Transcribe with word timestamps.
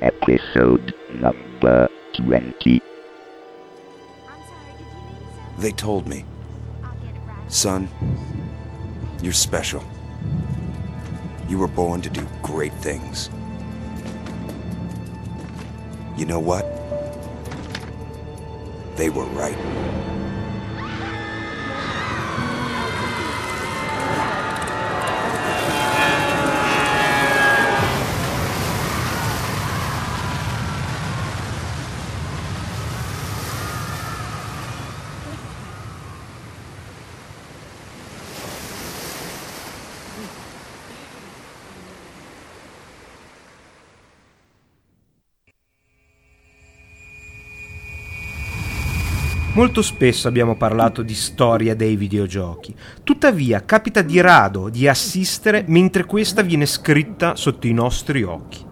Episode 0.00 0.94
number 1.12 1.88
20. 2.14 2.80
They 5.58 5.72
told 5.72 6.06
me, 6.06 6.24
son, 7.48 7.88
you're 9.22 9.32
special. 9.32 9.82
You 11.48 11.58
were 11.58 11.68
born 11.68 12.00
to 12.02 12.10
do 12.10 12.26
great 12.42 12.72
things. 12.74 13.28
You 16.16 16.24
know 16.24 16.40
what? 16.40 16.64
They 18.96 19.10
were 19.10 19.26
right. 19.26 20.15
Molto 49.56 49.80
spesso 49.80 50.28
abbiamo 50.28 50.54
parlato 50.54 51.00
di 51.00 51.14
storia 51.14 51.74
dei 51.74 51.96
videogiochi, 51.96 52.74
tuttavia 53.02 53.64
capita 53.64 54.02
di 54.02 54.20
rado 54.20 54.68
di 54.68 54.86
assistere 54.86 55.64
mentre 55.68 56.04
questa 56.04 56.42
viene 56.42 56.66
scritta 56.66 57.36
sotto 57.36 57.66
i 57.66 57.72
nostri 57.72 58.22
occhi. 58.22 58.62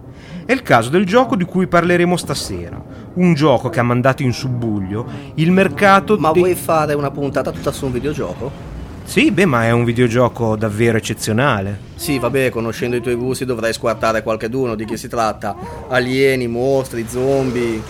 È 0.45 0.53
il 0.53 0.61
caso 0.61 0.91
del 0.91 1.07
gioco 1.07 1.37
di 1.37 1.45
cui 1.45 1.69
parleremo 1.69 2.19
stasera, 2.19 2.85
un 3.15 3.33
gioco 3.33 3.71
che 3.71 3.81
ha 3.81 3.83
mandato 3.83 4.23
in 4.23 4.35
subbuglio 4.35 5.07
il 5.37 5.53
mercato 5.53 6.19
Ma 6.19 6.33
dei- 6.33 6.43
vuoi 6.43 6.55
fare 6.55 6.93
una 6.93 7.11
puntata 7.11 7.51
tutta 7.51 7.73
su 7.73 7.87
un 7.87 7.93
videogioco? 7.93 8.53
Sì, 9.05 9.31
beh, 9.31 9.47
ma 9.47 9.65
è 9.65 9.71
un 9.71 9.85
videogioco 9.85 10.55
davvero 10.55 10.99
eccezionale. 10.99 11.79
Sì, 11.95 12.19
vabbè, 12.19 12.51
conoscendo 12.51 12.97
i 12.97 13.01
tuoi 13.01 13.15
gusti 13.15 13.47
dovrei 13.47 13.73
squartare 13.73 14.23
qualcheduno 14.23 14.75
di 14.75 14.85
chi 14.85 14.99
si 14.99 15.09
tratta. 15.09 15.57
Alieni, 15.89 16.47
mostri, 16.47 17.07
zombie. 17.09 17.81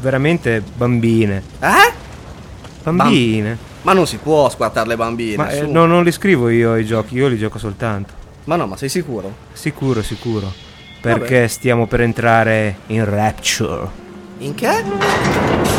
Veramente 0.00 0.62
bambine. 0.76 1.42
Eh? 1.60 1.92
Bambine. 2.82 3.58
Ma 3.82 3.92
non 3.92 4.06
si 4.06 4.18
può 4.18 4.48
squartare 4.48 4.88
le 4.88 4.96
bambine. 4.96 5.36
Ma 5.36 5.50
eh, 5.50 5.62
no, 5.62 5.86
non 5.86 6.04
li 6.04 6.12
scrivo 6.12 6.48
io 6.48 6.76
i 6.76 6.84
giochi, 6.84 7.14
io 7.14 7.28
li 7.28 7.38
gioco 7.38 7.58
soltanto. 7.58 8.12
Ma 8.44 8.56
no, 8.56 8.66
ma 8.66 8.76
sei 8.76 8.88
sicuro? 8.88 9.34
Sicuro, 9.52 10.02
sicuro. 10.02 10.52
Perché 11.00 11.48
stiamo 11.48 11.86
per 11.86 12.00
entrare 12.00 12.78
in 12.86 13.04
Rapture. 13.04 13.88
In 14.38 14.54
che? 14.54 15.77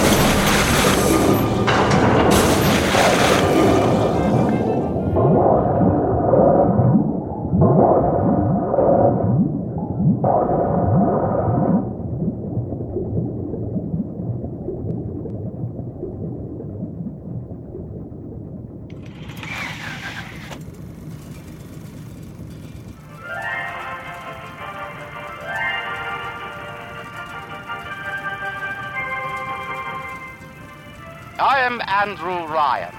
Am 31.69 31.81
Andrew 31.81 32.47
Ryan, 32.47 32.95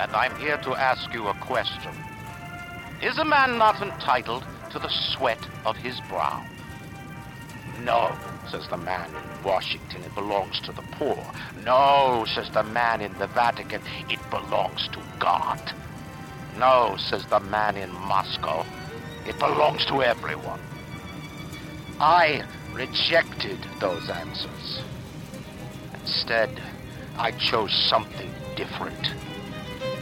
and 0.00 0.10
I'm 0.12 0.34
here 0.36 0.56
to 0.62 0.74
ask 0.74 1.12
you 1.12 1.26
a 1.28 1.34
question. 1.34 1.92
Is 3.02 3.18
a 3.18 3.24
man 3.24 3.58
not 3.58 3.82
entitled 3.82 4.46
to 4.70 4.78
the 4.78 4.88
sweat 4.88 5.46
of 5.66 5.76
his 5.76 6.00
brow? 6.08 6.42
No, 7.84 8.16
says 8.50 8.66
the 8.68 8.78
man 8.78 9.10
in 9.10 9.44
Washington, 9.44 10.02
it 10.04 10.14
belongs 10.14 10.58
to 10.60 10.72
the 10.72 10.80
poor. 10.92 11.22
No, 11.66 12.24
says 12.34 12.48
the 12.48 12.62
man 12.62 13.02
in 13.02 13.12
the 13.18 13.26
Vatican, 13.26 13.82
it 14.08 14.20
belongs 14.30 14.88
to 14.92 15.00
God. 15.18 15.60
No, 16.56 16.96
says 16.96 17.26
the 17.26 17.40
man 17.40 17.76
in 17.76 17.92
Moscow, 17.92 18.64
it 19.26 19.38
belongs 19.38 19.84
to 19.86 20.02
everyone. 20.02 20.60
I 22.00 22.42
rejected 22.72 23.58
those 23.80 24.08
answers. 24.08 24.80
Instead, 26.00 26.58
I 27.16 27.30
chose 27.32 27.72
something 27.72 28.30
different. 28.56 29.10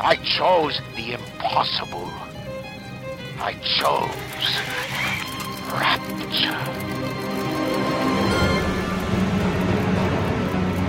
I 0.00 0.16
chose 0.16 0.80
the 0.96 1.12
impossible. 1.12 2.08
I 3.38 3.54
chose 3.62 4.10
rapture. 5.72 6.56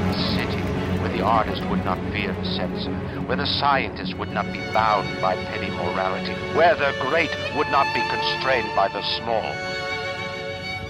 A 0.07 0.13
city 0.35 0.61
where 1.01 1.11
the 1.11 1.23
artist 1.23 1.63
would 1.69 1.83
not 1.83 1.97
fear 2.11 2.33
the 2.33 2.45
censor, 2.45 2.93
where 3.25 3.37
the 3.37 3.45
scientist 3.45 4.17
would 4.17 4.31
not 4.31 4.45
be 4.53 4.59
bound 4.73 5.07
by 5.21 5.35
petty 5.35 5.69
morality, 5.71 6.33
where 6.55 6.75
the 6.75 6.93
great 7.09 7.31
would 7.57 7.67
not 7.67 7.93
be 7.93 8.01
constrained 8.09 8.73
by 8.75 8.87
the 8.89 9.01
small. 9.17 9.43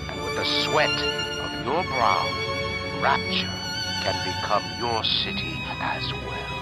And 0.09 0.23
with 0.23 0.35
the 0.35 0.45
sweat 0.65 0.89
of 0.89 1.65
your 1.65 1.83
brow, 1.83 2.27
rapture 3.01 3.61
can 4.03 4.15
become 4.25 4.63
your 4.81 5.05
city 5.05 5.61
as 5.79 6.11
well. 6.11 6.59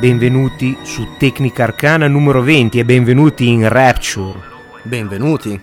Benvenuti 0.00 0.78
su 0.82 1.06
Tecnica 1.18 1.64
Arcana 1.64 2.08
numero 2.08 2.40
20 2.42 2.78
e 2.78 2.84
benvenuti 2.86 3.46
in 3.48 3.68
Rapture. 3.68 4.40
Benvenuti. 4.82 5.60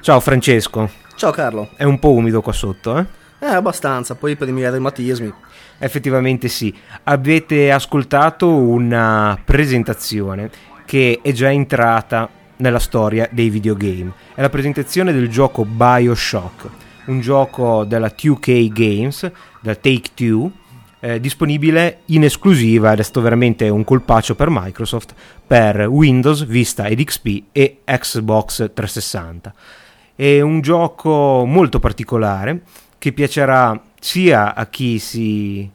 Ciao 0.00 0.20
Francesco, 0.20 0.88
Ciao 1.16 1.32
Carlo. 1.32 1.70
è 1.76 1.82
un 1.82 1.98
po' 1.98 2.12
umido 2.12 2.40
qua 2.40 2.52
sotto, 2.52 2.96
eh? 2.98 3.17
Eh, 3.40 3.46
abbastanza, 3.46 4.16
poi 4.16 4.36
per 4.36 4.48
i 4.48 4.52
miei 4.52 4.70
reumatismi. 4.70 5.32
Effettivamente 5.78 6.48
sì. 6.48 6.74
Avete 7.04 7.70
ascoltato 7.70 8.52
una 8.52 9.40
presentazione 9.44 10.50
che 10.84 11.20
è 11.22 11.32
già 11.32 11.50
entrata 11.52 12.28
nella 12.56 12.80
storia 12.80 13.28
dei 13.30 13.48
videogame. 13.48 14.12
È 14.34 14.40
la 14.40 14.48
presentazione 14.48 15.12
del 15.12 15.28
gioco 15.28 15.64
BioShock, 15.64 16.68
un 17.06 17.20
gioco 17.20 17.84
della 17.84 18.08
2K 18.08 18.72
Games, 18.72 19.30
da 19.60 19.74
Take 19.76 20.10
Two, 20.14 20.50
eh, 21.00 21.20
disponibile 21.20 22.00
in 22.06 22.24
esclusiva, 22.24 22.92
ed 22.92 22.98
è 22.98 23.02
stato 23.02 23.20
veramente 23.20 23.68
un 23.68 23.84
colpaccio 23.84 24.34
per 24.34 24.48
Microsoft, 24.50 25.14
per 25.46 25.86
Windows, 25.86 26.44
Vista 26.44 26.86
ed 26.86 27.04
XP 27.04 27.44
e 27.52 27.78
Xbox 27.84 28.72
360. 28.74 29.54
È 30.16 30.40
un 30.40 30.60
gioco 30.60 31.44
molto 31.46 31.78
particolare 31.78 32.62
che 32.98 33.12
piacerà 33.12 33.80
sia 34.00 34.54
a 34.54 34.66
chi 34.66 34.98
si, 34.98 35.68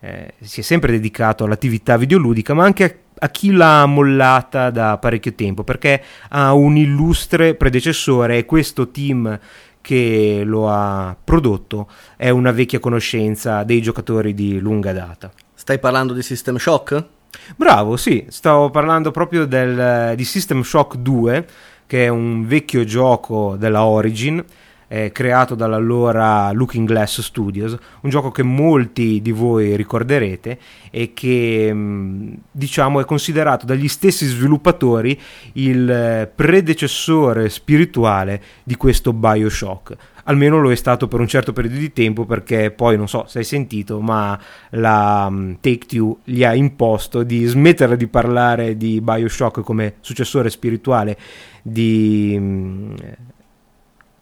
eh, 0.00 0.34
si 0.40 0.60
è 0.60 0.62
sempre 0.62 0.92
dedicato 0.92 1.44
all'attività 1.44 1.96
videoludica, 1.96 2.54
ma 2.54 2.64
anche 2.64 2.84
a, 2.84 2.94
a 3.18 3.28
chi 3.28 3.52
l'ha 3.52 3.86
mollata 3.86 4.70
da 4.70 4.98
parecchio 4.98 5.34
tempo, 5.34 5.62
perché 5.62 6.02
ha 6.30 6.52
un 6.54 6.76
illustre 6.76 7.54
predecessore 7.54 8.38
e 8.38 8.44
questo 8.44 8.90
team 8.90 9.38
che 9.80 10.42
lo 10.44 10.68
ha 10.68 11.16
prodotto 11.22 11.88
è 12.16 12.28
una 12.28 12.52
vecchia 12.52 12.78
conoscenza 12.78 13.62
dei 13.64 13.80
giocatori 13.80 14.34
di 14.34 14.58
lunga 14.58 14.92
data. 14.92 15.30
Stai 15.54 15.78
parlando 15.78 16.12
di 16.12 16.22
System 16.22 16.56
Shock? 16.56 17.04
Bravo, 17.56 17.96
sì, 17.96 18.26
stavo 18.28 18.70
parlando 18.70 19.10
proprio 19.10 19.46
del, 19.46 20.14
di 20.16 20.24
System 20.24 20.62
Shock 20.62 20.96
2, 20.96 21.46
che 21.86 22.04
è 22.04 22.08
un 22.08 22.46
vecchio 22.46 22.84
gioco 22.84 23.56
della 23.56 23.84
Origin, 23.84 24.44
eh, 24.92 25.12
creato 25.12 25.54
dall'allora 25.54 26.50
Looking 26.50 26.84
Glass 26.84 27.20
Studios, 27.20 27.76
un 28.00 28.10
gioco 28.10 28.32
che 28.32 28.42
molti 28.42 29.22
di 29.22 29.30
voi 29.30 29.76
ricorderete 29.76 30.58
e 30.90 31.12
che 31.14 31.72
mh, 31.72 32.38
diciamo 32.50 32.98
è 32.98 33.04
considerato 33.04 33.66
dagli 33.66 33.86
stessi 33.86 34.26
sviluppatori 34.26 35.18
il 35.52 35.88
eh, 35.88 36.32
predecessore 36.34 37.48
spirituale 37.50 38.42
di 38.64 38.74
questo 38.74 39.12
Bioshock. 39.12 39.96
Almeno 40.24 40.60
lo 40.60 40.72
è 40.72 40.74
stato 40.74 41.06
per 41.06 41.20
un 41.20 41.28
certo 41.28 41.52
periodo 41.52 41.76
di 41.76 41.92
tempo 41.92 42.24
perché 42.24 42.72
poi 42.72 42.96
non 42.96 43.08
so 43.08 43.24
se 43.28 43.38
hai 43.38 43.44
sentito, 43.44 44.00
ma 44.00 44.38
la 44.70 45.26
um, 45.28 45.58
Take 45.60 45.86
Two 45.86 46.18
gli 46.24 46.42
ha 46.42 46.52
imposto 46.52 47.22
di 47.22 47.44
smettere 47.44 47.96
di 47.96 48.08
parlare 48.08 48.76
di 48.76 49.00
Bioshock 49.00 49.60
come 49.60 49.94
successore 50.00 50.50
spirituale 50.50 51.16
di, 51.62 52.36
mm, 52.38 52.94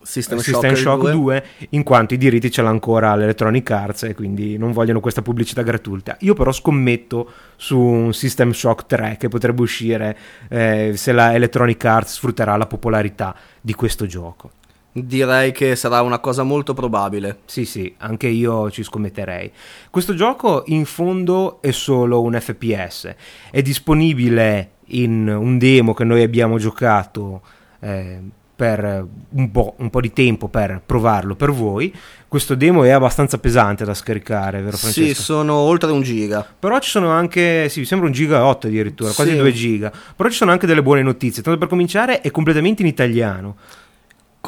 System, 0.02 0.38
System 0.38 0.74
Shock, 0.74 0.76
Shock 0.76 1.02
2. 1.02 1.12
2 1.12 1.44
in 1.70 1.82
quanto 1.82 2.14
i 2.14 2.16
diritti 2.16 2.50
ce 2.50 2.62
l'ha 2.62 2.68
ancora 2.68 3.14
l'Electronic 3.16 3.70
Arts 3.70 4.02
e 4.04 4.14
quindi 4.14 4.56
non 4.56 4.72
vogliono 4.72 5.00
questa 5.00 5.22
pubblicità 5.22 5.62
gratuita 5.62 6.16
io 6.20 6.34
però 6.34 6.52
scommetto 6.52 7.30
su 7.56 7.78
un 7.78 8.14
System 8.14 8.52
Shock 8.52 8.86
3 8.86 9.16
che 9.18 9.28
potrebbe 9.28 9.62
uscire 9.62 10.16
eh, 10.48 10.92
se 10.94 11.12
la 11.12 11.34
Electronic 11.34 11.84
Arts 11.84 12.14
sfrutterà 12.14 12.56
la 12.56 12.66
popolarità 12.66 13.34
di 13.60 13.74
questo 13.74 14.06
gioco 14.06 14.52
Direi 14.90 15.52
che 15.52 15.76
sarà 15.76 16.00
una 16.00 16.18
cosa 16.18 16.42
molto 16.42 16.74
probabile. 16.74 17.40
sì 17.44 17.64
sì 17.64 17.94
anche 17.98 18.28
io 18.28 18.70
ci 18.70 18.82
scommetterei 18.82 19.50
questo 19.90 20.14
gioco 20.14 20.62
in 20.66 20.84
fondo 20.84 21.60
è 21.60 21.70
solo 21.70 22.22
un 22.22 22.38
FPS 22.40 23.14
è 23.50 23.62
disponibile 23.62 24.70
in 24.90 25.28
un 25.28 25.58
demo 25.58 25.92
che 25.92 26.04
noi 26.04 26.22
abbiamo 26.22 26.58
giocato 26.58 27.42
eh, 27.80 28.20
per 28.58 29.06
un 29.30 29.50
po', 29.52 29.74
un 29.76 29.88
po' 29.88 30.00
di 30.00 30.12
tempo 30.12 30.48
per 30.48 30.82
provarlo 30.84 31.36
per 31.36 31.52
voi. 31.52 31.94
Questo 32.26 32.56
demo 32.56 32.82
è 32.82 32.90
abbastanza 32.90 33.38
pesante 33.38 33.84
da 33.84 33.94
scaricare, 33.94 34.60
vero 34.60 34.76
Sì, 34.76 34.90
Francesco? 34.90 35.22
sono 35.22 35.54
oltre 35.54 35.92
un 35.92 36.02
giga. 36.02 36.44
Però 36.58 36.76
ci 36.80 36.90
sono 36.90 37.10
anche, 37.10 37.68
sì, 37.68 37.78
mi 37.78 37.86
sembra 37.86 38.08
un 38.08 38.12
giga 38.12 38.44
8 38.44 38.66
addirittura, 38.66 39.12
quasi 39.12 39.30
Sì. 39.30 39.36
2 39.36 39.52
giga. 39.52 39.92
Però 40.16 40.28
ci 40.28 40.34
sono 40.34 40.50
anche 40.50 40.66
delle 40.66 40.82
buone 40.82 41.02
notizie. 41.02 41.40
Tanto 41.40 41.56
per 41.56 41.68
cominciare 41.68 42.20
è 42.20 42.32
completamente 42.32 42.82
in 42.82 42.88
italiano. 42.88 43.54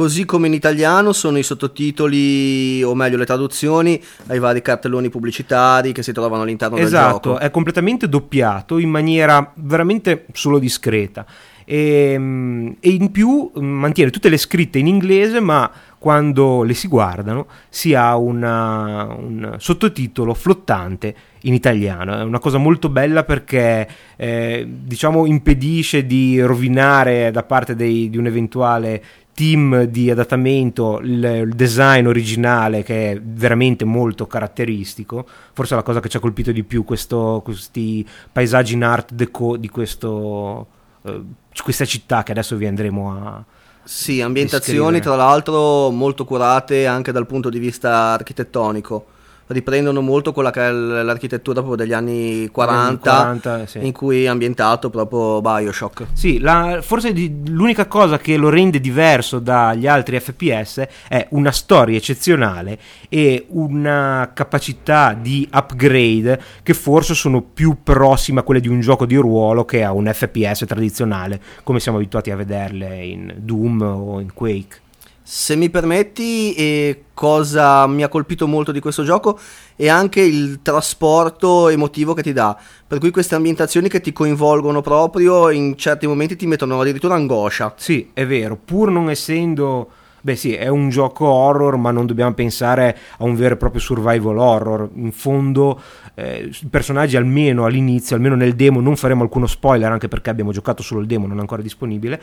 Così 0.00 0.25
come 0.25 0.47
in 0.47 0.55
italiano 0.55 1.12
sono 1.12 1.37
i 1.37 1.43
sottotitoli, 1.43 2.82
o 2.82 2.94
meglio 2.94 3.19
le 3.19 3.26
traduzioni, 3.26 4.02
ai 4.29 4.38
vari 4.38 4.62
cartelloni 4.62 5.11
pubblicitari 5.11 5.93
che 5.93 6.02
si 6.02 6.14
trovano 6.14 6.41
all'interno 6.41 6.76
del 6.76 6.87
Esatto, 6.87 7.32
gioco. 7.32 7.38
è 7.38 7.50
completamente 7.50 8.08
doppiato 8.08 8.79
in 8.79 8.88
maniera 8.88 9.52
veramente 9.56 10.25
solo 10.32 10.58
discreta. 10.58 11.26
E, 11.67 12.17
mm, 12.19 12.70
e 12.81 12.88
in 12.88 13.11
più 13.11 13.52
mm, 13.61 13.62
mantiene 13.62 14.11
tutte 14.11 14.31
le 14.31 14.38
scritte 14.38 14.79
in 14.79 14.87
inglese, 14.87 15.38
ma 15.38 15.70
quando 15.99 16.62
le 16.62 16.73
si 16.73 16.88
guardano 16.88 17.47
si 17.69 17.93
ha 17.94 18.17
una- 18.17 19.05
un 19.14 19.56
sottotitolo 19.58 20.32
flottante 20.32 21.14
in 21.43 21.52
italiano. 21.52 22.19
È 22.19 22.23
una 22.23 22.38
cosa 22.38 22.56
molto 22.56 22.88
bella 22.88 23.23
perché 23.23 23.87
eh, 24.17 24.67
diciamo 24.67 25.26
impedisce 25.26 26.06
di 26.06 26.41
rovinare 26.41 27.31
da 27.31 27.43
parte 27.43 27.76
dei- 27.76 28.08
di 28.11 28.17
un 28.17 28.26
eventuale 28.26 29.02
team 29.40 29.84
di 29.84 30.10
adattamento 30.10 30.98
il, 31.02 31.50
design 31.54 32.06
originale 32.06 32.82
che 32.82 33.12
è 33.12 33.20
veramente 33.22 33.87
molto 33.87 34.26
caratteristico 34.26 35.26
forse 35.54 35.72
è 35.72 35.76
la 35.78 35.82
cosa 35.82 36.00
che 36.00 36.10
ci 36.10 36.19
ha 36.19 36.20
colpito 36.20 36.52
di 36.52 36.62
più 36.62 36.84
questo- 36.84 37.40
questi 37.42 38.06
paesaggi 38.31 38.75
in 38.75 38.84
art 38.84 39.12
deco 39.12 39.56
di 39.56 39.70
questo, 39.70 40.66
eh, 41.06 41.22
questa 41.62 41.87
città 41.87 42.22
che 42.22 42.32
adesso 42.32 42.56
vi 42.56 42.66
andremo 42.66 43.12
a 43.12 43.44
Sì, 43.82 44.20
ambientazioni 44.20 44.98
descrivere. 44.98 45.16
tra 45.16 45.16
l'altro 45.16 45.90
molto 45.90 46.26
curate 46.26 46.87
anche 46.87 47.10
dal 47.12 47.26
punto 47.26 47.48
di 47.48 47.58
vista 47.58 48.12
architettonico. 48.12 49.06
Riprendono 49.50 50.00
molto 50.00 50.32
quella 50.32 50.52
che 50.52 50.69
è 50.69 50.70
l'architettura 50.70 51.61
proprio 51.61 51.82
degli 51.85 51.93
anni 51.93 52.49
40, 52.52 53.11
40, 53.11 53.67
sì. 53.67 53.85
in 53.85 53.91
cui 53.93 54.23
è 54.23 54.29
ambientato 54.29 54.91
proprio 54.91 55.41
Bioshock. 55.41 56.06
Sì, 56.12 56.38
la- 56.38 56.79
forse 56.82 57.12
di- 57.12 57.43
l'unica 57.49 57.87
cosa 57.87 58.19
che 58.19 58.37
lo 58.37 58.49
rende 58.49 58.79
diverso 58.79 59.41
dagli 59.41 59.88
altri 59.88 60.20
FPS 60.20 60.87
è 61.08 61.26
una 61.31 61.50
storia 61.50 61.97
eccezionale 61.97 62.79
e 63.08 63.47
una 63.49 64.31
capacità 64.32 65.17
di 65.20 65.49
upgrade 65.52 66.41
che 66.62 66.75
forse 66.75 67.14
sono 67.14 67.43
più 67.43 67.79
prossime 67.82 68.41
a 68.41 68.43
quelle 68.44 68.61
di 68.61 68.69
un 68.69 68.79
gioco 68.79 69.05
di 69.05 69.17
ruolo 69.17 69.64
che 69.64 69.82
a 69.82 69.93
un 69.93 70.08
FPS 70.12 70.64
tradizionale, 70.64 71.41
come 71.64 71.81
siamo 71.81 71.99
abituati 71.99 72.31
a 72.31 72.37
vederle 72.37 73.05
in 73.05 73.35
Doom 73.38 73.81
o 73.82 74.20
in 74.20 74.32
Quake. 74.32 74.88
Se 75.32 75.54
mi 75.54 75.70
permetti, 75.70 76.54
e 76.54 77.04
cosa 77.14 77.86
mi 77.86 78.02
ha 78.02 78.08
colpito 78.08 78.48
molto 78.48 78.72
di 78.72 78.80
questo 78.80 79.04
gioco 79.04 79.38
è 79.76 79.88
anche 79.88 80.20
il 80.20 80.58
trasporto 80.60 81.68
emotivo 81.68 82.14
che 82.14 82.22
ti 82.24 82.32
dà. 82.32 82.58
Per 82.84 82.98
cui 82.98 83.12
queste 83.12 83.36
ambientazioni 83.36 83.88
che 83.88 84.00
ti 84.00 84.12
coinvolgono 84.12 84.80
proprio 84.80 85.48
in 85.50 85.76
certi 85.76 86.08
momenti 86.08 86.34
ti 86.34 86.48
mettono 86.48 86.80
addirittura 86.80 87.14
angoscia. 87.14 87.74
Sì, 87.76 88.10
è 88.12 88.26
vero, 88.26 88.58
pur 88.62 88.90
non 88.90 89.08
essendo... 89.08 89.90
Beh 90.22 90.34
sì, 90.34 90.52
è 90.52 90.66
un 90.66 90.90
gioco 90.90 91.26
horror, 91.28 91.76
ma 91.76 91.92
non 91.92 92.06
dobbiamo 92.06 92.34
pensare 92.34 92.98
a 93.18 93.24
un 93.24 93.36
vero 93.36 93.54
e 93.54 93.56
proprio 93.56 93.80
survival 93.80 94.36
horror. 94.36 94.90
In 94.96 95.12
fondo, 95.12 95.80
eh, 96.20 96.50
personaggi 96.69 97.17
almeno 97.17 97.64
all'inizio, 97.64 98.14
almeno 98.14 98.34
nel 98.34 98.55
demo, 98.55 98.81
non 98.81 98.96
faremo 98.96 99.22
alcuno 99.22 99.46
spoiler, 99.46 99.90
anche 99.90 100.08
perché 100.08 100.31
abbiamo 100.31 100.52
giocato 100.52 100.82
solo 100.82 101.00
il 101.00 101.06
demo, 101.06 101.26
non 101.26 101.38
è 101.38 101.40
ancora 101.40 101.62
disponibile, 101.62 102.20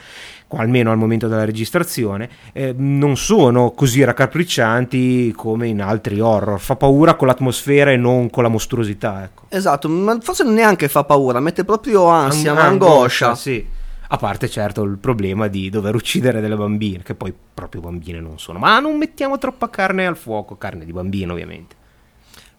almeno 0.49 0.91
al 0.91 0.97
momento 0.97 1.27
della 1.27 1.45
registrazione, 1.45 2.29
eh, 2.53 2.73
non 2.77 3.17
sono 3.17 3.71
così 3.71 4.03
raccapriccianti 4.03 5.33
come 5.35 5.67
in 5.67 5.81
altri 5.81 6.19
horror. 6.19 6.59
Fa 6.59 6.75
paura 6.75 7.15
con 7.15 7.27
l'atmosfera 7.27 7.91
e 7.91 7.97
non 7.97 8.29
con 8.29 8.43
la 8.43 8.49
mostruosità, 8.49 9.23
ecco. 9.23 9.45
Esatto, 9.49 9.89
ma 9.89 10.17
forse 10.21 10.43
neanche 10.43 10.87
fa 10.87 11.03
paura, 11.03 11.39
mette 11.39 11.63
proprio 11.63 12.07
ansia, 12.07 12.53
ma 12.53 12.63
angoscia. 12.63 13.35
Sì. 13.35 13.75
A 14.09 14.15
parte 14.15 14.47
certo 14.47 14.83
il 14.83 14.97
problema 14.99 15.47
di 15.47 15.69
dover 15.69 15.93
uccidere 15.93 16.39
delle 16.39 16.55
bambine, 16.55 17.03
che 17.03 17.13
poi 17.13 17.33
proprio 17.53 17.81
bambine 17.81 18.21
non 18.21 18.39
sono. 18.39 18.57
Ma 18.57 18.79
non 18.79 18.97
mettiamo 18.97 19.37
troppa 19.37 19.69
carne 19.69 20.05
al 20.05 20.15
fuoco, 20.15 20.55
carne 20.55 20.85
di 20.85 20.93
bambino 20.93 21.33
ovviamente. 21.33 21.75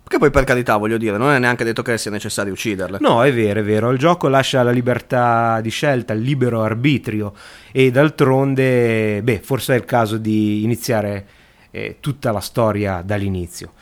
Che 0.08 0.18
poi 0.18 0.30
per 0.30 0.44
carità, 0.44 0.78
voglio 0.78 0.96
dire, 0.96 1.18
non 1.18 1.32
è 1.32 1.38
neanche 1.38 1.64
detto 1.64 1.82
che 1.82 1.98
sia 1.98 2.10
necessario 2.10 2.54
ucciderle. 2.54 2.96
No, 3.00 3.22
è 3.22 3.30
vero, 3.30 3.60
è 3.60 3.62
vero. 3.62 3.90
Il 3.90 3.98
gioco 3.98 4.28
lascia 4.28 4.62
la 4.62 4.70
libertà 4.70 5.60
di 5.60 5.68
scelta, 5.68 6.14
il 6.14 6.22
libero 6.22 6.62
arbitrio 6.62 7.34
e 7.70 7.90
d'altronde, 7.90 9.20
beh, 9.22 9.40
forse 9.40 9.74
è 9.74 9.76
il 9.76 9.84
caso 9.84 10.16
di 10.16 10.62
iniziare 10.64 11.26
eh, 11.70 11.98
tutta 12.00 12.32
la 12.32 12.40
storia 12.40 13.02
dall'inizio. 13.04 13.72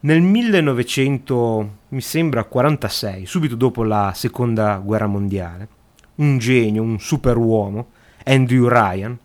Nel 0.00 0.22
1900, 0.22 1.70
mi 1.90 2.00
sembra 2.00 2.42
46, 2.42 3.24
subito 3.24 3.54
dopo 3.54 3.84
la 3.84 4.12
seconda 4.12 4.80
guerra 4.84 5.06
mondiale, 5.06 5.68
un 6.16 6.38
genio, 6.38 6.82
un 6.82 6.98
superuomo, 6.98 7.90
Andrew 8.24 8.66
Ryan, 8.66 9.16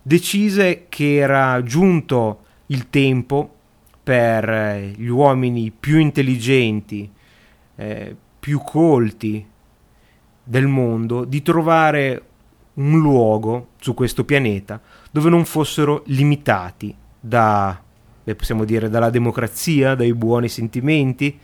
decise 0.00 0.86
che 0.88 1.16
era 1.16 1.60
giunto 1.64 2.42
il 2.66 2.88
tempo 2.88 3.53
per 4.04 4.48
eh, 4.48 4.92
gli 4.94 5.08
uomini 5.08 5.72
più 5.72 5.98
intelligenti, 5.98 7.10
eh, 7.76 8.16
più 8.38 8.60
colti 8.62 9.44
del 10.44 10.66
mondo 10.66 11.24
di 11.24 11.40
trovare 11.40 12.22
un 12.74 13.00
luogo 13.00 13.68
su 13.80 13.94
questo 13.94 14.24
pianeta 14.24 14.80
dove 15.10 15.30
non 15.30 15.46
fossero 15.46 16.02
limitati 16.06 16.94
da, 17.18 17.80
possiamo 18.36 18.64
dire, 18.64 18.90
dalla 18.90 19.08
democrazia, 19.08 19.94
dai 19.94 20.12
buoni 20.12 20.48
sentimenti 20.48 21.38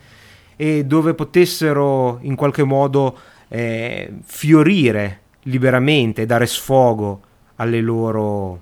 e 0.57 0.85
dove 0.85 1.15
potessero 1.15 2.19
in 2.23 2.35
qualche 2.35 2.65
modo 2.65 3.19
eh, 3.49 4.13
fiorire 4.23 5.21
liberamente 5.45 6.27
dare 6.27 6.47
sfogo 6.47 7.23
alle 7.57 7.81
loro 7.81 8.61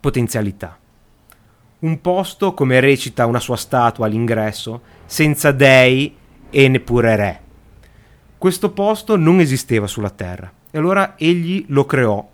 potenzialità. 0.00 0.78
Un 1.84 2.00
posto, 2.00 2.54
come 2.54 2.80
recita 2.80 3.26
una 3.26 3.40
sua 3.40 3.56
statua 3.56 4.06
all'ingresso, 4.06 4.80
senza 5.04 5.52
dei 5.52 6.16
e 6.48 6.68
neppure 6.68 7.14
re. 7.14 7.40
Questo 8.38 8.70
posto 8.70 9.16
non 9.16 9.38
esisteva 9.38 9.86
sulla 9.86 10.08
Terra 10.08 10.50
e 10.70 10.78
allora 10.78 11.14
egli 11.18 11.66
lo 11.68 11.84
creò 11.84 12.26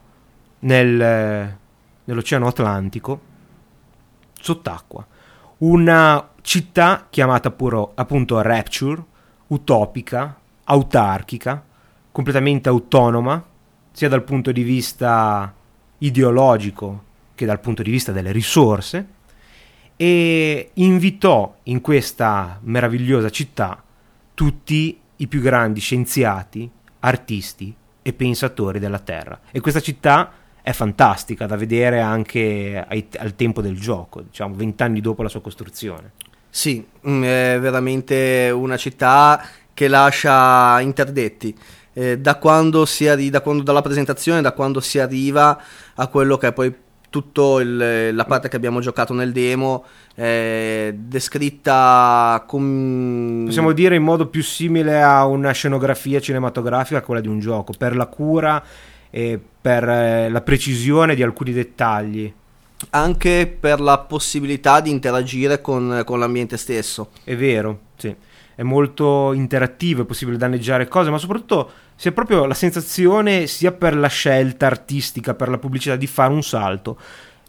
nel, 0.60 1.56
nell'Oceano 2.04 2.46
Atlantico 2.46 3.20
sott'acqua. 4.40 5.04
Una 5.58 6.28
città 6.42 7.08
chiamata 7.10 7.50
puro, 7.50 7.90
appunto 7.96 8.40
Rapture, 8.40 9.02
utopica, 9.48 10.38
autarchica, 10.62 11.64
completamente 12.12 12.68
autonoma, 12.68 13.44
sia 13.90 14.08
dal 14.08 14.22
punto 14.22 14.52
di 14.52 14.62
vista 14.62 15.52
ideologico 15.98 17.02
che 17.34 17.46
dal 17.46 17.58
punto 17.58 17.82
di 17.82 17.90
vista 17.90 18.12
delle 18.12 18.30
risorse, 18.30 19.18
e 20.02 20.70
invitò 20.72 21.56
in 21.64 21.82
questa 21.82 22.58
meravigliosa 22.62 23.28
città 23.28 23.82
tutti 24.32 24.98
i 25.16 25.26
più 25.26 25.42
grandi 25.42 25.80
scienziati, 25.80 26.70
artisti 27.00 27.74
e 28.00 28.12
pensatori 28.14 28.78
della 28.78 28.98
Terra. 28.98 29.38
E 29.50 29.60
questa 29.60 29.80
città 29.80 30.32
è 30.62 30.72
fantastica 30.72 31.44
da 31.44 31.56
vedere 31.56 32.00
anche 32.00 32.82
ai- 32.88 33.08
al 33.18 33.36
tempo 33.36 33.60
del 33.60 33.78
gioco, 33.78 34.22
diciamo 34.22 34.54
vent'anni 34.54 35.02
dopo 35.02 35.22
la 35.22 35.28
sua 35.28 35.42
costruzione. 35.42 36.12
Sì, 36.48 36.82
mm, 37.06 37.22
è 37.22 37.58
veramente 37.60 38.50
una 38.54 38.78
città 38.78 39.44
che 39.74 39.86
lascia 39.86 40.80
interdetti. 40.80 41.54
Eh, 41.92 42.18
da 42.18 42.36
quando 42.36 42.86
arri- 43.00 43.28
da 43.28 43.42
quando, 43.42 43.62
dalla 43.62 43.82
presentazione, 43.82 44.40
da 44.40 44.52
quando 44.52 44.80
si 44.80 44.98
arriva 44.98 45.60
a 45.94 46.06
quello 46.06 46.38
che 46.38 46.46
è 46.46 46.52
poi 46.54 46.74
tutta 47.10 47.62
la 47.62 48.24
parte 48.24 48.48
che 48.48 48.56
abbiamo 48.56 48.80
giocato 48.80 49.12
nel 49.12 49.32
demo, 49.32 49.84
è 50.14 50.94
descritta 50.96 52.42
con... 52.46 53.42
Possiamo 53.46 53.72
dire 53.72 53.96
in 53.96 54.02
modo 54.02 54.28
più 54.28 54.42
simile 54.42 55.02
a 55.02 55.26
una 55.26 55.50
scenografia 55.50 56.20
cinematografica 56.20 57.00
a 57.00 57.02
quella 57.02 57.20
di 57.20 57.28
un 57.28 57.40
gioco, 57.40 57.74
per 57.76 57.96
la 57.96 58.06
cura 58.06 58.62
e 59.10 59.38
per 59.60 59.88
eh, 59.88 60.28
la 60.30 60.40
precisione 60.40 61.14
di 61.14 61.22
alcuni 61.22 61.52
dettagli. 61.52 62.32
anche 62.90 63.46
per 63.58 63.80
la 63.80 63.98
possibilità 63.98 64.80
di 64.80 64.90
interagire 64.90 65.60
con, 65.60 66.02
con 66.04 66.18
l'ambiente 66.18 66.56
stesso. 66.56 67.10
È 67.22 67.36
vero, 67.36 67.80
sì. 67.96 68.14
È 68.60 68.62
molto 68.62 69.32
interattivo, 69.32 70.02
è 70.02 70.04
possibile 70.04 70.36
danneggiare 70.36 70.86
cose, 70.86 71.08
ma 71.08 71.16
soprattutto 71.16 71.70
si 71.96 72.08
ha 72.08 72.12
proprio 72.12 72.44
la 72.44 72.52
sensazione, 72.52 73.46
sia 73.46 73.72
per 73.72 73.96
la 73.96 74.08
scelta 74.08 74.66
artistica, 74.66 75.32
per 75.32 75.48
la 75.48 75.56
pubblicità, 75.56 75.96
di 75.96 76.06
fare 76.06 76.30
un 76.30 76.42
salto 76.42 76.98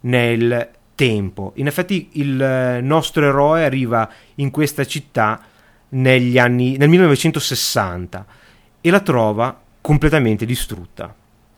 nel 0.04 0.70
tempo. 0.96 1.52
In 1.56 1.68
effetti 1.68 2.12
il 2.14 2.80
nostro 2.82 3.26
eroe 3.26 3.66
arriva 3.66 4.10
in 4.36 4.52
questa 4.52 4.86
città 4.86 5.42
negli 5.90 6.40
anni, 6.40 6.78
nel 6.78 6.88
1960 6.88 8.26
e 8.80 8.90
la 8.90 9.02
trova 9.02 9.60
completamente 9.82 10.46
distrutta. 10.46 11.14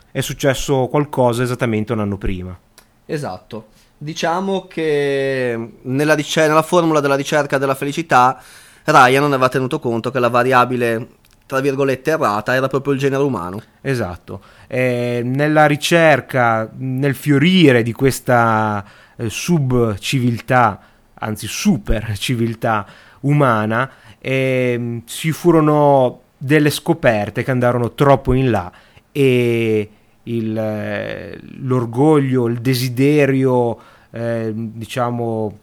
È 0.10 0.22
successo 0.22 0.88
qualcosa 0.88 1.44
esattamente 1.44 1.94
un 1.94 2.00
anno 2.00 2.18
prima. 2.18 2.58
Esatto. 3.06 3.68
Diciamo 4.00 4.66
che 4.66 5.74
nella, 5.80 6.16
ricer- 6.16 6.48
nella 6.48 6.64
formula 6.64 7.00
della 7.00 7.14
ricerca 7.14 7.60
della 7.60 7.76
felicità 7.76 8.42
Ryan 8.86 9.22
non 9.22 9.34
aveva 9.34 9.50
tenuto 9.50 9.80
conto 9.80 10.12
che 10.12 10.20
la 10.20 10.30
variabile 10.30 11.08
tra 11.46 11.60
virgolette 11.60 12.12
errata 12.12 12.56
era 12.56 12.68
proprio 12.68 12.94
il 12.94 13.00
genere 13.00 13.24
umano. 13.24 13.62
Esatto. 13.82 14.42
Eh, 14.68 15.22
nella 15.24 15.66
ricerca, 15.66 16.70
nel 16.78 17.16
fiorire 17.16 17.84
di 17.84 17.92
questa 17.92 18.84
eh, 19.16 19.30
subciviltà, 19.30 20.80
anzi 21.14 21.48
super 21.48 22.18
civiltà 22.18 22.86
umana, 23.22 23.90
eh, 24.20 25.02
ci 25.06 25.32
furono 25.32 26.22
delle 26.38 26.70
scoperte 26.70 27.44
che 27.44 27.52
andarono 27.52 27.92
troppo 27.92 28.34
in 28.34 28.50
là 28.50 28.72
e 29.12 29.90
il, 30.24 30.58
eh, 30.58 31.40
l'orgoglio, 31.60 32.48
il 32.48 32.60
desiderio, 32.60 33.78
eh, 34.12 34.52
diciamo, 34.54 35.58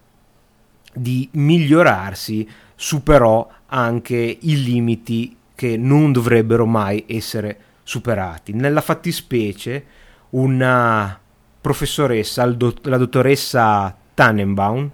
di 0.92 1.28
migliorarsi 1.32 2.48
superò 2.80 3.46
anche 3.66 4.16
i 4.40 4.62
limiti 4.62 5.36
che 5.54 5.76
non 5.76 6.12
dovrebbero 6.12 6.64
mai 6.64 7.04
essere 7.06 7.58
superati. 7.82 8.54
Nella 8.54 8.80
fattispecie, 8.80 9.84
una 10.30 11.20
professoressa, 11.60 12.46
la 12.46 12.96
dottoressa 12.96 13.94
Tannenbaum, 14.14 14.90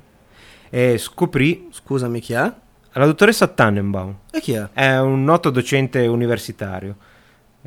eh, 0.69 0.99
scoprì. 0.99 1.69
Scusami, 1.71 2.19
chi 2.19 2.33
è? 2.33 2.53
La 2.91 3.05
dottoressa 3.05 3.47
Tannenbaum. 3.47 4.17
E 4.33 4.41
chi 4.41 4.55
è? 4.55 4.69
È 4.73 4.99
un 4.99 5.23
noto 5.23 5.51
docente 5.51 6.09
universitario 6.09 6.97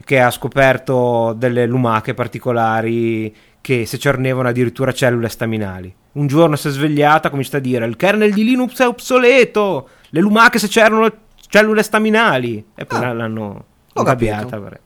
che 0.04 0.20
ha 0.20 0.32
scoperto 0.32 1.34
delle 1.38 1.66
lumache 1.66 2.14
particolari 2.14 3.34
che 3.62 3.86
secernevano 3.86 4.50
addirittura 4.50 4.92
cellule 4.92 5.30
staminali. 5.30 5.96
Un 6.12 6.28
giorno 6.28 6.58
si 6.58 6.68
è 6.68 6.72
svegliata, 6.72 7.28
ha 7.28 7.32
cominciato 7.32 7.58
a 7.58 7.62
dire 7.62 7.86
il 7.86 7.96
kernel 7.96 8.34
di 8.34 8.44
Linux 8.44 8.82
è 8.82 8.88
obsoleto, 8.88 9.88
le 10.10 10.20
lumache 10.20 10.60
secernono 10.60 11.12
cellule 11.48 11.84
staminali 11.84 12.64
e 12.76 12.86
poi 12.86 13.04
ah, 13.04 13.14
l'hanno 13.14 13.66
ingabbiata. 13.94 14.80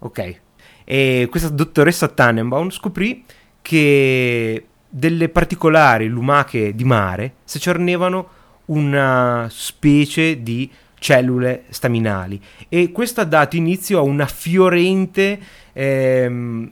Ok. 0.00 0.40
E 0.84 1.28
questa 1.30 1.48
dottoressa 1.48 2.08
Tannenbaum 2.08 2.70
scoprì 2.70 3.24
che 3.62 4.66
delle 4.88 5.28
particolari 5.28 6.06
lumache 6.08 6.74
di 6.74 6.84
mare 6.84 7.34
secernevano 7.44 8.28
una 8.66 9.48
specie 9.50 10.42
di 10.42 10.70
cellule 10.98 11.64
staminali 11.68 12.40
e 12.68 12.92
questo 12.92 13.20
ha 13.20 13.24
dato 13.24 13.56
inizio 13.56 13.98
a 13.98 14.02
una 14.02 14.26
fiorente 14.26 15.38
ehm, 15.72 16.70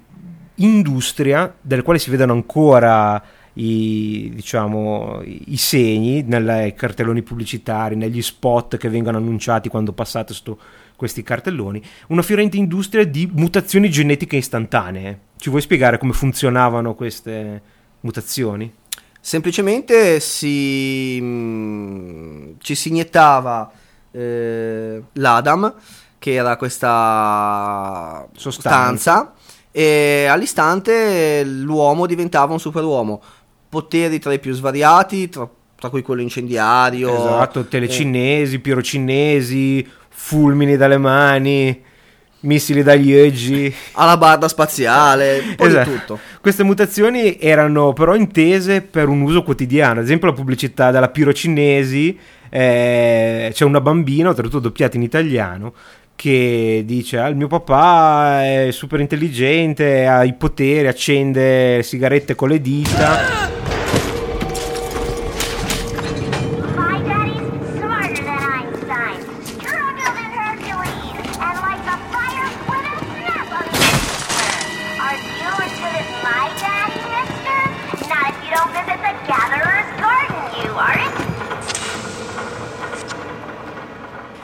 industria 0.56 1.54
della 1.60 1.82
quale 1.82 1.98
si 1.98 2.10
vedono 2.10 2.32
ancora 2.32 3.22
i, 3.54 4.30
diciamo, 4.34 5.20
i 5.24 5.56
segni 5.56 6.22
nei 6.22 6.74
cartelloni 6.74 7.22
pubblicitari, 7.22 7.96
negli 7.96 8.22
spot 8.22 8.76
che 8.76 8.88
vengono 8.88 9.18
annunciati 9.18 9.68
quando 9.68 9.92
passate 9.92 10.32
su 10.32 10.56
questi 10.96 11.22
cartelloni, 11.22 11.82
una 12.08 12.22
fiorente 12.22 12.56
industria 12.56 13.04
di 13.04 13.28
mutazioni 13.32 13.90
genetiche 13.90 14.36
istantanee. 14.36 15.18
Ci 15.36 15.50
vuoi 15.50 15.60
spiegare 15.60 15.98
come 15.98 16.12
funzionavano 16.12 16.94
queste 16.94 17.60
mutazioni? 18.00 18.72
Semplicemente 19.20 20.20
si, 20.20 21.18
mh, 21.20 21.24
mm, 21.24 22.52
ci 22.58 22.74
si 22.74 22.88
iniettava 22.88 23.70
eh, 24.12 25.02
l'Adam, 25.12 25.74
che 26.18 26.32
era 26.34 26.56
questa 26.56 28.28
sostanza, 28.36 29.34
e 29.72 30.26
all'istante 30.26 31.42
l'uomo 31.44 32.06
diventava 32.06 32.52
un 32.52 32.60
superuomo. 32.60 33.22
Poteri 33.72 34.18
tra 34.18 34.34
i 34.34 34.38
più 34.38 34.52
svariati, 34.52 35.30
tra, 35.30 35.48
tra 35.76 35.88
cui 35.88 36.02
quello 36.02 36.20
incendiario. 36.20 37.16
Esatto, 37.16 37.64
telecinesi, 37.64 38.56
eh. 38.56 38.58
pirocinesi, 38.58 39.88
fulmini 40.10 40.76
dalle 40.76 40.98
mani 40.98 41.82
missili 42.42 42.82
dagli 42.82 43.14
oggi 43.14 43.72
alla 43.92 44.16
barda 44.16 44.48
spaziale, 44.48 45.54
un 45.58 45.66
esatto. 45.66 45.90
tutto. 45.90 46.18
Queste 46.40 46.62
mutazioni 46.62 47.38
erano 47.38 47.92
però 47.92 48.14
intese 48.14 48.82
per 48.82 49.08
un 49.08 49.20
uso 49.22 49.42
quotidiano, 49.42 50.00
ad 50.00 50.04
esempio 50.04 50.28
la 50.28 50.34
pubblicità 50.34 50.90
della 50.90 51.08
pirocinesi 51.08 52.18
eh, 52.50 53.50
c'è 53.52 53.64
una 53.64 53.80
bambina, 53.80 54.28
oltretutto 54.28 54.58
doppiata 54.58 54.96
in 54.96 55.02
italiano, 55.02 55.72
che 56.22 56.84
dice 56.86 57.18
ah, 57.18 57.26
il 57.26 57.34
mio 57.34 57.48
papà 57.48 58.44
è 58.44 58.68
super 58.70 59.00
intelligente, 59.00 60.06
ha 60.06 60.22
i 60.22 60.34
poteri, 60.34 60.86
accende 60.86 61.82
sigarette 61.82 62.36
con 62.36 62.48
le 62.48 62.60
dita. 62.60 63.71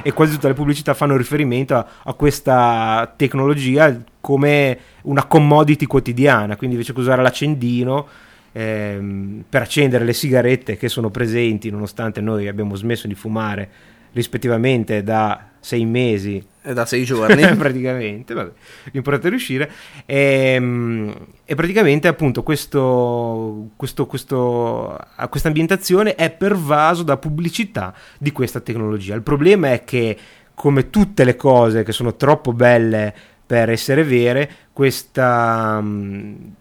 E 0.09 0.13
quasi 0.15 0.33
tutte 0.33 0.49
le 0.49 0.55
pubblicità 0.55 0.95
fanno 0.95 1.19
riferimento 1.19 1.77
a, 1.77 1.87
a 2.05 2.15
questa 2.15 3.13
tecnologia 3.15 3.95
come 4.23 4.79
una 5.03 5.27
commodity 5.27 5.85
quotidiana, 5.85 6.57
quindi 6.57 6.77
invece 6.77 6.95
che 6.95 7.01
usare 7.01 7.21
l'accendino 7.21 8.07
ehm, 8.53 9.45
per 9.47 9.61
accendere 9.61 10.07
le 10.07 10.15
sigarette 10.15 10.79
che 10.79 10.89
sono 10.89 11.11
presenti 11.11 11.69
nonostante 11.69 12.23
noi 12.23 12.49
abbiamo 12.49 12.75
smesso 12.75 13.07
di 13.07 13.15
fumare 13.15 13.69
rispettivamente 14.13 15.03
da 15.03 15.51
sei 15.61 15.85
mesi 15.85 16.43
da 16.73 16.87
sei 16.87 17.05
giorni. 17.05 17.47
Praticamente 17.57 18.35
vabbè, 18.35 18.53
l'importante 18.93 19.29
è 19.29 19.31
riuscire. 19.31 19.71
E, 20.07 20.53
ehm, 20.55 21.15
e 21.45 21.55
praticamente 21.55 22.09
appunto 22.09 22.43
questo, 22.43 23.71
questo, 23.77 24.07
questo, 24.07 24.99
questa 25.29 25.49
ambientazione 25.49 26.15
è 26.15 26.31
pervaso 26.31 27.03
da 27.03 27.17
pubblicità 27.17 27.95
di 28.19 28.33
questa 28.33 28.61
tecnologia. 28.61 29.15
Il 29.15 29.23
problema 29.23 29.73
è 29.73 29.85
che 29.85 30.17
come 30.55 30.91
tutte 30.91 31.25
le 31.25 31.37
cose 31.37 31.85
che 31.85 31.93
sono 31.93 32.17
troppo 32.17 32.53
belle 32.53 33.15
per 33.49 33.71
essere 33.71 34.05
vere 34.05 34.51
questa, 34.75 35.83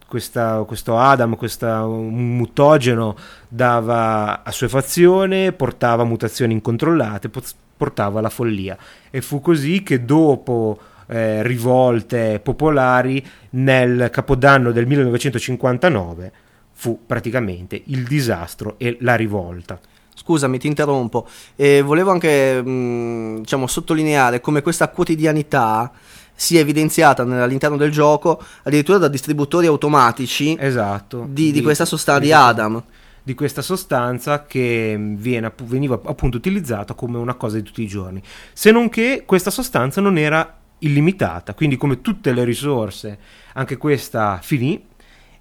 questa, 0.07 0.63
questo 0.65 0.97
Adam, 0.97 1.35
questo 1.35 1.67
mutogeno 1.87 3.15
dava 3.49 4.41
assuefazione, 4.43 5.51
portava 5.51 6.05
mutazioni 6.05 6.53
incontrollate, 6.53 7.29
portava 7.77 8.19
alla 8.19 8.29
follia. 8.29 8.75
E 9.09 9.21
fu 9.21 9.39
così 9.39 9.83
che 9.83 10.03
dopo 10.03 10.79
eh, 11.07 11.43
rivolte 11.43 12.39
popolari 12.43 13.25
nel 13.51 14.09
capodanno 14.11 14.71
del 14.71 14.85
1959 14.85 16.31
fu 16.73 16.99
praticamente 17.05 17.81
il 17.85 18.03
disastro 18.03 18.75
e 18.77 18.97
la 19.01 19.15
rivolta. 19.15 19.79
Scusami, 20.13 20.57
ti 20.57 20.67
interrompo. 20.67 21.27
E 21.55 21.81
volevo 21.81 22.11
anche 22.11 22.61
mh, 22.61 23.39
diciamo, 23.39 23.67
sottolineare 23.67 24.41
come 24.41 24.61
questa 24.61 24.89
quotidianità 24.89 25.91
sia 26.39 26.59
evidenziata 26.59 27.23
all'interno 27.23 27.77
del 27.77 27.91
gioco 27.91 28.39
addirittura 28.61 28.99
da 28.99 29.07
distributori 29.07 29.65
automatici 29.65 30.55
esatto, 30.59 31.25
di, 31.27 31.45
di, 31.45 31.51
di 31.53 31.61
questa 31.63 31.83
sostanza 31.83 32.21
di 32.21 32.31
Adam 32.31 32.83
di 33.27 33.33
questa 33.33 33.61
sostanza 33.61 34.45
che 34.45 34.95
viene, 34.97 35.51
veniva 35.63 35.99
appunto 36.05 36.37
utilizzata 36.37 36.93
come 36.93 37.17
una 37.17 37.33
cosa 37.33 37.57
di 37.57 37.63
tutti 37.63 37.81
i 37.81 37.87
giorni. 37.87 38.23
Se 38.53 38.71
non 38.71 38.87
che 38.87 39.23
questa 39.25 39.49
sostanza 39.49 39.99
non 39.99 40.17
era 40.17 40.59
illimitata 40.79 41.53
quindi 41.53 41.75
come 41.75 41.99
tutte 41.99 42.31
le 42.31 42.45
risorse 42.45 43.17
anche 43.53 43.75
questa 43.75 44.39
finì 44.41 44.81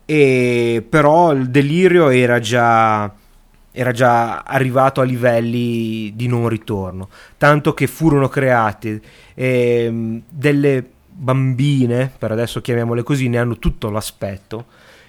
e 0.05 0.85
però 0.89 1.33
il 1.33 1.49
delirio 1.49 2.09
era 2.09 2.41
già 2.41 3.15
era 3.71 3.93
già 3.93 4.41
arrivato 4.41 5.01
a 5.01 5.05
livelli 5.05 6.13
di 6.17 6.27
non 6.27 6.49
ritorno, 6.49 7.09
tanto 7.37 7.73
che 7.73 7.87
furono 7.87 8.29
create 8.29 9.01
eh, 9.35 10.23
delle 10.29 10.85
bambine, 11.07 12.11
per 12.19 12.33
adesso 12.33 12.61
chiamiamole 12.63 13.05
così, 13.05 13.29
ne 13.29 13.39
hanno 13.39 13.59
tutto 13.59 13.91
l'aspetto 13.91 14.65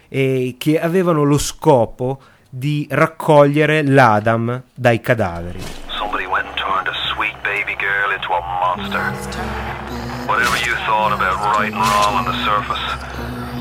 e 0.09 0.55
che 0.57 0.79
avevano 0.79 1.23
lo 1.23 1.37
scopo 1.37 2.19
di 2.49 2.87
raccogliere 2.89 3.83
l'Adam 3.83 4.61
dai 4.73 4.99
cadaveri. 5.01 5.61
Somebody 5.97 6.25
went 6.25 6.45
and 6.47 6.55
turned 6.55 6.87
a 6.87 6.93
sweet 7.13 7.35
baby 7.43 7.75
girl 7.75 8.11
into 8.11 8.31
a 8.33 8.41
monster. 8.61 9.03
Whatever 10.27 10.57
you 10.65 10.75
thought 10.85 11.13
about 11.13 11.39
right 11.55 11.71
and 11.71 11.81
wrong 11.81 12.15
on 12.15 12.25
the 12.25 12.37
surface, 12.43 12.83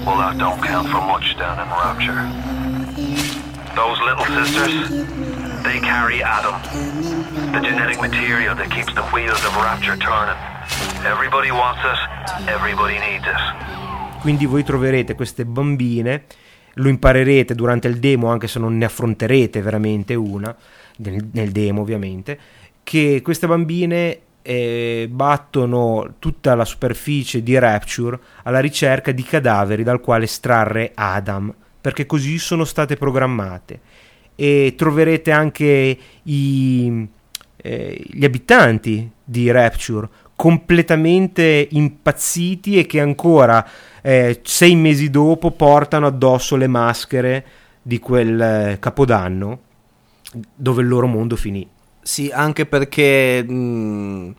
well, 0.04 0.18
that 0.18 0.36
don't 0.38 0.60
count 0.62 0.88
for 0.88 1.00
much 1.00 1.36
down 1.36 1.58
in 1.58 1.68
Rapture. 1.70 2.26
Those 3.74 4.00
little 4.00 4.24
sisters, 4.24 4.88
they 5.62 5.78
carry 5.80 6.22
Adam, 6.22 6.54
the 7.52 7.60
genetic 7.60 8.00
material 8.00 8.54
that 8.54 8.70
keeps 8.70 8.94
the 8.94 9.02
wheels 9.12 9.44
of 9.44 9.54
Rapture 9.56 9.96
turning. 9.96 10.36
Everybody 11.04 11.50
wants 11.50 11.80
it, 11.84 12.48
everybody 12.48 12.98
needs 12.98 13.26
it. 13.26 13.64
Quindi 14.20 14.46
voi 14.46 14.64
troverete 14.64 15.14
queste 15.14 15.44
bambine, 15.44 16.24
lo 16.78 16.88
imparerete 16.88 17.54
durante 17.54 17.88
il 17.88 17.98
demo 17.98 18.28
anche 18.28 18.48
se 18.48 18.58
non 18.58 18.76
ne 18.76 18.84
affronterete 18.84 19.62
veramente 19.62 20.14
una, 20.14 20.54
nel, 20.96 21.28
nel 21.32 21.50
demo 21.50 21.82
ovviamente, 21.82 22.38
che 22.82 23.20
queste 23.22 23.46
bambine 23.46 24.20
eh, 24.42 25.08
battono 25.10 26.14
tutta 26.18 26.54
la 26.54 26.64
superficie 26.64 27.42
di 27.42 27.58
Rapture 27.58 28.18
alla 28.44 28.60
ricerca 28.60 29.10
di 29.10 29.24
cadaveri 29.24 29.82
dal 29.82 30.00
quale 30.00 30.24
estrarre 30.24 30.92
Adam, 30.94 31.52
perché 31.80 32.06
così 32.06 32.38
sono 32.38 32.64
state 32.64 32.96
programmate. 32.96 33.80
E 34.36 34.74
troverete 34.76 35.30
anche 35.32 35.98
i, 36.22 37.08
eh, 37.56 38.04
gli 38.04 38.24
abitanti 38.24 39.10
di 39.24 39.50
Rapture 39.50 40.08
completamente 40.36 41.66
impazziti 41.70 42.78
e 42.78 42.86
che 42.86 43.00
ancora 43.00 43.66
eh, 44.02 44.40
sei 44.44 44.76
mesi 44.76 45.10
dopo 45.10 45.50
portano 45.50 46.06
addosso 46.06 46.56
le 46.56 46.66
maschere 46.66 47.46
di 47.82 47.98
quel 47.98 48.40
eh, 48.40 48.76
capodanno 48.78 49.60
dove 50.54 50.82
il 50.82 50.88
loro 50.88 51.06
mondo 51.06 51.36
finì. 51.36 51.66
Sì, 52.02 52.30
anche 52.32 52.66
perché 52.66 53.42
mh, 53.42 54.34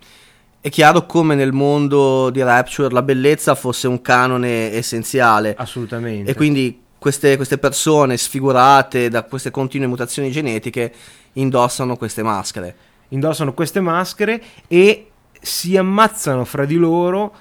è 0.62 0.70
chiaro 0.70 1.06
come 1.06 1.36
nel 1.36 1.52
mondo 1.52 2.30
di 2.30 2.42
Rapture 2.42 2.94
la 2.94 3.02
bellezza 3.02 3.56
fosse 3.56 3.88
un 3.88 4.02
canone 4.02 4.72
essenziale. 4.74 5.56
Assolutamente. 5.58 6.32
E 6.32 6.36
quindi 6.36 6.82
queste, 6.98 7.36
queste 7.36 7.58
persone 7.58 8.18
sfigurate 8.18 9.10
da 9.10 9.24
queste 9.24 9.52
continue 9.52 9.88
mutazioni 9.88 10.32
genetiche 10.32 10.94
indossano 11.34 11.98
queste 11.98 12.24
maschere. 12.24 12.76
indossano 13.10 13.54
queste 13.54 13.80
maschere 13.80 14.42
e 14.68 15.08
si 15.42 15.78
ammazzano 15.78 16.46
fra 16.46 16.66
di 16.66 16.76
loro 16.76 17.34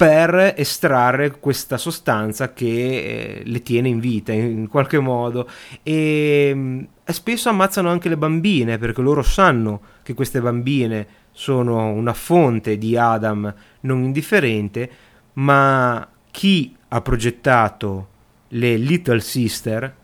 per 0.00 0.54
estrarre 0.56 1.38
questa 1.40 1.76
sostanza 1.76 2.54
che 2.54 2.66
eh, 2.66 3.42
le 3.44 3.62
tiene 3.62 3.88
in 3.88 4.00
vita 4.00 4.32
in 4.32 4.66
qualche 4.66 4.98
modo 4.98 5.46
mh, 5.46 5.50
e 5.82 6.86
spesso 7.04 7.50
ammazzano 7.50 7.90
anche 7.90 8.08
le 8.08 8.16
bambine 8.16 8.78
perché 8.78 9.02
loro 9.02 9.22
sanno 9.22 9.80
che 10.02 10.14
queste 10.14 10.40
bambine 10.40 11.06
sono 11.32 11.90
una 11.90 12.14
fonte 12.14 12.78
di 12.78 12.96
Adam 12.96 13.52
non 13.80 14.04
indifferente 14.04 14.90
ma 15.34 16.08
chi 16.30 16.74
ha 16.88 17.00
progettato 17.02 18.08
le 18.48 18.76
Little 18.76 19.20
Sister 19.20 19.94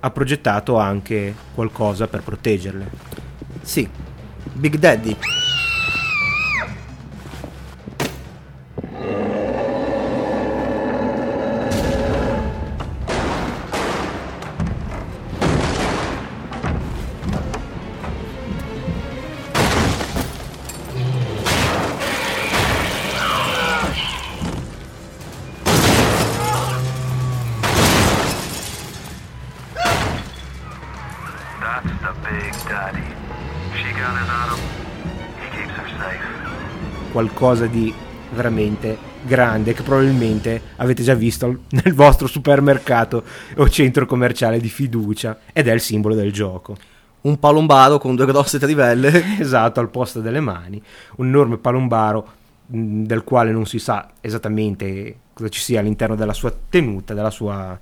ha 0.00 0.10
progettato 0.10 0.78
anche 0.78 1.34
qualcosa 1.54 2.08
per 2.08 2.22
proteggerle 2.22 2.90
Sì, 3.60 3.88
Big 4.54 4.76
Daddy. 4.76 5.16
Qualcosa 37.42 37.66
di 37.66 37.94
veramente 38.32 38.96
grande 39.22 39.72
che 39.74 39.82
probabilmente 39.82 40.60
avete 40.76 41.02
già 41.02 41.14
visto 41.14 41.64
nel 41.70 41.94
vostro 41.94 42.26
supermercato 42.26 43.24
o 43.56 43.68
centro 43.68 44.06
commerciale 44.06 44.58
di 44.58 44.68
fiducia 44.68 45.38
ed 45.52 45.68
è 45.68 45.72
il 45.72 45.80
simbolo 45.80 46.14
del 46.14 46.32
gioco. 46.32 46.76
Un 47.22 47.38
palombaro 47.38 47.98
con 47.98 48.16
due 48.16 48.26
grosse 48.26 48.58
trivelle. 48.58 49.38
Esatto, 49.38 49.80
al 49.80 49.90
posto 49.90 50.20
delle 50.20 50.40
mani, 50.40 50.82
un 51.16 51.26
enorme 51.26 51.58
palombaro 51.58 52.26
mh, 52.66 53.02
del 53.04 53.22
quale 53.22 53.52
non 53.52 53.66
si 53.66 53.78
sa 53.78 54.10
esattamente 54.20 55.16
cosa 55.32 55.48
ci 55.48 55.60
sia 55.60 55.80
all'interno 55.80 56.16
della 56.16 56.32
sua 56.32 56.52
tenuta, 56.68 57.14
della 57.14 57.30
sua, 57.30 57.78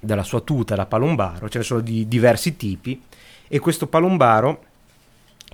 della 0.00 0.22
sua 0.22 0.40
tuta 0.40 0.74
da 0.74 0.86
palombaro, 0.86 1.48
ce 1.48 1.58
ne 1.58 1.64
sono 1.64 1.80
di 1.80 2.08
diversi 2.08 2.56
tipi 2.56 3.00
e 3.48 3.58
questo 3.58 3.86
palombaro, 3.86 4.64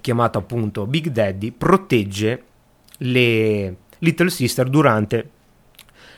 chiamato 0.00 0.38
appunto 0.38 0.86
Big 0.86 1.08
Daddy, 1.08 1.50
protegge 1.50 2.42
le 3.02 3.76
Little 3.98 4.30
Sister 4.30 4.68
durante 4.68 5.30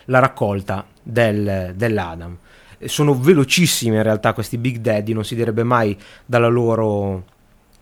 la 0.07 0.19
raccolta 0.19 0.87
del- 1.03 1.73
dell'Adam. 1.75 2.39
Sono 2.85 3.19
velocissimi 3.19 3.97
in 3.97 4.03
realtà 4.03 4.33
questi 4.33 4.59
Big 4.59 4.79
Daddy, 4.79 5.13
non 5.13 5.25
si 5.25 5.35
direbbe 5.35 5.63
mai 5.63 5.97
loro, 6.27 7.25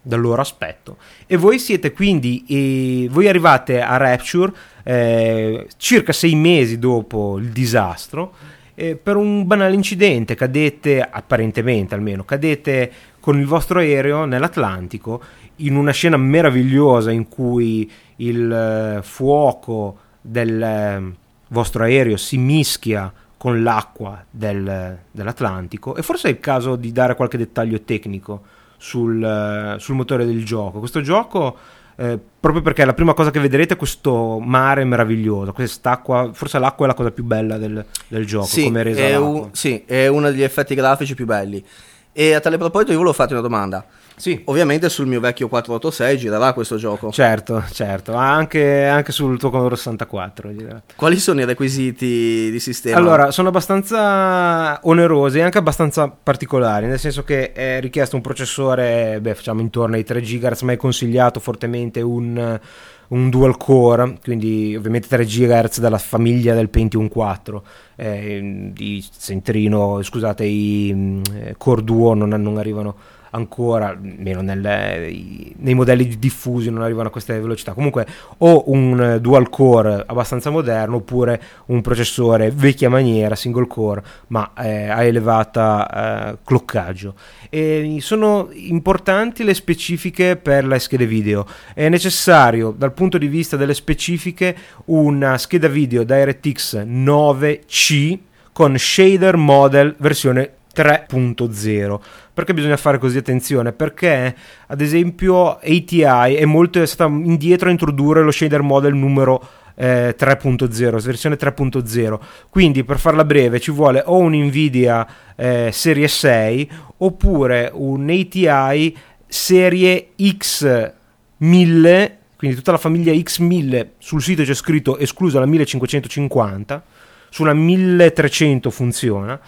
dal 0.00 0.20
loro 0.20 0.40
aspetto. 0.40 0.98
E 1.26 1.36
voi 1.36 1.58
siete 1.58 1.92
quindi, 1.92 2.44
eh, 2.48 3.08
voi 3.08 3.28
arrivate 3.28 3.80
a 3.80 3.96
Rapture 3.96 4.52
eh, 4.84 5.68
circa 5.76 6.12
sei 6.12 6.34
mesi 6.34 6.78
dopo 6.78 7.38
il 7.38 7.48
disastro 7.48 8.34
eh, 8.74 8.96
per 8.96 9.16
un 9.16 9.46
banale 9.46 9.74
incidente, 9.74 10.34
cadete, 10.34 11.00
apparentemente 11.00 11.94
almeno, 11.94 12.24
cadete 12.24 12.92
con 13.20 13.38
il 13.38 13.46
vostro 13.46 13.78
aereo 13.78 14.24
nell'Atlantico 14.24 15.22
in 15.66 15.76
una 15.76 15.92
scena 15.92 16.16
meravigliosa 16.16 17.10
in 17.10 17.28
cui 17.28 17.90
il 18.16 18.50
eh, 18.52 19.02
fuoco 19.02 19.98
del 20.20 20.62
eh, 20.62 21.02
vostro 21.48 21.84
aereo 21.84 22.16
si 22.16 22.36
mischia 22.38 23.12
con 23.36 23.62
l'acqua 23.62 24.24
del- 24.30 24.98
dell'Atlantico 25.10 25.96
e 25.96 26.02
forse 26.02 26.28
è 26.28 26.30
il 26.30 26.38
caso 26.40 26.76
di 26.76 26.92
dare 26.92 27.16
qualche 27.16 27.36
dettaglio 27.38 27.80
tecnico 27.82 28.42
sul, 28.76 29.22
eh, 29.22 29.78
sul 29.78 29.94
motore 29.96 30.24
del 30.24 30.44
gioco. 30.44 30.78
Questo 30.78 31.00
gioco, 31.00 31.56
eh, 31.96 32.18
proprio 32.40 32.62
perché 32.62 32.84
la 32.84 32.94
prima 32.94 33.14
cosa 33.14 33.30
che 33.30 33.40
vedrete 33.40 33.74
è 33.74 33.76
questo 33.76 34.38
mare 34.38 34.84
meraviglioso, 34.84 35.52
quest'acqua, 35.52 36.30
forse 36.32 36.58
l'acqua 36.58 36.84
è 36.86 36.88
la 36.88 36.94
cosa 36.94 37.10
più 37.10 37.24
bella 37.24 37.58
del, 37.58 37.84
del 38.08 38.26
gioco, 38.26 38.46
sì, 38.46 38.64
come 38.64 38.80
è 38.80 38.84
resa 38.84 39.00
è 39.00 39.16
un- 39.16 39.48
sì, 39.52 39.82
è 39.86 40.06
uno 40.06 40.30
degli 40.30 40.42
effetti 40.42 40.74
grafici 40.74 41.14
più 41.14 41.26
belli. 41.26 41.64
E 42.12 42.34
a 42.34 42.40
tale 42.40 42.58
proposito 42.58 42.90
io 42.92 42.98
volevo 42.98 43.14
farti 43.14 43.32
una 43.32 43.42
domanda. 43.42 43.84
Sì, 44.22 44.40
Ovviamente 44.44 44.88
sul 44.88 45.08
mio 45.08 45.18
vecchio 45.18 45.48
486 45.48 46.16
girerà 46.16 46.52
questo 46.52 46.76
gioco. 46.76 47.10
certo, 47.10 47.64
certo, 47.72 48.14
anche, 48.14 48.86
anche 48.86 49.10
sul 49.10 49.36
tuo 49.36 49.50
Commodore 49.50 49.74
64. 49.74 50.52
direi. 50.52 50.76
Quali 50.94 51.18
sono 51.18 51.40
i 51.40 51.44
requisiti 51.44 52.48
di 52.48 52.60
sistema? 52.60 52.96
Allora, 52.98 53.32
sono 53.32 53.48
abbastanza 53.48 54.78
onerosi 54.84 55.38
e 55.38 55.42
anche 55.42 55.58
abbastanza 55.58 56.08
particolari, 56.08 56.86
nel 56.86 57.00
senso 57.00 57.24
che 57.24 57.50
è 57.50 57.80
richiesto 57.80 58.14
un 58.14 58.22
processore, 58.22 59.18
beh, 59.20 59.34
facciamo 59.34 59.60
intorno 59.60 59.96
ai 59.96 60.04
3 60.04 60.20
GHz, 60.20 60.62
ma 60.62 60.70
è 60.70 60.76
consigliato 60.76 61.40
fortemente 61.40 62.00
un, 62.00 62.60
un 63.08 63.28
dual 63.28 63.56
core, 63.56 64.18
quindi 64.22 64.76
ovviamente 64.76 65.08
3 65.08 65.24
GHz 65.24 65.80
dalla 65.80 65.98
famiglia 65.98 66.54
del 66.54 66.68
Pentium 66.68 67.08
4, 67.08 67.64
eh, 67.96 68.72
i 68.76 69.04
Centrino, 69.18 70.00
scusate, 70.00 70.44
i 70.44 70.92
mm, 70.94 71.22
eh, 71.34 71.54
Core 71.58 71.82
Duo 71.82 72.14
non, 72.14 72.28
non 72.28 72.56
arrivano 72.56 72.94
ancora, 73.32 73.88
almeno 73.88 74.40
nel- 74.40 75.52
nei 75.56 75.74
modelli 75.74 76.18
diffusi 76.18 76.70
non 76.70 76.82
arrivano 76.82 77.08
a 77.08 77.10
queste 77.10 77.38
velocità. 77.38 77.72
Comunque 77.72 78.06
o 78.38 78.64
un 78.66 79.18
dual 79.20 79.48
core 79.48 80.04
abbastanza 80.06 80.50
moderno 80.50 80.96
oppure 80.96 81.40
un 81.66 81.80
processore 81.80 82.50
vecchia 82.50 82.88
maniera, 82.88 83.34
single 83.34 83.66
core, 83.66 84.02
ma 84.28 84.52
eh, 84.56 84.88
a 84.88 85.02
elevata 85.02 86.30
eh, 86.32 86.38
cloccaggio. 86.44 87.14
E 87.50 87.98
sono 88.00 88.48
importanti 88.52 89.44
le 89.44 89.54
specifiche 89.54 90.36
per 90.36 90.66
le 90.66 90.78
schede 90.78 91.06
video. 91.06 91.46
È 91.74 91.88
necessario 91.88 92.74
dal 92.76 92.92
punto 92.92 93.18
di 93.18 93.26
vista 93.26 93.56
delle 93.56 93.74
specifiche 93.74 94.56
una 94.86 95.38
scheda 95.38 95.68
video 95.68 96.04
DirectX 96.04 96.84
9C 96.84 98.18
con 98.52 98.76
shader 98.76 99.36
model 99.36 99.94
versione 99.98 100.54
3.0 100.74 102.00
perché 102.34 102.54
bisogna 102.54 102.76
fare 102.76 102.98
così 102.98 103.18
attenzione 103.18 103.72
perché 103.72 104.34
ad 104.66 104.80
esempio 104.80 105.58
ATI 105.58 106.00
è 106.00 106.44
molto 106.44 106.80
è 106.80 106.86
stata 106.86 107.10
indietro 107.10 107.68
a 107.68 107.72
introdurre 107.72 108.22
lo 108.22 108.30
shader 108.30 108.62
model 108.62 108.94
numero 108.94 109.46
eh, 109.74 110.14
3.0, 110.18 111.02
versione 111.02 111.36
3.0. 111.36 112.18
Quindi 112.48 112.84
per 112.84 112.98
farla 112.98 113.24
breve 113.24 113.60
ci 113.60 113.70
vuole 113.70 114.02
o 114.04 114.18
un 114.18 114.34
Nvidia 114.34 115.06
eh, 115.36 115.70
serie 115.72 116.08
6 116.08 116.70
oppure 116.98 117.70
un 117.72 118.08
ATI 118.08 118.96
serie 119.26 120.08
X1000, 120.18 122.10
quindi 122.36 122.56
tutta 122.56 122.72
la 122.72 122.78
famiglia 122.78 123.12
X1000 123.12 123.86
sul 123.98 124.22
sito 124.22 124.42
c'è 124.42 124.54
scritto 124.54 124.98
esclusa 124.98 125.38
la 125.38 125.46
1550, 125.46 126.84
sulla 127.30 127.54
1300 127.54 128.70
funziona 128.70 129.40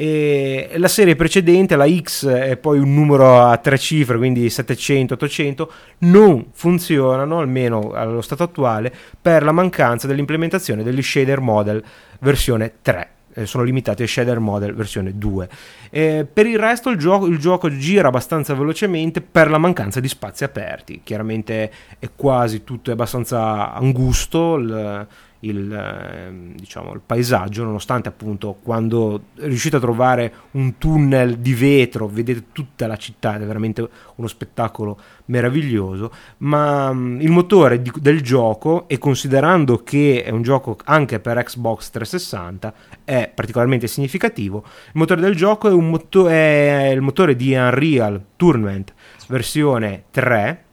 e 0.00 0.70
la 0.76 0.86
serie 0.86 1.16
precedente, 1.16 1.74
la 1.74 1.90
X 1.90 2.28
è 2.28 2.56
poi 2.56 2.78
un 2.78 2.94
numero 2.94 3.42
a 3.42 3.56
tre 3.56 3.76
cifre, 3.76 4.16
quindi 4.16 4.48
700, 4.48 5.14
800, 5.14 5.72
non 5.98 6.50
funzionano, 6.52 7.40
almeno 7.40 7.90
allo 7.90 8.20
stato 8.20 8.44
attuale, 8.44 8.94
per 9.20 9.42
la 9.42 9.50
mancanza 9.50 10.06
dell'implementazione 10.06 10.84
degli 10.84 11.02
shader 11.02 11.40
model 11.40 11.82
versione 12.20 12.74
3 12.80 13.08
eh, 13.34 13.46
sono 13.46 13.64
limitati 13.64 14.02
ai 14.02 14.08
shader 14.08 14.38
model 14.38 14.72
versione 14.74 15.18
2. 15.18 15.48
Eh, 15.90 16.26
per 16.32 16.46
il 16.46 16.58
resto 16.58 16.90
il 16.90 16.96
gioco, 16.98 17.26
il 17.26 17.38
gioco, 17.38 17.68
gira 17.76 18.06
abbastanza 18.06 18.54
velocemente 18.54 19.20
per 19.20 19.50
la 19.50 19.58
mancanza 19.58 20.00
di 20.00 20.08
spazi 20.08 20.44
aperti. 20.44 21.00
Chiaramente 21.02 21.72
è 21.98 22.10
quasi 22.14 22.62
tutto 22.62 22.90
è 22.90 22.92
abbastanza 22.92 23.72
angusto. 23.72 24.56
Il, 24.56 25.06
il, 25.40 25.72
eh, 25.72 26.54
diciamo, 26.54 26.92
il 26.94 27.00
paesaggio, 27.04 27.64
nonostante 27.64 28.08
appunto 28.08 28.56
quando 28.62 29.26
riuscite 29.36 29.76
a 29.76 29.80
trovare 29.80 30.32
un 30.52 30.78
tunnel 30.78 31.38
di 31.38 31.54
vetro, 31.54 32.08
vedete 32.08 32.46
tutta 32.52 32.86
la 32.86 32.96
città, 32.96 33.36
è 33.36 33.38
veramente 33.38 33.88
uno 34.16 34.26
spettacolo 34.26 34.98
meraviglioso, 35.26 36.10
ma 36.38 36.90
il 36.90 37.30
motore 37.30 37.80
di, 37.82 37.92
del 38.00 38.22
gioco, 38.22 38.88
e 38.88 38.98
considerando 38.98 39.82
che 39.82 40.22
è 40.24 40.30
un 40.30 40.42
gioco 40.42 40.76
anche 40.84 41.20
per 41.20 41.42
Xbox 41.42 41.90
360, 41.90 42.74
è 43.04 43.30
particolarmente 43.32 43.86
significativo, 43.86 44.64
il 44.64 44.92
motore 44.94 45.20
del 45.20 45.36
gioco 45.36 45.68
è, 45.68 45.72
moto- 45.72 46.28
è 46.28 46.90
il 46.92 47.00
motore 47.00 47.36
di 47.36 47.54
Unreal 47.54 48.22
Tournament 48.36 48.92
versione 49.28 50.04
3, 50.10 50.64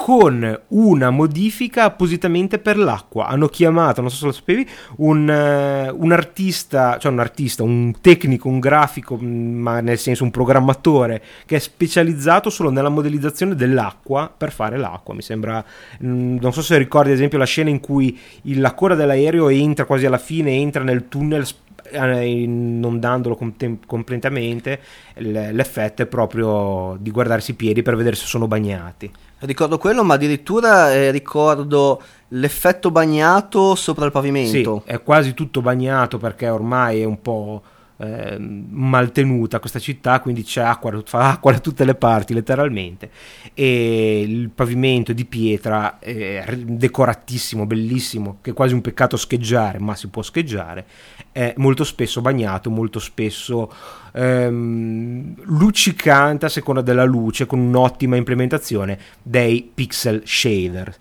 con 0.00 0.60
una 0.68 1.10
modifica 1.10 1.82
appositamente 1.82 2.60
per 2.60 2.78
l'acqua. 2.78 3.26
Hanno 3.26 3.48
chiamato, 3.48 4.00
non 4.00 4.10
so 4.10 4.16
se 4.16 4.26
lo 4.26 4.32
sapevi, 4.32 4.66
un, 4.98 5.28
uh, 5.28 5.92
un, 6.00 6.12
artista, 6.12 6.98
cioè 6.98 7.10
un 7.10 7.18
artista, 7.18 7.64
un 7.64 7.92
tecnico, 8.00 8.46
un 8.46 8.60
grafico, 8.60 9.18
mm, 9.20 9.58
ma 9.58 9.80
nel 9.80 9.98
senso 9.98 10.22
un 10.22 10.30
programmatore 10.30 11.20
che 11.44 11.56
è 11.56 11.58
specializzato 11.58 12.48
solo 12.48 12.70
nella 12.70 12.90
modellizzazione 12.90 13.56
dell'acqua 13.56 14.32
per 14.34 14.52
fare 14.52 14.76
l'acqua. 14.76 15.14
Mi 15.14 15.22
sembra, 15.22 15.64
mh, 15.98 16.08
mm, 16.08 16.36
non 16.40 16.52
so 16.52 16.62
se 16.62 16.78
ricordi 16.78 17.08
ad 17.08 17.16
esempio 17.16 17.36
la 17.36 17.44
scena 17.44 17.68
in 17.68 17.80
cui 17.80 18.16
il, 18.42 18.60
la 18.60 18.74
coda 18.74 18.94
dell'aereo 18.94 19.48
entra 19.48 19.84
quasi 19.84 20.06
alla 20.06 20.18
fine, 20.18 20.52
entra 20.52 20.84
nel 20.84 21.08
tunnel 21.08 21.44
eh, 21.90 22.24
inondandolo 22.24 23.34
contem- 23.34 23.84
completamente, 23.84 24.80
l'effetto 25.16 26.02
è 26.02 26.06
proprio 26.06 26.96
di 27.00 27.10
guardarsi 27.10 27.50
i 27.50 27.54
piedi 27.54 27.82
per 27.82 27.96
vedere 27.96 28.14
se 28.14 28.26
sono 28.26 28.46
bagnati. 28.46 29.10
Ricordo 29.40 29.78
quello, 29.78 30.02
ma 30.02 30.14
addirittura 30.14 30.92
eh, 30.92 31.10
ricordo 31.10 32.02
l'effetto 32.28 32.90
bagnato 32.90 33.74
sopra 33.74 34.04
il 34.04 34.10
pavimento. 34.10 34.82
Sì, 34.84 34.90
è 34.90 35.02
quasi 35.02 35.34
tutto 35.34 35.60
bagnato 35.60 36.18
perché 36.18 36.48
ormai 36.48 37.00
è 37.00 37.04
un 37.04 37.20
po' 37.20 37.62
eh, 38.00 38.36
maltenuta 38.38 39.58
questa 39.58 39.78
città, 39.78 40.20
quindi 40.20 40.44
c'è 40.44 40.62
acqua, 40.62 41.02
fa 41.04 41.30
acqua 41.30 41.52
da 41.52 41.58
tutte 41.58 41.84
le 41.84 41.94
parti 41.94 42.32
letteralmente. 42.32 43.10
E 43.54 44.20
il 44.20 44.50
pavimento 44.50 45.12
di 45.12 45.24
pietra 45.24 45.98
è 45.98 46.44
decoratissimo, 46.56 47.66
bellissimo, 47.66 48.38
che 48.40 48.50
è 48.50 48.54
quasi 48.54 48.74
un 48.74 48.80
peccato 48.80 49.16
scheggiare, 49.16 49.78
ma 49.78 49.94
si 49.94 50.08
può 50.08 50.22
scheggiare. 50.22 50.86
È 51.32 51.54
molto 51.56 51.84
spesso 51.84 52.20
bagnato, 52.20 52.70
molto 52.70 53.00
spesso 53.00 53.72
ehm, 54.12 55.34
luccicante 55.44 56.46
a 56.46 56.48
seconda 56.48 56.82
della 56.82 57.04
luce, 57.04 57.46
con 57.46 57.58
un'ottima 57.58 58.16
implementazione 58.16 58.98
dei 59.22 59.68
pixel 59.74 60.22
shader. 60.24 60.94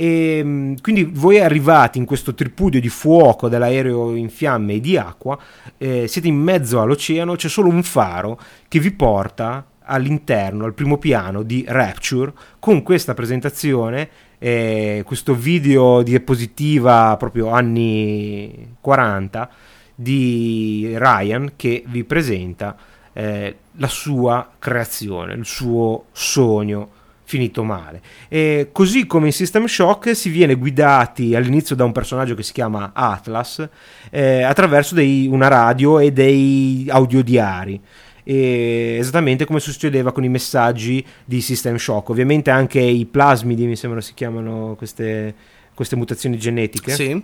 E 0.00 0.38
ehm, 0.38 0.80
quindi 0.80 1.04
voi 1.04 1.40
arrivati 1.40 1.98
in 1.98 2.06
questo 2.06 2.32
tripudio 2.32 2.80
di 2.80 2.88
fuoco 2.88 3.50
dell'aereo 3.50 4.14
in 4.14 4.30
fiamme 4.30 4.74
e 4.74 4.80
di 4.80 4.96
acqua, 4.96 5.38
eh, 5.76 6.08
siete 6.08 6.26
in 6.26 6.36
mezzo 6.36 6.80
all'oceano, 6.80 7.34
c'è 7.36 7.48
solo 7.48 7.68
un 7.68 7.82
faro 7.82 8.40
che 8.66 8.78
vi 8.78 8.92
porta 8.92 9.66
all'interno, 9.82 10.64
al 10.64 10.72
primo 10.72 10.96
piano 10.96 11.42
di 11.42 11.66
Rapture, 11.68 12.32
con 12.58 12.82
questa 12.82 13.12
presentazione, 13.12 14.08
eh, 14.38 15.02
questo 15.04 15.34
video 15.34 16.00
diapositiva 16.00 17.14
proprio 17.18 17.50
anni 17.50 18.76
40 18.80 19.50
di 19.94 20.94
Ryan 20.96 21.52
che 21.56 21.84
vi 21.86 22.04
presenta 22.04 22.74
eh, 23.12 23.56
la 23.72 23.88
sua 23.88 24.50
creazione, 24.58 25.34
il 25.34 25.44
suo 25.44 26.06
sogno 26.12 26.99
finito 27.30 27.62
male. 27.62 28.02
E 28.28 28.70
così 28.72 29.06
come 29.06 29.26
in 29.26 29.32
System 29.32 29.66
Shock 29.66 30.16
si 30.16 30.30
viene 30.30 30.56
guidati 30.56 31.36
all'inizio 31.36 31.76
da 31.76 31.84
un 31.84 31.92
personaggio 31.92 32.34
che 32.34 32.42
si 32.42 32.52
chiama 32.52 32.90
Atlas 32.92 33.68
eh, 34.10 34.42
attraverso 34.42 34.96
dei, 34.96 35.28
una 35.28 35.46
radio 35.46 36.00
e 36.00 36.10
dei 36.10 36.86
audiodiari. 36.90 37.80
E 38.24 38.96
esattamente 38.98 39.44
come 39.44 39.60
succedeva 39.60 40.10
con 40.10 40.24
i 40.24 40.28
messaggi 40.28 41.04
di 41.24 41.40
System 41.40 41.76
Shock. 41.76 42.08
Ovviamente 42.08 42.50
anche 42.50 42.80
i 42.80 43.06
plasmidi, 43.06 43.66
mi 43.66 43.76
sembra 43.76 44.00
si 44.00 44.12
chiamano 44.14 44.74
queste, 44.76 45.32
queste 45.72 45.94
mutazioni 45.94 46.36
genetiche. 46.36 46.90
Sì. 46.90 47.22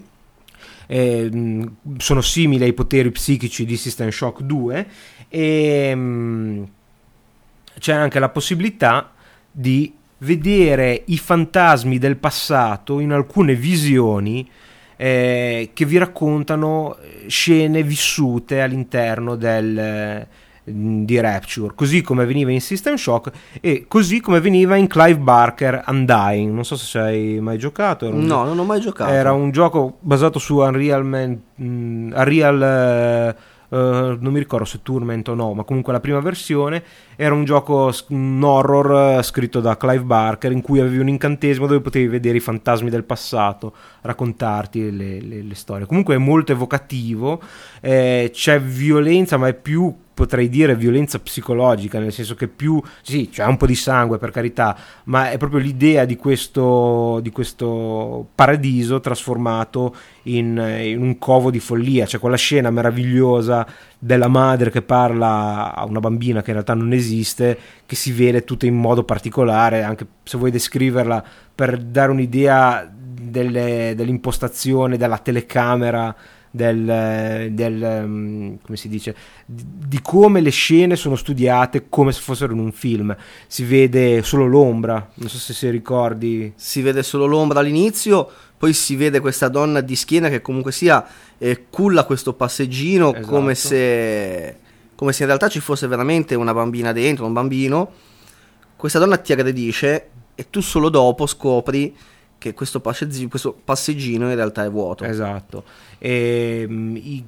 Eh, 0.89 1.69
sono 1.97 2.21
simili 2.21 2.63
ai 2.63 2.73
poteri 2.73 3.11
psichici 3.11 3.65
di 3.65 3.77
System 3.77 4.11
Shock 4.11 4.43
2 4.43 4.87
e 5.29 5.95
mh, 5.97 6.69
c'è 7.81 7.93
anche 7.93 8.21
la 8.21 8.29
possibilità 8.29 9.11
di 9.59 9.91
vedere 10.19 11.03
i 11.07 11.17
fantasmi 11.17 11.97
del 11.97 12.17
passato 12.17 13.01
in 13.01 13.13
alcune 13.13 13.55
visioni 13.55 14.47
eh, 14.97 15.71
che 15.73 15.85
vi 15.87 15.97
raccontano 15.97 16.97
eh, 16.97 17.29
scene 17.29 17.83
vissute 17.83 18.61
all'interno 18.61 19.35
del, 19.35 19.79
eh, 19.79 20.29
di 20.63 21.19
Rapture, 21.21 21.73
così 21.75 22.03
come 22.03 22.27
veniva 22.27 22.51
in 22.51 22.61
System 22.61 22.97
Shock 22.97 23.31
e 23.63 23.87
così 23.89 24.21
come 24.21 24.41
veniva 24.41 24.77
in 24.77 24.89
Clive 24.89 25.21
Barker 25.21 25.85
Undying. 25.87 26.53
Non 26.53 26.65
so 26.65 26.77
se 26.77 26.85
ci 26.85 26.99
hai 26.99 27.41
mai 27.41 27.57
giocato. 27.57 28.09
Un, 28.09 28.27
no, 28.27 28.45
non 28.45 28.59
ho 28.59 28.65
mai 28.65 28.81
giocato. 28.81 29.11
Era 29.11 29.33
un 29.33 29.51
gioco 29.53 29.97
basato 30.01 30.39
su 30.39 30.59
Unreal, 30.59 31.05
Man, 31.05 31.41
mm, 31.63 32.13
Unreal 32.13 33.35
uh, 33.35 33.41
Uh, 33.69 34.17
non 34.21 34.33
mi 34.33 34.39
ricordo 34.39 34.65
se 34.65 34.81
Tournament 34.83 35.29
o 35.29 35.35
no, 35.35 35.53
ma 35.53 35.65
comunque 35.65 35.93
la 35.93 36.01
prima 36.01 36.21
versione 36.21 36.83
era 37.17 37.35
un 37.35 37.45
gioco, 37.45 37.93
un 38.09 38.43
horror 38.43 39.19
uh, 39.19 39.23
scritto 39.23 39.61
da 39.61 39.77
Clive 39.77 40.05
Barker 40.05 40.53
in 40.53 40.61
cui 40.61 40.81
avevi 40.81 40.99
un 40.99 41.09
incantesimo 41.09 41.67
dove 41.67 41.81
potevi 41.81 42.07
vedere 42.07 42.37
i 42.37 42.41
fantasmi 42.41 42.91
del 42.91 43.05
passato, 43.05 43.75
raccontarti 44.03 44.91
le, 44.97 45.21
le, 45.21 45.43
le 45.43 45.55
storie. 45.55 45.87
Comunque 45.87 46.15
è 46.15 46.19
molto 46.19 46.53
evocativo, 46.53 47.41
eh, 47.81 48.31
c'è 48.33 48.61
violenza, 48.61 49.37
ma 49.37 49.49
è 49.49 49.55
più 49.55 49.95
potrei 50.17 50.49
dire 50.49 50.75
violenza 50.75 51.19
psicologica, 51.19 51.99
nel 51.99 52.11
senso 52.11 52.35
che 52.35 52.49
più, 52.49 52.83
sì, 53.03 53.29
c'è 53.29 53.45
un 53.45 53.59
po' 53.59 53.67
di 53.67 53.75
sangue 53.75 54.17
per 54.17 54.31
carità, 54.31 54.75
ma 55.05 55.31
è 55.31 55.37
proprio 55.37 55.61
l'idea 55.61 56.07
di 56.07 56.17
questo, 56.17 57.21
di 57.23 57.31
questo 57.31 58.29
paradiso 58.35 58.99
trasformato 58.99 59.95
in, 60.23 60.57
in, 60.81 61.03
un 61.03 61.19
covo 61.19 61.51
di 61.51 61.61
follia, 61.61 62.07
c'è 62.07 62.19
quella 62.19 62.39
scena 62.39 62.71
meravigliosa 62.71 63.67
della 63.99 64.29
madre 64.29 64.71
che 64.71 64.81
parla 64.81 65.75
a 65.75 65.85
una 65.85 66.01
bambina 66.01 66.41
che 66.41 66.49
in 66.49 66.55
realtà 66.55 66.73
non 66.73 66.95
esiste, 66.95 67.59
che 67.85 67.95
si 67.95 68.11
vede 68.11 68.43
tutta 68.43 68.65
in 68.65 68.75
modo 68.75 69.05
particolare, 69.05 69.83
anche 69.83 70.07
se 70.23 70.39
vuoi 70.39 70.51
descriverla 70.51 71.23
per 71.55 71.77
dare 71.77 72.11
un'idea 72.11 72.91
delle, 72.91 73.93
dell'impostazione 73.95 74.97
della 74.97 75.19
telecamera 75.19 76.17
del, 76.57 77.51
del 77.53 78.05
mm, 78.07 78.55
come 78.65 78.77
si 78.77 78.89
dice 78.89 79.15
di, 79.45 80.01
come 80.03 80.41
le 80.41 80.51
scene 80.51 80.97
sono 80.97 81.15
studiate 81.15 81.87
come 81.89 82.11
se 82.11 82.21
fossero 82.21 82.53
in 82.53 82.59
un 82.59 82.73
film. 82.73 83.15
Si 83.47 83.65
vede 83.65 84.23
solo 84.23 84.47
l'ombra 84.47 85.09
non 85.15 85.29
so 85.29 85.39
se 85.39 85.53
si 85.53 85.71
ricordi. 85.71 86.53
Si 86.57 86.81
vede 86.83 87.03
solo 87.05 87.27
l'ombra 87.27 87.61
all'inizio 87.61 88.29
poi 88.59 88.73
si 88.73 88.97
vede 88.97 89.21
questa 89.21 89.49
donna 89.49 89.83
di 89.83 89.95
schiena 89.95 90.31
che 90.31 90.41
comunque 90.41 90.73
sia 90.73 91.07
eh, 91.37 91.67
culla 91.69 92.05
questo 92.05 92.33
passeggino 92.33 93.13
esatto. 93.13 93.27
come 93.27 93.55
se 93.55 94.57
come 94.95 95.13
se 95.13 95.23
in 95.23 95.29
realtà 95.29 95.49
ci 95.49 95.61
fosse 95.61 95.87
veramente 95.87 96.35
una 96.35 96.55
bambina 96.55 96.93
dentro 96.93 97.27
un 97.27 97.35
bambino. 97.35 97.93
Questa 98.77 98.99
donna 98.99 99.19
ti 99.19 99.33
aggredisce 99.33 100.09
e 100.35 100.51
tu 100.51 100.61
solo 100.61 100.89
dopo 100.89 101.27
scopri 101.27 101.95
che 102.39 102.55
questo 102.55 102.81
passeggino, 102.81 103.29
questo 103.29 103.53
passeggino 103.53 104.29
in 104.29 104.35
realtà 104.35 104.65
è 104.65 104.71
vuoto. 104.71 105.05
Esatto. 105.05 105.65
E, 105.99 106.65
um, 106.69 106.97
i, 106.97 107.25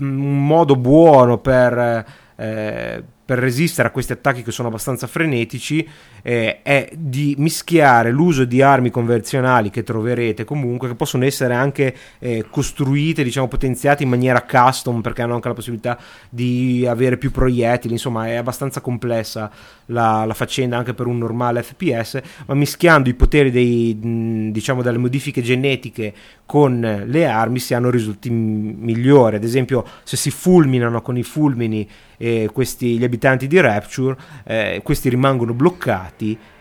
un 0.00 0.46
modo 0.46 0.76
buono 0.76 1.38
per, 1.38 2.04
eh, 2.36 3.04
per 3.24 3.38
resistere 3.38 3.88
a 3.88 3.90
questi 3.90 4.12
attacchi 4.12 4.42
che 4.42 4.50
sono 4.50 4.68
abbastanza 4.68 5.06
frenetici 5.06 5.86
eh, 6.22 6.62
è 6.62 6.90
di 6.94 7.34
mischiare 7.38 8.10
l'uso 8.10 8.44
di 8.44 8.62
armi 8.62 8.90
convenzionali 8.90 9.70
che 9.70 9.82
troverete 9.82 10.44
comunque, 10.44 10.88
che 10.88 10.94
possono 10.94 11.24
essere 11.24 11.54
anche 11.54 11.94
eh, 12.18 12.46
costruite, 12.50 13.22
diciamo 13.22 13.48
potenziate 13.48 14.02
in 14.02 14.08
maniera 14.08 14.42
custom 14.42 15.00
perché 15.00 15.22
hanno 15.22 15.34
anche 15.34 15.48
la 15.48 15.54
possibilità 15.54 15.98
di 16.28 16.86
avere 16.88 17.16
più 17.16 17.30
proiettili, 17.30 17.92
insomma 17.92 18.26
è 18.26 18.34
abbastanza 18.34 18.80
complessa 18.80 19.50
la, 19.86 20.24
la 20.24 20.34
faccenda 20.34 20.76
anche 20.76 20.94
per 20.94 21.06
un 21.06 21.18
normale 21.18 21.62
FPS, 21.62 22.20
ma 22.46 22.54
mischiando 22.54 23.08
i 23.08 23.14
poteri 23.14 23.50
dei, 23.50 24.50
diciamo, 24.50 24.82
delle 24.82 24.98
modifiche 24.98 25.42
genetiche 25.42 26.12
con 26.46 27.04
le 27.06 27.26
armi 27.26 27.58
si 27.58 27.74
hanno 27.74 27.90
risultati 27.90 28.30
migliori, 28.30 29.36
ad 29.36 29.44
esempio 29.44 29.84
se 30.02 30.16
si 30.16 30.30
fulminano 30.30 31.02
con 31.02 31.16
i 31.16 31.22
fulmini 31.22 31.88
eh, 32.16 32.48
questi, 32.52 32.98
gli 32.98 33.04
abitanti 33.04 33.46
di 33.46 33.60
Rapture, 33.60 34.16
eh, 34.44 34.80
questi 34.82 35.08
rimangono 35.08 35.52
bloccati 35.52 36.07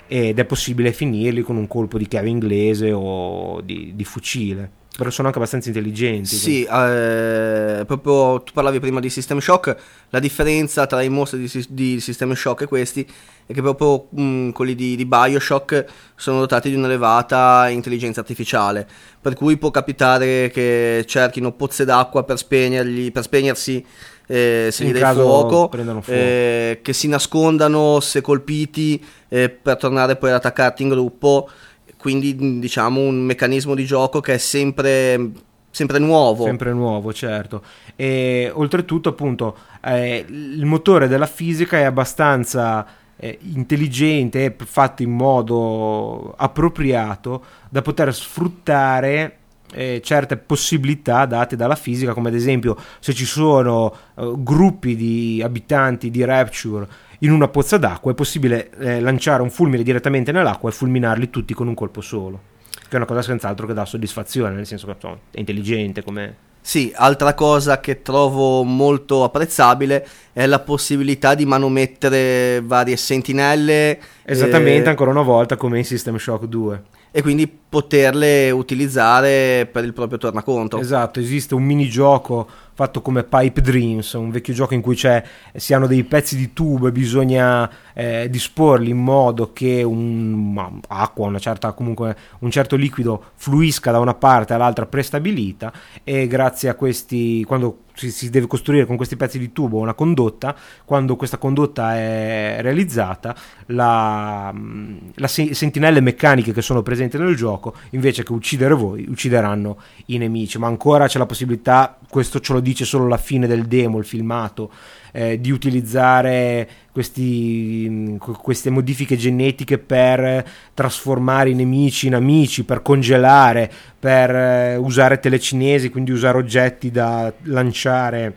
ed 0.08 0.40
è 0.40 0.46
possibile 0.46 0.94
finirli 0.94 1.42
con 1.42 1.58
un 1.58 1.68
colpo 1.68 1.98
di 1.98 2.08
chiave 2.08 2.30
inglese 2.30 2.92
o 2.92 3.62
di, 3.62 3.92
di 3.96 4.04
fucile. 4.04 4.86
Però 4.98 5.12
sono 5.12 5.28
anche 5.28 5.38
abbastanza 5.38 5.68
intelligenti. 5.68 6.36
Sì, 6.36 6.64
eh, 6.64 7.84
proprio 7.86 8.42
tu 8.42 8.52
parlavi 8.52 8.80
prima 8.80 9.00
di 9.00 9.12
System 9.12 9.38
Shock, 9.38 9.76
la 10.10 10.18
differenza 10.18 10.88
tra 10.88 11.04
i 11.04 11.10
mostri 11.10 11.38
di, 11.38 11.66
di 11.70 12.00
System 12.00 12.34
Shock 12.34 12.62
e 12.62 12.66
questi 12.66 13.08
è 13.46 13.54
che 13.54 13.62
proprio 13.62 14.08
mh, 14.10 14.22
mm, 14.22 14.50
quelli 14.50 14.74
di, 14.74 14.96
di, 14.96 15.06
Bioshock 15.06 15.86
sono 16.16 16.40
dotati 16.40 16.70
di 16.70 16.76
un'elevata 16.76 17.70
intelligenza 17.70 18.22
artificiale, 18.22 18.88
per 19.22 19.36
cui 19.36 19.58
può 19.58 19.70
capitare 19.70 20.50
che 20.52 21.04
cerchino 21.06 21.52
pozze 21.52 21.86
d'acqua 21.86 22.24
per, 22.24 22.44
per 22.48 23.24
spegnersi 23.24 23.86
eh, 24.28 24.68
se 24.72 24.84
gli 24.84 24.92
dai 24.92 25.13
fuoco, 25.13 25.70
fuoco. 25.72 26.02
Eh, 26.12 26.80
che 26.82 26.94
si 26.94 27.08
nascondano 27.08 28.00
se 28.02 28.22
colpiti 28.22 29.04
eh, 29.30 29.50
per 29.50 29.78
tornare 29.78 30.18
poi 30.18 30.30
ad 30.30 30.36
attaccarti 30.36 30.84
in 30.84 30.90
gruppo. 30.90 31.50
Quindi 31.98 32.60
diciamo 32.60 33.00
un 33.02 33.22
meccanismo 33.22 33.74
di 33.74 33.86
gioco 33.86 34.20
che 34.20 34.36
è 34.36 34.38
sempre, 34.38 35.32
sempre 35.72 35.98
nuovo. 35.98 36.44
Sempre 36.44 36.72
nuovo, 36.74 37.12
certo. 37.12 37.63
E 37.96 38.52
oltretutto, 38.54 39.10
appunto, 39.10 39.58
eh, 39.84 40.24
il 40.28 40.66
motore 40.66 41.08
della 41.08 41.26
fisica 41.26 41.78
è 41.78 41.84
abbastanza 41.84 42.86
eh, 43.16 43.40
intelligente, 43.54 44.56
fatto 44.58 45.02
in 45.02 45.12
modo 45.12 46.34
appropriato 46.38 47.44
da 47.70 47.82
poter 47.82 48.13
sfruttare 48.13 49.37
eh, 49.73 50.01
certe 50.03 50.38
possibilità 50.38 51.25
date 51.25 51.56
dalla 51.56 51.75
fisica, 51.75 52.13
come 52.13 52.30
ad 52.30 52.36
esempio 52.36 52.77
se 52.99 53.13
ci 53.13 53.25
sono 53.25 53.93
eh, 54.15 54.34
gruppi 54.38 54.95
di 54.95 55.41
abitanti 55.43 56.10
di 56.10 56.23
Rapture 56.23 56.88
in 57.19 57.32
una 57.32 57.47
pozza 57.47 57.77
d'acqua, 57.77 58.12
è 58.12 58.15
possibile 58.15 58.69
eh, 58.80 58.99
lanciare 58.99 59.41
un 59.41 59.49
fulmine 59.49 59.84
direttamente 59.84 60.32
nell'acqua 60.32 60.69
e 60.69 60.73
fulminarli 60.73 61.30
tutti 61.30 61.53
con 61.53 61.67
un 61.67 61.73
colpo 61.73 62.01
solo. 62.01 62.56
Che 62.69 62.93
è 62.93 62.95
una 62.95 63.06
cosa 63.06 63.21
senz'altro 63.21 63.67
che 63.67 63.73
dà 63.73 63.86
soddisfazione, 63.86 64.56
nel 64.56 64.65
senso 64.65 64.86
che 64.86 64.93
insomma, 64.93 65.17
è 65.32 65.39
intelligente 65.39 66.03
come. 66.03 66.45
Sì, 66.62 66.91
altra 66.95 67.34
cosa 67.34 67.80
che 67.80 68.01
trovo 68.01 68.63
molto 68.63 69.23
apprezzabile 69.23 70.06
è 70.34 70.45
la 70.45 70.60
possibilità 70.60 71.34
di 71.34 71.45
manomettere 71.45 72.62
varie 72.63 72.97
sentinelle. 72.97 73.99
Esattamente, 74.23 74.86
eh... 74.86 74.89
ancora 74.89 75.12
una 75.12 75.21
volta 75.21 75.56
come 75.58 75.80
in 75.80 75.86
System 75.86 76.17
Shock 76.17 76.45
2 76.45 76.84
e 77.17 77.23
quindi 77.23 77.47
poterle 77.47 78.51
utilizzare 78.51 79.67
per 79.71 79.84
il 79.84 79.93
proprio 79.93 80.19
tornaconto. 80.19 80.77
Esatto, 80.77 81.19
esiste 81.19 81.56
un 81.56 81.63
minigioco 81.63 82.47
fatto 82.78 83.02
come 83.02 83.24
Pipe 83.24 83.60
Dreams, 83.60 84.13
un 84.13 84.30
vecchio 84.30 84.54
gioco 84.54 84.76
in 84.76 84.82
cui 84.82 84.96
si 84.96 85.74
hanno 85.74 85.88
dei 85.88 86.04
pezzi 86.04 86.36
di 86.36 86.54
tubo 86.54 86.86
e 86.86 86.92
bisogna 86.92 87.68
eh, 87.92 88.30
disporli 88.30 88.92
in 88.92 89.00
modo 89.00 89.52
che 89.52 89.82
un, 89.82 90.80
acqua, 90.88 91.26
una 91.26 91.40
certa, 91.40 91.72
comunque 91.72 92.16
un 92.40 92.52
certo 92.52 92.76
liquido 92.76 93.32
fluisca 93.34 93.90
da 93.90 93.98
una 93.98 94.13
parte 94.13 94.54
all'altra 94.54 94.86
prestabilita 94.86 95.74
e 96.04 96.28
grazie 96.28 96.70
a 96.70 96.76
questi, 96.76 97.44
quando 97.46 97.86
si, 97.98 98.12
si, 98.12 98.30
deve 98.30 98.48
costruire 98.48 98.86
con 98.86 98.96
questi 98.96 99.18
pezzi 99.18 99.40
di 99.40 99.52
tubo 99.52 99.80
una 99.80 99.96
condotta, 99.96 100.56
quando 100.86 101.16
questa 101.16 101.38
condotta 101.38 101.96
è 101.96 102.58
realizzata, 102.62 103.36
la, 103.68 104.54
le 104.54 105.28
sentinelle 105.28 106.00
meccaniche 106.00 106.54
che 106.54 106.62
sono 106.62 106.84
presenti 106.84 107.18
nel 107.18 107.36
gioco, 107.36 107.74
invece 107.92 108.24
che 108.24 108.32
uccidere 108.32 108.76
voi, 108.76 109.06
uccideranno 109.10 109.78
i 110.08 110.18
nemici, 110.18 110.60
ma 110.60 110.68
ancora 110.68 111.08
c'è 111.08 111.18
la 111.18 111.26
possibilità, 111.26 111.98
questo 112.08 112.40
ce 112.40 112.54
lo 112.54 112.60
dice 112.67 112.86
solo 112.86 113.08
la 113.08 113.17
fine 113.17 113.47
del 113.47 113.65
demo, 113.65 113.97
il 113.97 114.06
filmato, 114.06 114.71
eh, 115.13 115.39
di 115.39 115.51
utilizzare 115.51 116.67
questi, 116.91 118.17
queste 118.41 118.69
modifiche 118.69 119.15
genetiche 119.15 119.77
per 119.77 120.45
trasformare 120.73 121.51
i 121.51 121.53
nemici 121.53 122.08
in 122.08 122.15
amici, 122.15 122.65
per 122.65 122.82
congelare, 122.82 123.71
per 123.97 124.36
eh, 124.36 124.75
usare 124.75 125.19
telecinesi, 125.19 125.89
quindi 125.89 126.12
usare 126.12 126.38
oggetti 126.38 126.91
da 126.91 127.34
lanciare 127.43 128.36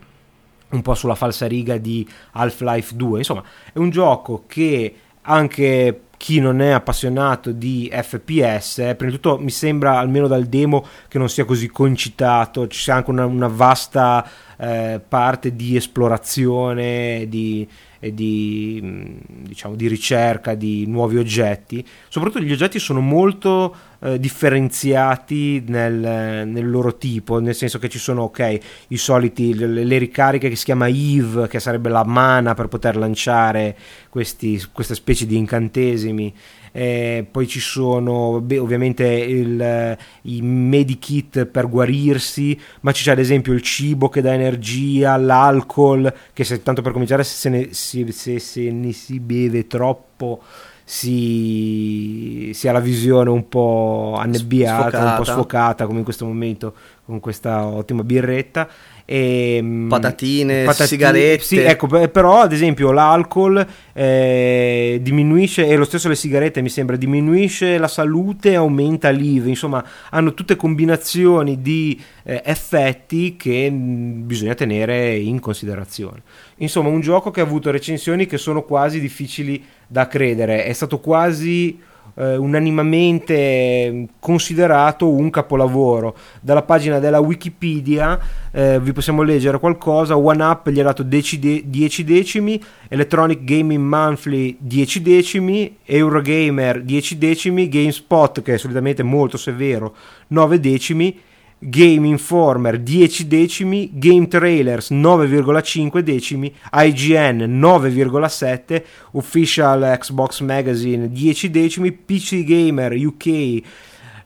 un 0.71 0.83
po' 0.83 0.95
sulla 0.95 1.17
falsariga 1.17 1.77
di 1.77 2.07
Half-Life 2.33 2.95
2. 2.95 3.19
Insomma, 3.19 3.43
è 3.73 3.79
un 3.79 3.91
gioco 3.91 4.45
che 4.47 4.95
anche 5.23 6.01
chi 6.21 6.39
non 6.39 6.61
è 6.61 6.69
appassionato 6.69 7.51
di 7.51 7.91
FPS, 7.91 8.81
eh, 8.81 8.95
prima 8.95 9.11
di 9.11 9.19
tutto 9.19 9.39
mi 9.39 9.49
sembra 9.49 9.99
almeno 9.99 10.27
dal 10.27 10.45
demo 10.45 10.85
che 11.09 11.17
non 11.17 11.31
sia 11.31 11.47
così 11.47 11.69
concitato, 11.69 12.69
ci 12.69 12.79
sia 12.79 12.97
anche 12.97 13.09
una, 13.09 13.25
una 13.25 13.49
vasta 13.49 14.29
eh, 14.61 15.01
parte 15.07 15.57
di 15.57 15.75
esplorazione, 15.75 17.25
di, 17.29 17.67
di, 17.99 18.79
mm, 18.83 19.17
diciamo, 19.47 19.75
di, 19.75 19.89
ricerca 19.89 20.55
di 20.55 20.85
nuovi 20.87 21.17
oggetti. 21.17 21.83
Soprattutto 22.09 22.45
gli 22.45 22.53
oggetti 22.53 22.79
sono 22.79 23.01
molto 23.01 23.75
eh, 24.01 24.21
differenziati 24.21 25.65
nel, 25.67 26.47
nel, 26.47 26.71
loro 26.71 26.99
tipo, 26.99 27.41
nel 27.41 27.55
senso 27.55 27.79
che 27.79 27.89
ci 27.89 27.99
sono 27.99 28.25
ok, 28.25 28.59
i 28.89 28.97
soliti, 28.99 29.55
le, 29.55 29.67
le, 29.67 29.99
ricariche 29.99 30.51
che 30.51 30.57
si 30.57 30.65
chiama 30.67 30.89
Eve, 30.89 31.49
che 31.49 31.59
sarebbe 31.59 31.89
la 31.89 32.05
mana 32.05 32.53
per 32.53 32.69
poter 32.69 32.97
lanciare 32.97 33.75
questi, 34.11 34.63
queste 34.73 34.95
specie 34.95 35.25
di 35.25 35.37
incantesimi 35.37 36.35
eh, 36.73 37.27
poi 37.31 37.47
ci 37.47 37.61
sono 37.61 38.41
beh, 38.41 38.59
ovviamente 38.59 39.07
il, 39.07 39.97
i 40.23 40.43
medikit 40.43 41.47
per 41.47 41.69
guarirsi, 41.69 42.59
ma 42.81 42.93
c'è 42.93 43.11
ad 43.11 43.19
esempio 43.19 43.53
il 43.53 43.63
cibo 43.63 44.09
che 44.09 44.21
dà 44.21 44.33
energia, 44.33 45.17
l'alcol, 45.17 46.13
che 46.33 46.45
se, 46.45 46.63
tanto 46.63 46.83
per 46.83 46.93
cominciare 46.93 47.25
se, 47.25 47.49
ne, 47.49 47.69
se, 47.73 48.11
se, 48.13 48.39
se 48.39 48.71
ne 48.71 48.93
si 48.93 49.21
beve 49.21 49.67
troppo 49.67 50.43
si, 50.91 52.51
si, 52.53 52.67
ha 52.67 52.73
la 52.73 52.81
visione 52.81 53.31
un 53.31 53.49
po' 53.49 54.17
annebbiata, 54.19 54.89
sfocata. 54.89 55.11
un 55.11 55.17
po' 55.17 55.25
sfocata 55.25 55.87
come 55.87 55.99
in 55.99 56.05
questo 56.05 56.27
momento 56.27 56.75
con 57.05 57.21
questa 57.21 57.65
ottima 57.65 58.03
birretta 58.03 58.69
e, 59.11 59.57
ehm, 59.57 59.89
patatine, 59.89 60.63
patatine, 60.63 60.87
sigarette. 60.87 61.43
Sì, 61.43 61.59
ecco, 61.59 61.89
però 61.89 62.43
ad 62.43 62.53
esempio 62.53 62.93
l'alcol 62.93 63.67
eh, 63.93 65.01
diminuisce, 65.03 65.67
e 65.67 65.75
lo 65.75 65.85
stesso 65.85 66.09
le 66.09 66.15
sigarette 66.15 66.63
mi 66.63 66.69
sembra, 66.69 66.95
diminuisce 66.95 67.77
la 67.77 67.89
salute, 67.89 68.55
aumenta 68.55 69.11
l'IVE, 69.11 69.49
insomma 69.49 69.85
hanno 70.11 70.33
tutte 70.33 70.55
combinazioni 70.55 71.61
di 71.61 72.01
eh, 72.23 72.41
effetti 72.45 73.35
che 73.37 73.69
mh, 73.69 73.75
mm, 73.75 74.27
bisogna 74.27 74.55
tenere 74.55 75.17
in 75.17 75.41
considerazione. 75.41 76.23
Insomma, 76.59 76.89
un 76.91 77.01
gioco 77.01 77.33
che 77.33 77.41
ha 77.41 77.45
avuto 77.45 77.73
recensioni 77.73 78.27
che 78.27 78.39
sono 78.39 78.63
quasi 78.63 79.01
difficili 79.01 79.61
da 79.89 80.07
credere, 80.07 80.65
è 80.65 80.73
stato 80.73 81.01
quasi 81.01 81.77
eh, 82.15 82.37
unanimamente 82.37 84.09
considerato 84.19 85.11
un 85.11 85.31
capolavoro. 85.31 86.17
Dalla 86.41 86.63
pagina 86.63 86.99
della 86.99 87.21
Wikipedia 87.21 88.19
eh, 88.53 88.81
vi 88.81 88.93
possiamo 88.93 89.23
leggere 89.23 89.59
qualcosa. 89.59 90.17
One 90.17 90.43
Up 90.43 90.69
gli 90.71 90.81
ha 90.81 90.85
dato 90.85 91.03
10, 91.03 91.69
10 91.69 92.05
decimi, 92.05 92.63
Electronic 92.89 93.45
Gaming 93.45 93.85
Monthly 93.85 94.57
10 94.59 95.03
decimi, 95.03 95.77
Eurogamer 95.85 96.83
10 96.83 97.19
decimi, 97.19 97.69
GameSpot 97.69 98.43
che 98.43 98.55
è 98.55 98.59
solitamente 98.59 99.03
molto 99.03 99.37
severo 99.37 99.95
9 100.29 100.61
decimi 100.61 101.29
Game 101.63 102.09
Informer 102.09 102.79
10 102.79 103.27
decimi, 103.27 103.91
Game 103.93 104.27
Trailers 104.29 104.91
9,5 104.91 105.99
decimi, 105.99 106.55
IGN 106.73 107.61
9,7, 107.61 108.83
Official 109.13 109.99
Xbox 109.99 110.41
Magazine 110.41 111.11
10 111.11 111.51
decimi, 111.51 111.93
PC 111.93 112.45
Gamer 112.45 112.95
UK 112.95 113.63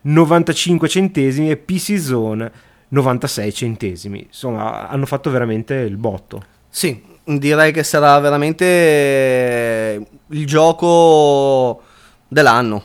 95 0.03 0.89
centesimi 0.89 1.51
e 1.51 1.57
PC 1.57 1.99
Zone 1.99 2.53
96 2.89 3.53
centesimi. 3.53 4.25
Insomma, 4.27 4.89
hanno 4.89 5.07
fatto 5.07 5.31
veramente 5.31 5.75
il 5.75 5.97
botto. 5.97 6.45
Sì, 6.69 7.03
direi 7.25 7.73
che 7.73 7.83
sarà 7.83 8.17
veramente 8.21 10.07
il 10.29 10.47
gioco 10.47 11.83
dell'anno. 12.29 12.85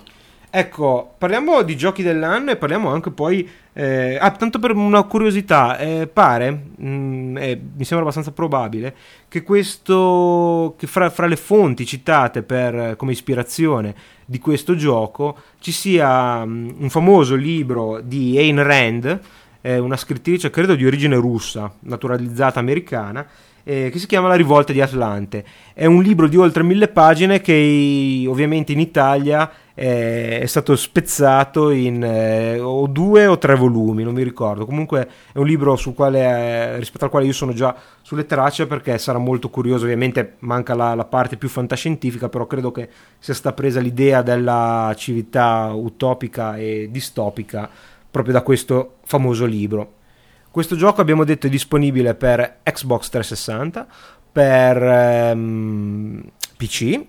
Ecco, 0.52 1.14
parliamo 1.16 1.62
di 1.62 1.78
giochi 1.78 2.02
dell'anno 2.02 2.50
e 2.50 2.56
parliamo 2.56 2.90
anche 2.90 3.12
poi. 3.12 3.48
Eh, 3.72 4.18
ah, 4.20 4.32
tanto 4.32 4.58
per 4.58 4.76
una 4.76 5.04
curiosità, 5.04 5.78
eh, 5.78 6.08
pare, 6.12 6.52
mh, 6.76 7.38
eh, 7.38 7.62
mi 7.78 7.84
sembra 7.84 8.00
abbastanza 8.00 8.32
probabile, 8.32 8.96
che 9.28 9.44
questo. 9.44 10.74
che 10.78 10.88
fra, 10.88 11.12
fra 11.12 11.28
le 11.28 11.36
fonti 11.36 11.86
citate 11.86 12.42
per, 12.42 12.96
come 12.98 13.12
ispirazione 13.12 13.94
di 14.26 14.40
questo 14.40 14.76
gioco 14.76 15.38
ci 15.60 15.72
sia 15.72 16.44
mh, 16.44 16.76
un 16.80 16.90
famoso 16.90 17.36
libro 17.36 18.02
di 18.02 18.36
Ayn 18.38 18.64
Rand, 18.64 19.20
eh, 19.62 19.78
una 19.78 19.98
scrittrice 19.98 20.50
credo 20.50 20.74
di 20.74 20.86
origine 20.86 21.16
russa, 21.16 21.72
naturalizzata 21.82 22.60
americana 22.60 23.26
eh, 23.63 23.89
che 23.91 24.00
si 24.00 24.08
chiama 24.08 24.28
La 24.28 24.36
rivolta 24.36 24.74
di 24.74 24.82
Atlante. 24.82 25.43
È 25.74 25.86
un 25.86 26.02
libro 26.02 26.28
di 26.28 26.38
oltre 26.38 26.63
mille 26.63 26.88
pagine 26.88 27.41
che 27.41 28.26
ovviamente 28.28 28.72
in 28.72 28.80
Italia 28.80 29.52
eh, 29.74 30.41
è 30.41 30.45
stato 30.45 30.76
spezzato 30.76 31.69
in 31.69 32.04
eh, 32.04 32.60
o 32.60 32.86
due 32.88 33.28
o 33.28 33.38
tre 33.38 33.56
volumi, 33.56 34.04
non 34.04 34.13
mi 34.13 34.24
ricordo. 34.24 34.65
Comunque 34.65 35.08
è 35.32 35.38
un 35.38 35.45
libro 35.45 35.76
sul 35.78 35.93
quale, 35.93 36.19
eh, 36.19 36.78
rispetto 36.78 37.06
al 37.06 37.10
quale 37.10 37.26
io 37.26 37.32
sono 37.32 37.54
già 37.54 37.74
sulle 38.02 38.26
tracce 38.26 38.67
perché 38.67 38.98
sarà 38.98 39.19
molto 39.19 39.50
curioso. 39.50 39.86
Ovviamente 39.86 40.36
manca 40.39 40.76
la, 40.76 40.95
la 40.95 41.06
parte 41.06 41.38
più 41.38 41.48
fantascientifica, 41.48 42.28
però 42.28 42.45
credo 42.45 42.72
che 42.72 42.89
sia 43.19 43.34
stata 43.34 43.56
presa 43.56 43.80
l'idea 43.80 44.22
della 44.22 44.93
civiltà 44.98 45.72
utopica 45.74 46.58
e 46.58 46.89
distopica 46.91 47.69
proprio 48.12 48.34
da 48.34 48.41
questo 48.41 48.95
famoso 49.06 49.45
libro. 49.45 49.98
Questo 50.60 50.76
gioco 50.76 51.00
abbiamo 51.00 51.24
detto 51.24 51.48
è 51.48 51.50
disponibile 51.50 52.15
per 52.15 52.58
Xbox 52.63 53.08
360, 53.08 53.88
per 54.30 54.84
ehm, 54.84 56.22
PC 56.58 57.00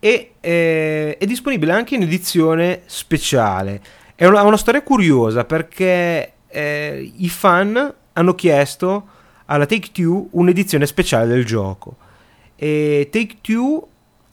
e 0.00 0.32
eh, 0.40 1.16
è 1.16 1.24
disponibile 1.24 1.70
anche 1.70 1.94
in 1.94 2.02
edizione 2.02 2.82
speciale. 2.86 3.80
È 4.16 4.26
una, 4.26 4.42
una 4.42 4.56
storia 4.56 4.82
curiosa 4.82 5.44
perché 5.44 6.32
eh, 6.48 7.12
i 7.18 7.28
fan 7.28 7.94
hanno 8.14 8.34
chiesto 8.34 9.06
alla 9.44 9.66
Take 9.66 9.92
Two 9.92 10.26
un'edizione 10.32 10.84
speciale 10.84 11.28
del 11.28 11.44
gioco 11.44 11.94
e 12.56 13.08
Take 13.12 13.36
Two 13.42 13.86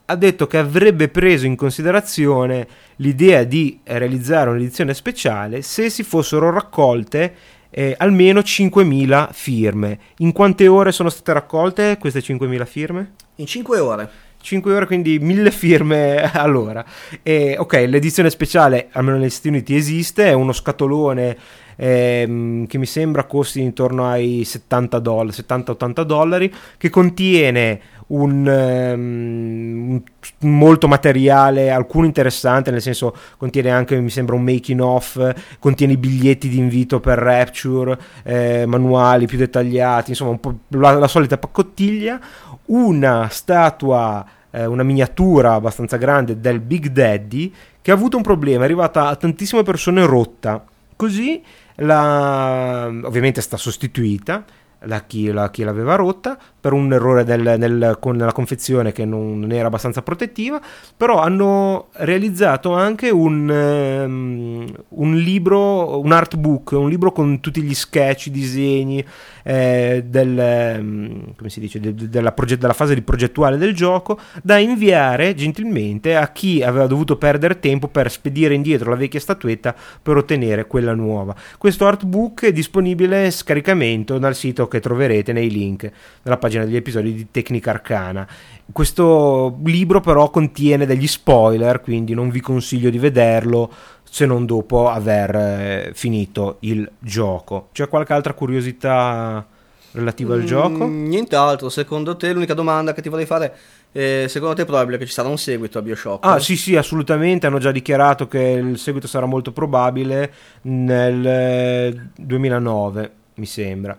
ha 0.05 0.15
detto 0.15 0.47
che 0.47 0.57
avrebbe 0.57 1.07
preso 1.09 1.45
in 1.45 1.55
considerazione 1.55 2.67
l'idea 2.95 3.43
di 3.43 3.79
realizzare 3.83 4.49
un'edizione 4.49 4.95
speciale 4.95 5.62
se 5.62 5.91
si 5.91 6.01
fossero 6.01 6.49
raccolte 6.49 7.57
eh, 7.69 7.95
almeno 7.97 8.39
5.000 8.39 9.29
firme. 9.32 9.99
In 10.17 10.32
quante 10.32 10.67
ore 10.67 10.91
sono 10.91 11.10
state 11.10 11.34
raccolte 11.34 11.97
queste 11.99 12.19
5.000 12.19 12.65
firme? 12.65 13.12
In 13.36 13.45
5 13.45 13.79
ore. 13.79 14.10
5 14.41 14.73
ore, 14.73 14.86
quindi 14.86 15.19
1000 15.19 15.51
firme 15.51 16.21
all'ora. 16.32 16.84
E, 17.21 17.55
ok, 17.58 17.86
l'edizione 17.88 18.29
speciale, 18.29 18.88
almeno 18.91 19.17
negli 19.17 19.29
Stati 19.29 19.49
Uniti, 19.49 19.75
esiste, 19.75 20.27
è 20.27 20.34
uno 20.34 20.53
scatolone 20.53 21.38
ehm, 21.75 22.65
che 22.67 22.77
mi 22.77 22.86
sembra 22.86 23.25
costi 23.25 23.62
intorno 23.62 24.08
ai 24.10 24.43
70 24.43 24.99
dollari, 24.99 25.38
70-80 25.38 26.01
dollari, 26.01 26.53
che 26.77 26.89
contiene 26.89 27.82
un, 28.09 28.91
um, 28.95 30.01
molto 30.47 30.87
materiale, 30.87 31.69
alcune 31.69 32.07
interessante, 32.07 32.71
nel 32.71 32.81
senso 32.81 33.15
contiene 33.37 33.69
anche, 33.71 33.99
mi 33.99 34.09
sembra, 34.09 34.35
un 34.35 34.43
making 34.43 34.79
off, 34.79 35.19
contiene 35.59 35.93
i 35.93 35.97
biglietti 35.97 36.49
di 36.49 36.57
invito 36.57 36.99
per 36.99 37.17
Rapture, 37.17 37.99
eh, 38.23 38.65
manuali 38.65 39.27
più 39.27 39.37
dettagliati, 39.37 40.11
insomma 40.11 40.31
un 40.31 40.39
po' 40.39 40.59
la, 40.69 40.93
la 40.93 41.07
solita 41.07 41.37
paccottiglia, 41.37 42.19
una 42.65 43.27
statua, 43.29 44.25
eh, 44.51 44.65
una 44.65 44.83
miniatura 44.83 45.53
abbastanza 45.53 45.97
grande 45.97 46.39
del 46.39 46.59
Big 46.59 46.87
Daddy 46.87 47.53
che 47.81 47.91
ha 47.91 47.93
avuto 47.93 48.17
un 48.17 48.23
problema, 48.23 48.61
è 48.61 48.65
arrivata 48.65 49.07
a 49.07 49.15
tantissime 49.15 49.63
persone 49.63 50.05
rotta, 50.05 50.63
così 50.95 51.41
la, 51.75 52.87
ovviamente 53.03 53.41
sta 53.41 53.55
sostituita 53.55 54.43
la 54.83 55.03
chi, 55.05 55.31
la, 55.31 55.49
chi 55.49 55.63
l'aveva 55.63 55.95
rotta 55.95 56.37
per 56.59 56.73
un 56.73 56.91
errore 56.91 57.23
del, 57.23 57.55
nel, 57.57 57.97
con 57.99 58.17
la 58.17 58.31
confezione 58.31 58.91
che 58.91 59.05
non, 59.05 59.39
non, 59.39 59.51
era 59.51 59.67
abbastanza 59.67 60.01
protettiva, 60.01 60.59
però 60.95 61.19
hanno 61.19 61.87
realizzato 61.93 62.73
anche 62.73 63.09
un, 63.09 63.49
um, 63.49 64.65
un 64.89 65.15
libro, 65.15 65.99
un 65.99 66.11
artbook, 66.11 66.71
un 66.71 66.89
libro 66.89 67.11
con 67.11 67.39
tutti 67.39 67.61
gli 67.61 67.73
sketch, 67.73 68.27
i 68.27 68.31
disegni 68.31 69.03
eh, 69.43 70.03
del, 70.05 70.75
um, 70.79 71.33
come 71.35 71.49
si 71.49 71.59
dice, 71.59 71.79
de, 71.79 71.93
de, 71.93 72.09
della, 72.09 72.31
proget- 72.33 72.59
della, 72.59 72.73
fase 72.73 72.93
di 72.93 73.01
progettuale 73.01 73.57
del 73.57 73.73
gioco 73.73 74.19
da 74.43 74.57
inviare 74.57 75.33
gentilmente 75.35 76.15
a 76.15 76.31
chi 76.31 76.61
aveva 76.61 76.87
dovuto 76.87 77.17
perdere 77.17 77.59
tempo 77.59 77.87
per 77.87 78.11
spedire 78.11 78.53
indietro 78.53 78.89
la 78.89 78.97
vecchia 78.97 79.19
statuetta 79.19 79.73
per 80.01 80.17
ottenere 80.17 80.67
quella 80.67 80.93
nuova. 80.93 81.35
Questo 81.57 81.85
artbook 81.85 82.45
è 82.45 82.51
disponibile 82.51 83.31
scaricamento 83.31 84.17
dal 84.17 84.35
sito 84.35 84.67
che 84.69 84.79
troverete 84.79 85.34
nei 85.34 85.49
link 85.49 85.91
nella 86.21 86.38
pagina 86.38 86.63
degli 86.63 86.77
episodi 86.77 87.13
di 87.13 87.27
Tecnica 87.29 87.71
Arcana. 87.71 88.25
Questo 88.71 89.58
libro 89.65 89.99
però 89.99 90.29
contiene 90.29 90.86
degli 90.86 91.08
spoiler, 91.08 91.82
quindi 91.82 92.13
non 92.13 92.29
vi 92.29 92.39
consiglio 92.39 92.89
di 92.89 92.99
vederlo 92.99 93.69
se 94.10 94.25
non 94.25 94.45
dopo 94.45 94.89
aver 94.89 95.36
eh, 95.36 95.91
finito 95.93 96.58
il 96.62 96.89
gioco. 96.99 97.67
C'è 97.73 97.89
qualche 97.89 98.13
altra 98.13 98.34
curiosità 98.34 99.45
relativa 99.91 100.34
al 100.34 100.41
mm, 100.41 100.45
gioco? 100.45 100.86
Nient'altro, 100.88 101.69
secondo 101.69 102.15
te 102.15 102.32
l'unica 102.32 102.53
domanda 102.53 102.93
che 102.93 103.01
ti 103.01 103.10
vorrei 103.10 103.25
fare 103.25 103.53
è 103.91 104.25
secondo 104.27 104.53
te 104.53 104.62
è 104.62 104.65
probabile 104.65 104.99
che 104.99 105.05
ci 105.08 105.13
sarà 105.13 105.29
un 105.29 105.38
seguito 105.38 105.79
a 105.79 105.82
Bioshock? 105.82 106.25
Ah 106.25 106.39
sì 106.39 106.55
sì 106.55 106.75
assolutamente, 106.75 107.47
hanno 107.47 107.58
già 107.58 107.71
dichiarato 107.71 108.27
che 108.27 108.39
il 108.39 108.77
seguito 108.77 109.08
sarà 109.08 109.25
molto 109.25 109.51
probabile 109.51 110.32
nel 110.62 112.12
2009 112.15 113.03
eh, 113.03 113.12
mi 113.36 113.45
sembra. 113.45 113.97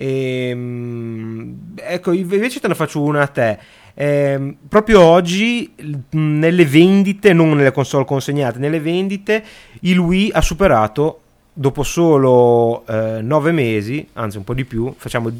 E, 0.00 0.48
ehm, 0.50 1.74
ecco, 1.74 2.12
invece 2.12 2.60
te 2.60 2.68
ne 2.68 2.74
faccio 2.76 3.02
una 3.02 3.22
a 3.22 3.26
te. 3.26 3.58
Eh, 3.94 4.56
proprio 4.68 5.02
oggi 5.02 5.72
nelle 6.10 6.64
vendite, 6.64 7.32
non 7.32 7.50
nelle 7.50 7.72
console 7.72 8.04
consegnate, 8.04 8.60
nelle 8.60 8.78
vendite 8.78 9.42
il 9.80 9.98
Wii 9.98 10.30
ha 10.32 10.40
superato 10.40 11.20
dopo 11.52 11.82
solo 11.82 12.86
eh, 12.86 13.20
9 13.20 13.50
mesi, 13.50 14.06
anzi 14.12 14.36
un 14.36 14.44
po' 14.44 14.54
di 14.54 14.64
più, 14.64 14.94
facciamo 14.96 15.32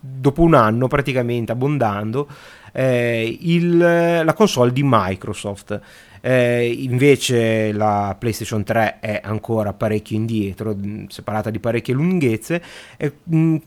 dopo 0.00 0.40
un 0.40 0.54
anno 0.54 0.88
praticamente 0.88 1.52
abbondando, 1.52 2.26
eh, 2.72 3.36
il, 3.40 3.76
la 3.76 4.32
console 4.32 4.72
di 4.72 4.80
Microsoft. 4.82 5.78
Eh, 6.26 6.74
invece 6.80 7.70
la 7.70 8.16
PlayStation 8.18 8.64
3 8.64 8.98
è 8.98 9.20
ancora 9.22 9.72
parecchio 9.72 10.16
indietro, 10.16 10.74
mm, 10.74 11.04
separata 11.06 11.50
di 11.50 11.60
parecchie 11.60 11.94
lunghezze. 11.94 12.60
Eh, 12.96 13.12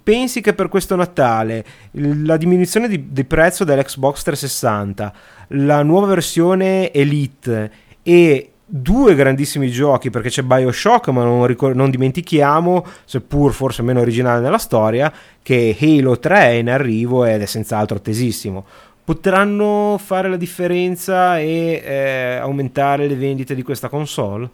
pensi 0.04 0.42
che 0.42 0.54
per 0.54 0.68
questo 0.68 0.98
Natale 0.98 1.64
la 1.92 2.36
diminuzione 2.36 2.90
di, 2.90 3.14
di 3.14 3.24
prezzo 3.24 3.64
dell'Xbox 3.64 4.24
360, 4.24 5.14
la 5.50 5.84
nuova 5.84 6.08
versione 6.08 6.92
Elite 6.92 7.72
e 8.04 8.52
due 8.66 9.16
grandissimi 9.16 9.72
giochi 9.72 10.10
perché 10.10 10.30
c'è 10.30 10.44
Bioshock 10.44 11.08
ma 11.08 11.24
non, 11.24 11.48
ricor- 11.48 11.74
non, 11.74 11.90
dimentichiamo 11.90 12.86
seppur 13.04 13.52
forse 13.52 13.82
meno 13.82 14.00
originale 14.00 14.42
nella 14.42 14.60
storia 14.60 15.12
che 15.42 15.76
Halo 15.80 16.20
3 16.20 16.40
è 16.40 16.50
in 16.50 16.70
arrivo 16.70 17.26
ed 17.26 17.42
è 17.42 17.46
senz'altro 17.46 17.98
attesissimo 17.98 18.66
potranno 19.10 20.00
fare 20.00 20.30
la 20.30 20.36
differenza 20.36 21.40
e 21.40 21.82
eh, 21.84 22.36
aumentare 22.36 23.08
le 23.08 23.16
vendite 23.16 23.56
di 23.56 23.64
questa 23.64 23.90
console? 23.90 24.48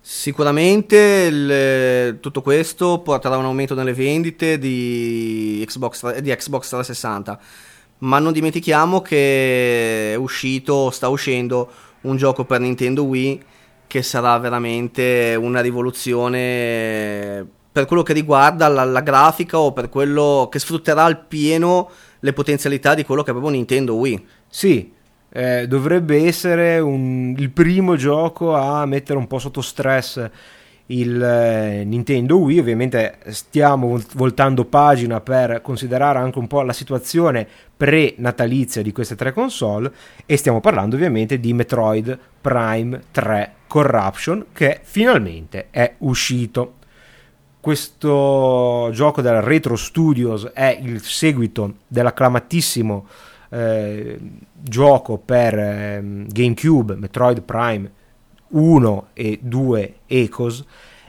Sicuramente 0.00 0.96
il, 1.30 2.18
tutto 2.18 2.40
questo 2.40 3.00
porterà 3.00 3.36
un 3.36 3.44
aumento 3.44 3.74
nelle 3.74 3.92
vendite 3.92 4.58
di 4.58 5.62
Xbox, 5.68 6.20
di 6.20 6.34
Xbox 6.34 6.68
360, 6.68 7.38
ma 7.98 8.18
non 8.18 8.32
dimentichiamo 8.32 9.02
che 9.02 10.12
è 10.12 10.14
uscito, 10.14 10.88
sta 10.88 11.08
uscendo 11.08 11.70
un 12.02 12.16
gioco 12.16 12.46
per 12.46 12.60
Nintendo 12.60 13.04
Wii 13.04 13.42
che 13.86 14.02
sarà 14.02 14.38
veramente 14.38 15.36
una 15.38 15.60
rivoluzione 15.60 17.46
per 17.70 17.84
quello 17.84 18.02
che 18.02 18.14
riguarda 18.14 18.68
la, 18.68 18.84
la 18.84 19.00
grafica 19.00 19.58
o 19.58 19.72
per 19.72 19.90
quello 19.90 20.48
che 20.50 20.58
sfrutterà 20.58 21.04
al 21.04 21.26
pieno 21.26 21.90
le 22.24 22.32
potenzialità 22.32 22.94
di 22.94 23.04
quello 23.04 23.22
che 23.22 23.30
aveva 23.30 23.50
Nintendo 23.50 23.96
Wii. 23.96 24.26
Sì, 24.48 24.92
eh, 25.28 25.66
dovrebbe 25.66 26.24
essere 26.26 26.78
un, 26.78 27.34
il 27.36 27.50
primo 27.50 27.96
gioco 27.96 28.54
a 28.54 28.86
mettere 28.86 29.18
un 29.18 29.26
po' 29.26 29.38
sotto 29.38 29.60
stress 29.60 30.30
il 30.86 31.20
eh, 31.20 31.84
Nintendo 31.84 32.38
Wii. 32.38 32.58
Ovviamente 32.58 33.18
stiamo 33.28 34.00
voltando 34.14 34.64
pagina 34.64 35.20
per 35.20 35.60
considerare 35.62 36.18
anche 36.18 36.38
un 36.38 36.46
po' 36.46 36.62
la 36.62 36.72
situazione 36.72 37.46
pre-natalizia 37.76 38.82
di 38.82 38.92
queste 38.92 39.16
tre 39.16 39.32
console 39.32 39.92
e 40.24 40.36
stiamo 40.36 40.60
parlando 40.60 40.94
ovviamente 40.94 41.40
di 41.40 41.52
Metroid 41.52 42.16
Prime 42.40 43.00
3 43.10 43.54
Corruption 43.66 44.46
che 44.52 44.80
finalmente 44.82 45.68
è 45.70 45.94
uscito. 45.98 46.74
Questo 47.62 48.90
gioco 48.92 49.22
della 49.22 49.38
Retro 49.38 49.76
Studios 49.76 50.50
è 50.52 50.76
il 50.82 51.00
seguito 51.00 51.74
dell'acclamatissimo 51.86 53.06
eh, 53.50 54.18
gioco 54.52 55.16
per 55.18 55.56
eh, 55.56 56.24
GameCube 56.26 56.96
Metroid 56.96 57.40
Prime 57.42 57.88
1 58.48 59.06
e 59.12 59.38
2 59.40 59.94
Ecos 60.08 60.64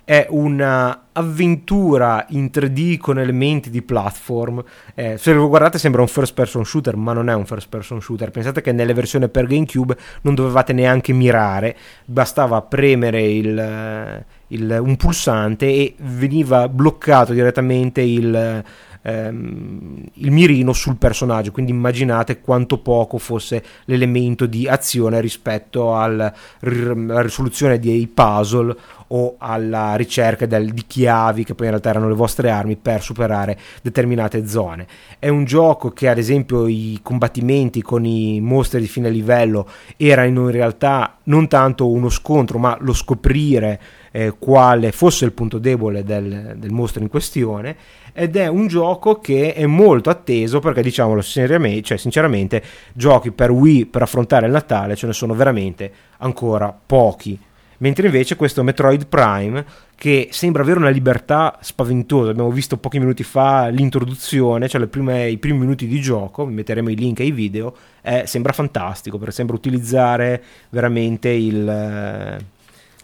è 0.05 0.27
un'avventura 0.29 2.25
in 2.29 2.49
3D 2.53 2.97
con 2.97 3.17
elementi 3.19 3.69
di 3.69 3.81
platform. 3.81 4.61
Eh, 4.93 5.17
se 5.17 5.31
lo 5.33 5.47
guardate 5.47 5.79
sembra 5.79 6.01
un 6.01 6.07
first 6.07 6.33
person 6.33 6.65
shooter, 6.65 6.97
ma 6.97 7.13
non 7.13 7.29
è 7.29 7.33
un 7.33 7.45
first 7.45 7.69
person 7.69 8.01
shooter. 8.01 8.29
Pensate 8.29 8.59
che 8.61 8.73
nelle 8.73 8.93
versioni 8.93 9.29
per 9.29 9.47
GameCube 9.47 9.97
non 10.21 10.35
dovevate 10.35 10.73
neanche 10.73 11.13
mirare, 11.13 11.77
bastava 12.05 12.61
premere 12.61 13.21
il, 13.23 14.25
il, 14.53 14.77
un 14.81 14.95
pulsante 14.95 15.65
e 15.65 15.95
veniva 15.97 16.67
bloccato 16.69 17.33
direttamente 17.33 18.01
il 18.01 18.63
ehm, 19.03 20.03
il 20.13 20.31
mirino 20.31 20.73
sul 20.73 20.97
personaggio, 20.97 21.51
quindi 21.51 21.71
immaginate 21.71 22.41
quanto 22.41 22.79
poco 22.79 23.17
fosse 23.17 23.63
l'elemento 23.85 24.45
di 24.45 24.67
azione 24.67 25.21
rispetto 25.21 25.93
al, 25.93 26.19
alla 26.19 27.21
risoluzione 27.21 27.79
dei 27.79 28.07
puzzle 28.07 28.75
o 29.07 29.35
alla 29.37 29.95
ricerca 29.95 30.45
del, 30.47 30.71
di 30.71 30.85
chiavi 30.87 31.43
che 31.43 31.53
poi 31.53 31.65
in 31.65 31.71
realtà 31.71 31.89
erano 31.91 32.07
le 32.07 32.15
vostre 32.15 32.49
armi 32.49 32.75
per 32.77 33.01
superare 33.01 33.59
determinate 33.83 34.47
zone. 34.47 34.87
È 35.19 35.27
un 35.27 35.43
gioco 35.43 35.91
che 35.91 36.07
ad 36.07 36.17
esempio 36.17 36.65
i 36.65 36.99
combattimenti 37.03 37.81
con 37.81 38.05
i 38.05 38.39
mostri 38.41 38.79
di 38.79 38.87
fine 38.87 39.09
livello 39.09 39.69
erano 39.97 40.45
in 40.45 40.51
realtà 40.51 41.17
non 41.23 41.47
tanto 41.47 41.89
uno 41.89 42.09
scontro 42.09 42.57
ma 42.57 42.75
lo 42.79 42.93
scoprire 42.93 43.79
eh, 44.15 44.35
quale 44.37 44.91
fosse 44.91 45.25
il 45.25 45.31
punto 45.31 45.57
debole 45.57 46.03
del, 46.03 46.53
del 46.55 46.71
mostro 46.71 47.01
in 47.01 47.09
questione 47.09 47.75
ed 48.13 48.35
è 48.35 48.45
un 48.45 48.67
gioco 48.67 49.19
che 49.19 49.53
è 49.53 49.65
molto 49.65 50.11
atteso 50.11 50.59
perché 50.59 50.83
diciamolo 50.83 51.21
seriamente, 51.21 51.81
cioè 51.81 51.97
sinceramente 51.97 52.61
giochi 52.93 53.31
per 53.31 53.49
Wii 53.49 53.87
per 53.87 54.03
affrontare 54.03 54.45
il 54.45 54.51
Natale 54.51 54.95
ce 54.95 55.07
ne 55.07 55.13
sono 55.13 55.33
veramente 55.33 55.91
ancora 56.19 56.71
pochi. 56.85 57.39
Mentre 57.79 58.05
invece 58.05 58.35
questo 58.35 58.63
Metroid 58.63 59.07
Prime 59.07 59.65
che 59.95 60.29
sembra 60.31 60.61
avere 60.61 60.79
una 60.79 60.89
libertà 60.89 61.57
spaventosa 61.59 62.29
abbiamo 62.29 62.51
visto 62.51 62.77
pochi 62.77 62.99
minuti 62.99 63.23
fa 63.23 63.67
l'introduzione 63.67 64.67
cioè 64.67 64.85
prime, 64.87 65.29
i 65.29 65.37
primi 65.37 65.59
minuti 65.59 65.87
di 65.87 65.99
gioco 65.99 66.45
vi 66.45 66.53
metteremo 66.53 66.89
i 66.89 66.95
link 66.95 67.19
ai 67.19 67.31
video 67.31 67.75
eh, 68.01 68.23
sembra 68.25 68.53
fantastico 68.53 69.17
perché 69.17 69.33
sembra 69.33 69.55
utilizzare 69.55 70.43
veramente 70.69 71.29
il 71.29 72.39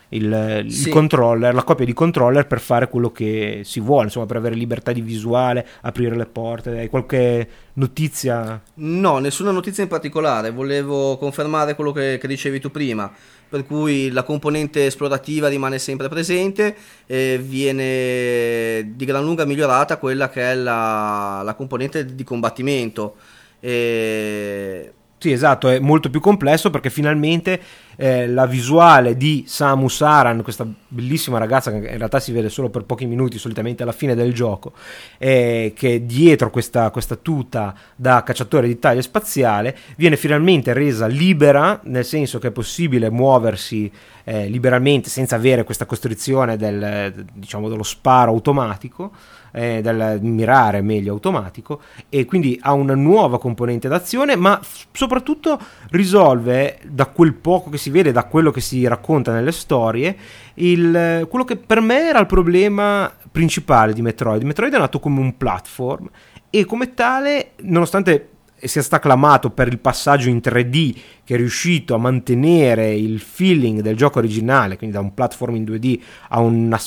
il, 0.09 0.63
il 0.65 0.71
sì. 0.71 0.89
controller, 0.89 1.53
la 1.53 1.63
copia 1.63 1.85
di 1.85 1.93
controller 1.93 2.47
per 2.47 2.59
fare 2.59 2.89
quello 2.89 3.11
che 3.11 3.61
si 3.63 3.79
vuole, 3.79 4.05
insomma, 4.05 4.25
per 4.25 4.37
avere 4.37 4.55
libertà 4.55 4.91
di 4.91 5.01
visuale, 5.01 5.65
aprire 5.81 6.15
le 6.15 6.25
porte. 6.25 6.71
Hai 6.71 6.89
qualche 6.89 7.47
notizia? 7.73 8.61
No, 8.75 9.19
nessuna 9.19 9.51
notizia 9.51 9.83
in 9.83 9.89
particolare. 9.89 10.51
Volevo 10.51 11.17
confermare 11.17 11.75
quello 11.75 11.91
che, 11.91 12.17
che 12.19 12.27
dicevi 12.27 12.59
tu 12.59 12.71
prima. 12.71 13.11
Per 13.49 13.65
cui 13.65 14.11
la 14.11 14.21
componente 14.21 14.85
esplorativa 14.85 15.47
rimane 15.47 15.79
sempre 15.79 16.07
presente 16.07 16.75
e 17.07 17.39
viene 17.41 18.93
di 18.95 19.05
gran 19.05 19.23
lunga 19.23 19.43
migliorata 19.43 19.97
quella 19.97 20.29
che 20.29 20.51
è 20.51 20.55
la, 20.55 21.41
la 21.43 21.55
componente 21.55 22.13
di 22.13 22.23
combattimento. 22.23 23.15
E 23.59 24.93
sì, 25.19 25.33
esatto, 25.33 25.67
è 25.67 25.79
molto 25.79 26.09
più 26.09 26.21
complesso 26.21 26.69
perché 26.69 26.89
finalmente 26.89 27.59
eh, 27.97 28.25
la 28.25 28.45
visuale 28.45 29.17
di 29.17 29.43
Samus 29.45 29.99
Aran, 29.99 30.41
questa 30.43 30.65
bellissima 30.87 31.37
ragazza 31.37 31.71
che 31.71 31.77
in 31.77 31.97
realtà 31.97 32.21
si 32.21 32.31
vede 32.31 32.47
solo 32.47 32.69
per 32.69 32.85
pochi 32.85 33.05
minuti, 33.05 33.37
solitamente 33.37 33.83
alla 33.83 33.91
fine 33.91 34.15
del 34.15 34.33
gioco, 34.33 34.71
eh, 35.17 35.73
che 35.75 36.05
dietro 36.05 36.49
questa, 36.49 36.89
questa 36.91 37.17
tuta 37.17 37.75
da 37.97 38.23
cacciatore 38.23 38.65
di 38.65 38.79
taglia 38.79 39.01
spaziale 39.01 39.75
viene 39.97 40.15
finalmente 40.15 40.71
resa 40.71 41.05
libera, 41.05 41.81
nel 41.83 42.05
senso 42.05 42.39
che 42.39 42.47
è 42.47 42.51
possibile 42.51 43.09
muoversi 43.09 43.91
eh, 44.23 44.47
liberamente 44.47 45.09
senza 45.09 45.35
avere 45.35 45.65
questa 45.65 45.85
costrizione 45.85 46.55
del, 46.55 47.27
diciamo, 47.33 47.67
dello 47.67 47.83
sparo 47.83 48.31
automatico 48.31 49.11
eh, 49.51 49.81
del 49.81 50.19
mirare 50.21 50.81
meglio 50.81 51.13
automatico 51.13 51.81
e 52.09 52.25
quindi 52.25 52.57
ha 52.61 52.73
una 52.73 52.95
nuova 52.95 53.39
componente 53.39 53.87
d'azione 53.87 54.35
ma 54.35 54.59
soprattutto 54.91 55.59
risolve 55.91 56.79
da 56.87 57.05
quel 57.07 57.33
poco 57.33 57.69
che 57.69 57.77
si 57.77 57.89
vede 57.89 58.11
da 58.11 58.25
quello 58.25 58.51
che 58.51 58.61
si 58.61 58.85
racconta 58.87 59.33
nelle 59.33 59.51
storie 59.51 60.15
il, 60.55 61.25
quello 61.29 61.45
che 61.45 61.55
per 61.57 61.81
me 61.81 62.07
era 62.07 62.19
il 62.19 62.25
problema 62.25 63.11
principale 63.31 63.93
di 63.93 64.01
Metroid. 64.01 64.43
Metroid 64.43 64.73
è 64.73 64.77
nato 64.77 64.99
come 64.99 65.19
un 65.19 65.37
platform 65.37 66.09
e 66.49 66.65
come 66.65 66.93
tale 66.93 67.51
nonostante 67.61 68.29
sia 68.61 68.81
stato 68.81 68.95
acclamato 68.97 69.51
per 69.51 69.67
il 69.67 69.79
passaggio 69.79 70.29
in 70.29 70.37
3D 70.37 70.95
che 71.23 71.35
è 71.35 71.37
riuscito 71.37 71.95
a 71.95 71.97
mantenere 71.97 72.93
il 72.93 73.19
feeling 73.19 73.81
del 73.81 73.95
gioco 73.95 74.19
originale, 74.19 74.77
quindi 74.77 74.95
da 74.95 75.01
un 75.01 75.13
platform 75.13 75.55
in 75.55 75.63
2D 75.63 75.99
a 76.29 76.39
una 76.39 76.77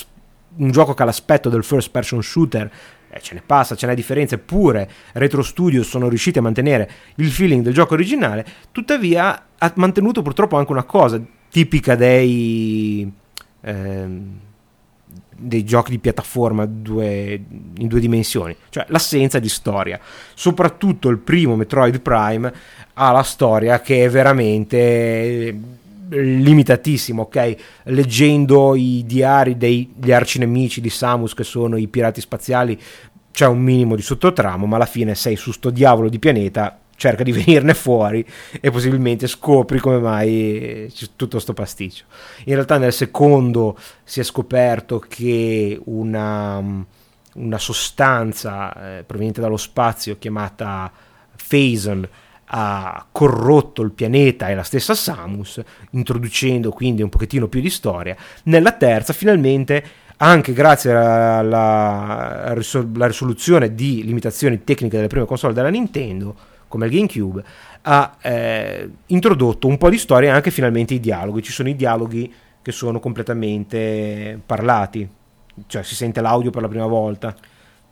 un 0.56 0.70
gioco 0.70 0.94
che 0.94 1.02
ha 1.02 1.06
l'aspetto 1.06 1.48
del 1.48 1.64
first 1.64 1.90
person 1.90 2.22
shooter 2.22 2.70
eh, 3.14 3.20
ce 3.20 3.34
ne 3.34 3.42
passa, 3.44 3.74
ce 3.74 3.86
n'è 3.86 3.94
differenza, 3.94 4.36
eppure 4.36 4.88
Retro 5.12 5.42
Studios 5.42 5.86
sono 5.86 6.08
riusciti 6.08 6.38
a 6.38 6.42
mantenere 6.42 6.90
il 7.16 7.30
feeling 7.30 7.62
del 7.62 7.74
gioco 7.74 7.92
originale, 7.92 8.44
tuttavia 8.72 9.48
ha 9.58 9.72
mantenuto 9.76 10.22
purtroppo 10.22 10.56
anche 10.56 10.72
una 10.72 10.84
cosa 10.84 11.20
tipica 11.50 11.94
dei, 11.94 13.12
ehm, 13.60 14.38
dei 15.36 15.64
giochi 15.64 15.90
di 15.90 15.98
piattaforma 15.98 16.64
due, 16.64 17.32
in 17.76 17.86
due 17.86 18.00
dimensioni, 18.00 18.56
cioè 18.70 18.86
l'assenza 18.88 19.38
di 19.38 19.50
storia. 19.50 20.00
Soprattutto 20.32 21.10
il 21.10 21.18
primo 21.18 21.54
Metroid 21.54 22.00
Prime 22.00 22.52
ha 22.94 23.10
la 23.10 23.22
storia 23.22 23.82
che 23.82 24.04
è 24.04 24.08
veramente 24.08 25.80
limitatissimo, 26.12 27.22
ok? 27.22 27.56
Leggendo 27.84 28.74
i 28.74 29.02
diari 29.06 29.56
degli 29.56 30.12
arcinemici 30.12 30.80
di 30.80 30.90
Samus 30.90 31.34
che 31.34 31.44
sono 31.44 31.76
i 31.76 31.88
pirati 31.88 32.20
spaziali 32.20 32.78
c'è 33.32 33.46
un 33.46 33.60
minimo 33.60 33.96
di 33.96 34.02
sottotramo, 34.02 34.66
ma 34.66 34.76
alla 34.76 34.86
fine 34.86 35.14
sei 35.14 35.36
su 35.36 35.52
sto 35.52 35.70
diavolo 35.70 36.08
di 36.08 36.18
pianeta, 36.18 36.78
cerca 36.96 37.22
di 37.22 37.32
venirne 37.32 37.74
fuori 37.74 38.24
e 38.60 38.70
possibilmente 38.70 39.26
scopri 39.26 39.80
come 39.80 39.98
mai 39.98 40.90
c'è 40.94 41.06
tutto 41.16 41.38
sto 41.38 41.54
pasticcio. 41.54 42.04
In 42.44 42.54
realtà 42.54 42.78
nel 42.78 42.92
secondo 42.92 43.76
si 44.04 44.20
è 44.20 44.22
scoperto 44.22 44.98
che 44.98 45.80
una, 45.84 46.62
una 47.34 47.58
sostanza 47.58 48.98
eh, 48.98 49.02
proveniente 49.04 49.40
dallo 49.40 49.56
spazio 49.56 50.18
chiamata 50.18 50.92
Phazon 51.48 52.08
ha 52.54 53.06
corrotto 53.10 53.80
il 53.80 53.92
pianeta 53.92 54.48
e 54.48 54.54
la 54.54 54.62
stessa 54.62 54.94
Samus, 54.94 55.60
introducendo 55.90 56.70
quindi 56.70 57.02
un 57.02 57.08
pochettino 57.08 57.48
più 57.48 57.60
di 57.60 57.70
storia. 57.70 58.14
Nella 58.44 58.72
terza, 58.72 59.14
finalmente, 59.14 59.82
anche 60.18 60.52
grazie 60.52 60.92
alla, 60.92 62.52
risoluzione 62.52 63.74
di 63.74 64.04
limitazioni 64.04 64.64
tecniche 64.64 64.96
delle 64.96 65.08
prime 65.08 65.24
console 65.24 65.54
della 65.54 65.70
Nintendo, 65.70 66.34
come 66.68 66.86
il 66.86 66.92
GameCube, 66.92 67.42
ha 67.82 68.16
eh, 68.20 68.88
introdotto 69.06 69.66
un 69.66 69.78
po' 69.78 69.88
di 69.88 69.98
storia 69.98 70.30
e 70.30 70.34
anche 70.34 70.50
finalmente 70.50 70.92
i 70.94 71.00
dialoghi. 71.00 71.42
Ci 71.42 71.52
sono 71.52 71.70
i 71.70 71.76
dialoghi 71.76 72.32
che 72.60 72.72
sono 72.72 73.00
completamente 73.00 74.38
parlati, 74.44 75.08
cioè 75.66 75.82
si 75.82 75.94
sente 75.94 76.20
l'audio 76.20 76.50
per 76.50 76.60
la 76.60 76.68
prima 76.68 76.86
volta. 76.86 77.34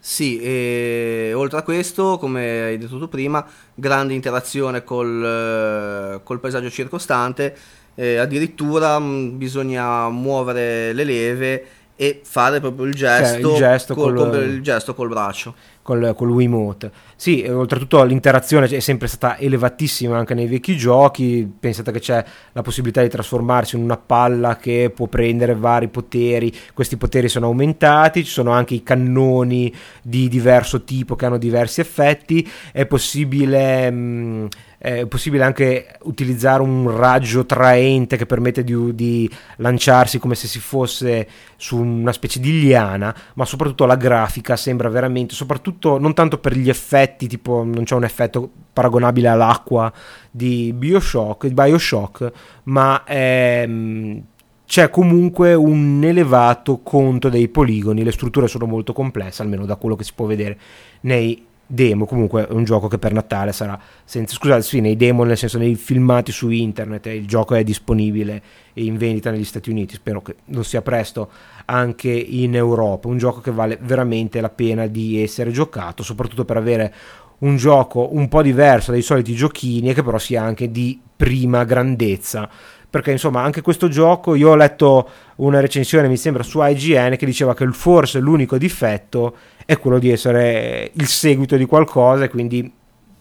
Sì, 0.02 0.40
e 0.40 1.32
oltre 1.34 1.58
a 1.58 1.62
questo, 1.62 2.16
come 2.16 2.62
hai 2.62 2.78
detto 2.78 2.98
tu 2.98 3.06
prima, 3.06 3.46
grande 3.74 4.14
interazione 4.14 4.82
col, 4.82 6.20
col 6.24 6.40
paesaggio 6.40 6.70
circostante, 6.70 7.54
eh, 7.94 8.16
addirittura 8.16 8.98
mh, 8.98 9.04
mm, 9.04 9.36
bisogna 9.36 10.08
muovere 10.08 10.94
le 10.94 11.04
leve 11.04 11.66
e 11.96 12.22
fare 12.24 12.60
proprio 12.60 12.86
il 12.86 12.94
gesto, 12.94 13.48
cioè, 13.48 13.52
il, 13.52 13.58
gesto 13.58 13.94
col, 13.94 14.14
col, 14.14 14.42
il 14.42 14.62
gesto 14.62 14.94
col 14.94 15.08
braccio 15.10 15.54
col, 15.82 16.14
col 16.16 16.30
Wiimote. 16.30 16.90
Sì, 17.16 17.44
oltretutto 17.48 18.02
l'interazione 18.02 18.66
è 18.66 18.80
sempre 18.80 19.08
stata 19.08 19.38
elevatissima 19.38 20.16
anche 20.16 20.34
nei 20.34 20.46
vecchi 20.46 20.76
giochi. 20.76 21.50
Pensate 21.58 21.92
che 21.92 22.00
c'è 22.00 22.24
la 22.52 22.62
possibilità 22.62 23.02
di 23.02 23.08
trasformarsi 23.08 23.76
in 23.76 23.82
una 23.82 23.96
palla 23.96 24.56
che 24.56 24.90
può 24.94 25.06
prendere 25.06 25.54
vari 25.54 25.88
poteri. 25.88 26.52
Questi 26.72 26.96
poteri 26.96 27.28
sono 27.28 27.46
aumentati, 27.46 28.24
ci 28.24 28.30
sono 28.30 28.52
anche 28.52 28.74
i 28.74 28.82
cannoni 28.82 29.72
di 30.02 30.28
diverso 30.28 30.84
tipo 30.84 31.16
che 31.16 31.26
hanno 31.26 31.38
diversi 31.38 31.80
effetti. 31.80 32.48
È 32.72 32.86
possibile. 32.86 33.90
Mh, 33.90 34.48
è 34.82 35.04
possibile 35.04 35.44
anche 35.44 35.98
utilizzare 36.04 36.62
un 36.62 36.96
raggio 36.96 37.44
traente 37.44 38.16
che 38.16 38.24
permette 38.24 38.64
di, 38.64 38.94
di, 38.94 39.30
lanciarsi 39.56 40.18
come 40.18 40.34
se 40.34 40.46
si 40.46 40.58
fosse 40.58 41.28
su 41.56 41.76
una 41.76 42.12
specie 42.12 42.40
di 42.40 42.60
liana, 42.60 43.14
ma 43.34 43.44
soprattutto 43.44 43.84
la 43.84 43.96
grafica 43.96 44.56
sembra 44.56 44.88
veramente, 44.88 45.34
soprattutto 45.34 45.98
non 45.98 46.14
tanto 46.14 46.38
per 46.38 46.56
gli 46.56 46.70
effetti, 46.70 47.28
tipo 47.28 47.62
non 47.62 47.84
c'è 47.84 47.94
un 47.94 48.04
effetto 48.04 48.50
paragonabile 48.72 49.28
all'acqua 49.28 49.92
di 50.30 50.72
Bioshock, 50.74 51.48
Bioshock 51.48 52.32
ma 52.64 53.04
ehm, 53.06 54.22
c'è 54.64 54.88
comunque 54.88 55.52
un 55.52 56.00
elevato 56.02 56.78
conto 56.78 57.28
dei 57.28 57.48
poligoni, 57.48 58.02
le 58.02 58.12
strutture 58.12 58.48
sono 58.48 58.64
molto 58.64 58.94
complesse, 58.94 59.42
almeno 59.42 59.66
da 59.66 59.76
quello 59.76 59.94
che 59.94 60.04
si 60.04 60.12
può 60.14 60.24
vedere 60.24 60.58
nei 61.00 61.48
demo, 61.72 62.04
comunque 62.04 62.48
è 62.48 62.52
un 62.52 62.64
gioco 62.64 62.88
che 62.88 62.98
per 62.98 63.12
Natale 63.12 63.52
sarà 63.52 63.78
senza 64.04 64.34
scusate, 64.34 64.62
sì, 64.62 64.80
nei 64.80 64.96
demo 64.96 65.22
nel 65.22 65.36
senso 65.36 65.56
nei 65.56 65.76
filmati 65.76 66.32
su 66.32 66.50
internet, 66.50 67.06
il 67.06 67.26
gioco 67.26 67.54
è 67.54 67.62
disponibile 67.62 68.42
in 68.74 68.96
vendita 68.96 69.30
negli 69.30 69.44
Stati 69.44 69.70
Uniti, 69.70 69.94
spero 69.94 70.20
che 70.20 70.36
non 70.46 70.64
sia 70.64 70.82
presto 70.82 71.30
anche 71.66 72.10
in 72.10 72.56
Europa, 72.56 73.06
un 73.06 73.18
gioco 73.18 73.40
che 73.40 73.52
vale 73.52 73.78
veramente 73.80 74.40
la 74.40 74.50
pena 74.50 74.88
di 74.88 75.22
essere 75.22 75.52
giocato, 75.52 76.02
soprattutto 76.02 76.44
per 76.44 76.56
avere 76.56 76.94
un 77.38 77.56
gioco 77.56 78.14
un 78.14 78.28
po' 78.28 78.42
diverso 78.42 78.90
dai 78.90 79.02
soliti 79.02 79.34
giochini 79.34 79.90
e 79.90 79.94
che 79.94 80.02
però 80.02 80.18
sia 80.18 80.42
anche 80.42 80.70
di 80.70 81.00
prima 81.16 81.64
grandezza 81.64 82.48
perché 82.90 83.12
insomma 83.12 83.42
anche 83.42 83.62
questo 83.62 83.88
gioco 83.88 84.34
io 84.34 84.50
ho 84.50 84.56
letto 84.56 85.08
una 85.36 85.60
recensione 85.60 86.08
mi 86.08 86.16
sembra 86.16 86.42
su 86.42 86.60
IGN 86.60 87.16
che 87.16 87.24
diceva 87.24 87.54
che 87.54 87.66
forse 87.68 88.18
l'unico 88.18 88.58
difetto 88.58 89.36
è 89.64 89.78
quello 89.78 90.00
di 90.00 90.10
essere 90.10 90.90
il 90.94 91.06
seguito 91.06 91.56
di 91.56 91.66
qualcosa 91.66 92.24
e 92.24 92.28
quindi 92.28 92.70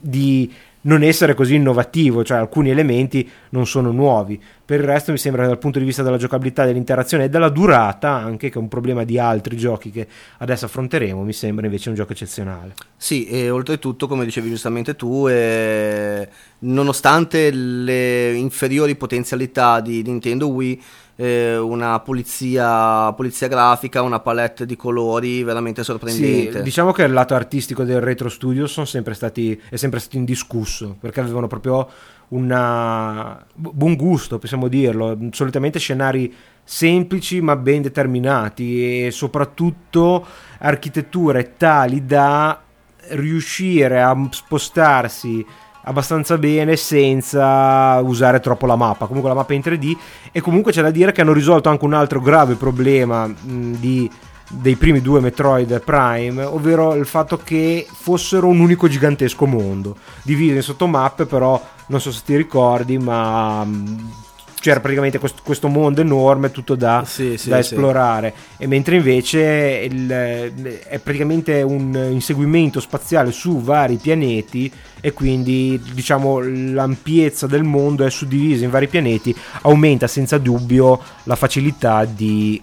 di 0.02 0.52
non 0.90 1.04
essere 1.04 1.36
così 1.36 1.54
innovativo, 1.54 2.24
cioè 2.24 2.40
alcuni 2.40 2.72
elementi 2.72 3.30
non 3.50 3.68
sono 3.68 3.92
nuovi. 3.92 4.42
Per 4.66 4.80
il 4.80 4.86
resto 4.86 5.12
mi 5.12 5.20
sembra 5.20 5.44
che 5.44 5.50
dal 5.50 5.60
punto 5.60 5.78
di 5.78 5.86
vista 5.86 6.02
della 6.02 6.18
giocabilità, 6.18 6.66
dell'interazione 6.66 7.26
e 7.26 7.30
della 7.30 7.50
durata, 7.50 8.10
anche 8.10 8.50
che 8.50 8.56
è 8.56 8.62
un 8.62 8.68
problema 8.68 9.04
di 9.04 9.20
altri 9.20 9.56
giochi 9.56 9.92
che 9.92 10.08
adesso 10.40 10.66
affronteremo, 10.66 11.22
mi 11.22 11.34
sembra 11.34 11.66
invece 11.66 11.90
un 11.90 11.96
gioco 11.96 12.14
eccezionale. 12.14 12.74
Sì, 12.98 13.28
e 13.28 13.52
oltretutto, 13.52 14.08
come 14.08 14.26
dicevi 14.26 14.50
giustamente 14.50 14.96
tu, 14.96 15.28
eh, 15.28 16.28
nonostante 16.60 17.52
le 17.52 18.34
inferiori 18.34 18.96
potenzialità 18.96 19.82
di 19.82 20.02
Nintendo 20.02 20.50
Wii, 20.50 20.82
eh, 21.22 21.58
una 21.58 22.00
pulizia, 22.00 23.12
pulizia, 23.12 23.50
grafica, 23.50 24.02
una 24.02 24.22
palette 24.22 24.66
di 24.66 24.78
colori 24.78 25.44
veramente 25.44 25.84
sorprendente. 25.84 26.60
Sì, 26.60 26.62
diciamo 26.62 26.94
che 26.94 27.04
il 27.04 27.12
lato 27.12 27.36
artistico 27.36 27.84
del 27.84 28.00
Retro 28.00 28.30
Studio 28.30 28.68
sempre 28.68 29.14
stati, 29.14 29.62
è 29.70 29.76
sempre 29.76 30.00
stato 30.00 30.16
indiscusso 30.16 30.96
perché 30.98 31.20
avevano 31.20 31.48
proprio 31.48 31.90
un 32.30 33.38
buon 33.54 33.96
gusto, 33.98 34.40
possiamo 34.40 34.70
dirlo. 34.70 35.18
Solitamente 35.32 35.78
scenari 35.78 36.34
semplici 36.64 37.42
ma 37.42 37.58
ben 37.58 37.82
determinati 37.82 39.06
e 39.06 39.12
soprattutto 39.12 40.26
architetture 40.60 41.56
tali 41.58 42.06
da 42.06 42.62
riuscire 43.10 44.02
a 44.02 44.16
spostarsi 44.30 45.46
abbastanza 45.84 46.38
bene 46.38 46.76
senza 46.76 48.00
usare 48.04 48.40
troppo 48.40 48.66
la 48.66 48.76
mappa. 48.76 49.06
Comunque 49.06 49.30
la 49.30 49.36
mappa 49.36 49.54
è 49.54 49.56
in 49.56 49.62
3D 49.64 49.98
e 50.32 50.42
comunque 50.42 50.72
c'è 50.72 50.82
da 50.82 50.92
dire 50.92 51.12
che 51.12 51.22
hanno 51.22 51.34
risolto 51.34 51.70
anche 51.70 51.86
un 51.86 51.94
altro 51.94 52.22
grave 52.22 52.56
problema 52.56 53.28
mh, 53.28 53.76
di, 53.76 54.10
dei 54.50 54.76
primi 54.76 55.02
due 55.02 55.20
Metroid 55.20 55.82
Prime, 55.82 56.44
ovvero 56.44 56.96
il 56.96 57.06
fatto 57.06 57.38
che 57.38 57.88
fossero 57.92 58.48
un 58.48 58.60
unico 58.60 58.88
gigantesco 58.88 59.46
mondo, 59.46 59.96
diviso 60.24 60.56
in 60.56 60.62
sottomappe, 60.62 61.26
però 61.26 61.62
non 61.88 62.00
so 62.02 62.12
se 62.12 62.22
ti 62.26 62.36
ricordi, 62.36 62.98
ma 62.98 63.64
mh, 63.64 64.12
c'era 64.60 64.80
praticamente 64.80 65.20
questo, 65.20 65.42
questo, 65.44 65.68
mondo 65.68 66.02
enorme 66.02 66.52
tutto 66.52 66.76
da, 66.76 67.04
sì, 67.06 67.38
sì, 67.38 67.50
da 67.50 67.60
esplorare. 67.60 68.34
Sì. 68.36 68.64
e 68.64 68.68
mentre 68.68 68.96
invece 68.96 69.88
il, 69.90 70.08
è 70.08 71.00
praticamente 71.00 71.62
un 71.62 72.10
inseguimento 72.12 72.80
spaziale 72.80 73.32
su 73.32 73.62
vari 73.62 73.96
pianeti 73.96 74.72
e 75.02 75.14
quindi 75.14 75.82
diciamo 75.94 76.40
l'ampiezza 76.42 77.48
del 77.48 77.64
mondo 77.64 78.06
è 78.06 78.10
suddivisa 78.10 78.66
in 78.66 78.70
vari 78.70 78.88
pianeti 78.88 79.36
aumenta 79.62 80.08
senza 80.08 80.38
dubbio 80.38 81.00
la 81.24 81.36
facilità 81.36 82.04
di 82.06 82.62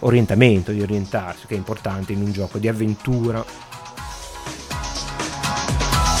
orientamento 0.00 0.72
di 0.72 0.82
orientarsi 0.82 1.46
che 1.46 1.54
è 1.54 1.56
importante 1.56 2.12
in 2.12 2.20
un 2.20 2.32
gioco 2.32 2.58
di 2.58 2.68
avventura. 2.68 3.44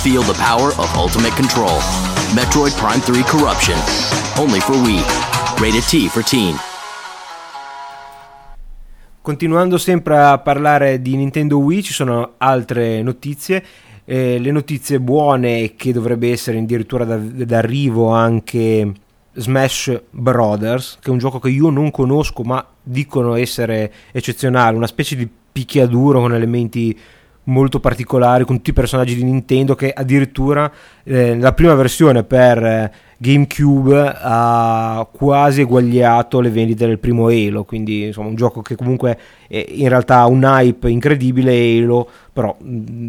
Feel 0.00 0.24
the 0.24 0.34
power 0.38 0.72
of 0.78 0.94
ultimate 0.96 1.34
control 1.34 2.15
Metroid 2.34 2.74
Prime 2.74 3.00
3 3.00 3.22
Corruption 3.22 3.78
Only 4.36 4.60
for 4.60 4.74
Wii. 4.76 5.00
Rated 5.58 5.84
T 5.84 6.08
for 6.08 6.24
Teen. 6.24 6.54
Continuando 9.22 9.78
sempre 9.78 10.18
a 10.18 10.38
parlare 10.38 11.00
di 11.00 11.16
Nintendo 11.16 11.58
Wii, 11.58 11.82
ci 11.82 11.92
sono 11.92 12.34
altre 12.38 13.00
notizie. 13.02 13.64
Eh, 14.04 14.38
le 14.38 14.50
notizie 14.50 15.00
buone 15.00 15.74
che 15.76 15.92
dovrebbe 15.92 16.30
essere 16.30 16.58
addirittura 16.58 17.04
d'arrivo 17.04 18.10
anche 18.10 18.92
Smash 19.32 20.02
Brothers, 20.10 20.98
che 21.00 21.08
è 21.08 21.12
un 21.12 21.18
gioco 21.18 21.38
che 21.38 21.50
io 21.50 21.70
non 21.70 21.90
conosco 21.90 22.42
ma 22.42 22.64
dicono 22.82 23.34
essere 23.34 23.92
eccezionale, 24.12 24.76
una 24.76 24.86
specie 24.86 25.16
di 25.16 25.28
picchiaduro 25.52 26.20
con 26.20 26.34
elementi 26.34 26.96
molto 27.46 27.80
particolari 27.80 28.44
con 28.44 28.56
tutti 28.56 28.70
i 28.70 28.74
personaggi 28.74 29.14
di 29.14 29.24
Nintendo 29.24 29.74
che 29.74 29.90
addirittura 29.90 30.70
eh, 31.04 31.34
nella 31.34 31.52
prima 31.52 31.74
versione 31.74 32.24
per 32.24 32.64
eh, 32.64 32.92
GameCube 33.18 34.14
ha 34.14 35.08
quasi 35.10 35.62
eguagliato 35.62 36.40
le 36.40 36.50
vendite 36.50 36.86
del 36.86 36.98
primo 36.98 37.28
Halo, 37.28 37.64
quindi 37.64 38.04
insomma 38.04 38.28
un 38.28 38.34
gioco 38.34 38.60
che 38.60 38.76
comunque 38.76 39.18
in 39.48 39.88
realtà 39.88 40.18
ha 40.18 40.26
un 40.26 40.42
hype 40.42 40.90
incredibile 40.90 41.52
Halo, 41.52 42.06
però 42.32 42.54
mm, 42.62 43.08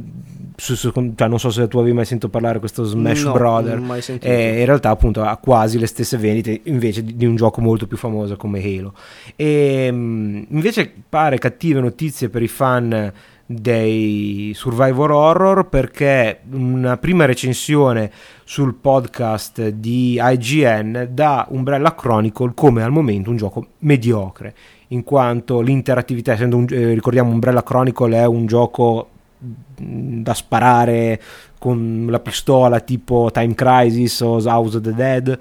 su, 0.56 0.76
su, 0.76 0.92
cioè, 0.94 1.28
non 1.28 1.40
so 1.40 1.50
se 1.50 1.68
tu 1.68 1.80
avevi 1.80 1.94
mai 1.94 2.06
sentito 2.06 2.30
parlare 2.30 2.54
di 2.54 2.60
questo 2.60 2.86
Smash 2.86 3.24
no, 3.24 3.32
Brother, 3.34 3.82
eh, 4.22 4.60
in 4.60 4.66
realtà 4.66 4.92
appunto 4.92 5.24
ha 5.24 5.36
quasi 5.38 5.78
le 5.78 5.88
stesse 5.88 6.18
vendite 6.18 6.62
invece 6.64 7.04
di, 7.04 7.18
di 7.18 7.26
un 7.26 7.36
gioco 7.36 7.60
molto 7.60 7.86
più 7.86 7.98
famoso 7.98 8.38
come 8.38 8.64
Halo. 8.64 8.94
E 9.36 9.90
mm, 9.92 10.44
invece 10.52 10.94
pare 11.10 11.38
cattive 11.38 11.82
notizie 11.82 12.30
per 12.30 12.44
i 12.44 12.48
fan 12.48 13.12
dei 13.50 14.52
survivor 14.54 15.12
horror 15.12 15.70
perché 15.70 16.42
una 16.52 16.98
prima 16.98 17.24
recensione 17.24 18.12
sul 18.44 18.74
podcast 18.76 19.70
di 19.70 20.20
IGN 20.22 21.08
dà 21.12 21.48
Umbrella 21.50 21.96
Chronicle 21.96 22.52
come 22.54 22.84
al 22.84 22.92
momento 22.92 23.30
un 23.30 23.38
gioco 23.38 23.68
mediocre 23.80 24.54
in 24.90 25.04
quanto 25.06 25.62
l'interattività 25.62 26.34
essendo 26.34 26.58
un, 26.58 26.66
eh, 26.70 26.94
ricordiamo 26.94 27.32
Umbrella 27.32 27.64
Chronicle 27.64 28.18
è 28.18 28.26
un 28.26 28.48
gioco 28.48 29.10
da 29.40 30.34
sparare 30.34 31.22
con 31.58 32.08
la 32.10 32.20
pistola 32.20 32.80
tipo 32.80 33.30
Time 33.32 33.54
Crisis 33.54 34.20
o 34.22 34.42
House 34.44 34.78
of 34.78 34.84
the 34.84 34.94
Dead 34.94 35.40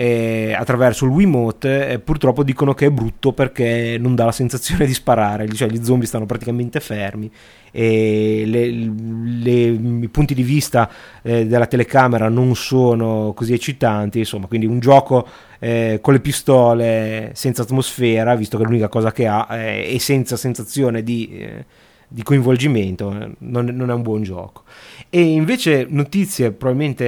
eh, 0.00 0.54
attraverso 0.56 1.06
il 1.06 1.10
Wiimote 1.10 1.88
eh, 1.88 1.98
purtroppo 1.98 2.44
dicono 2.44 2.72
che 2.72 2.86
è 2.86 2.90
brutto 2.90 3.32
perché 3.32 3.96
non 3.98 4.14
dà 4.14 4.26
la 4.26 4.32
sensazione 4.32 4.86
di 4.86 4.94
sparare. 4.94 5.48
Cioè 5.48 5.68
gli 5.68 5.82
zombie 5.82 6.06
stanno 6.06 6.24
praticamente 6.24 6.78
fermi 6.78 7.28
e 7.72 8.44
le, 8.46 8.70
le, 8.70 9.50
i 9.50 10.08
punti 10.08 10.34
di 10.34 10.44
vista 10.44 10.88
eh, 11.20 11.46
della 11.46 11.66
telecamera 11.66 12.28
non 12.28 12.54
sono 12.54 13.32
così 13.34 13.54
eccitanti. 13.54 14.20
Insomma 14.20 14.46
quindi 14.46 14.66
un 14.66 14.78
gioco 14.78 15.26
eh, 15.58 15.98
con 16.00 16.12
le 16.12 16.20
pistole 16.20 17.32
senza 17.34 17.62
atmosfera 17.62 18.36
visto 18.36 18.56
che 18.56 18.62
l'unica 18.62 18.88
cosa 18.88 19.10
che 19.10 19.26
ha 19.26 19.48
eh, 19.50 19.94
e 19.94 19.98
senza 19.98 20.36
sensazione 20.36 21.02
di 21.02 21.28
eh, 21.32 21.64
di 22.08 22.22
coinvolgimento, 22.22 23.34
non, 23.38 23.66
non, 23.66 23.90
è 23.90 23.92
un 23.92 24.02
buon 24.02 24.22
gioco. 24.22 24.62
E 25.10 25.20
invece 25.20 25.86
notizie 25.88 26.52
probabilmente 26.52 27.04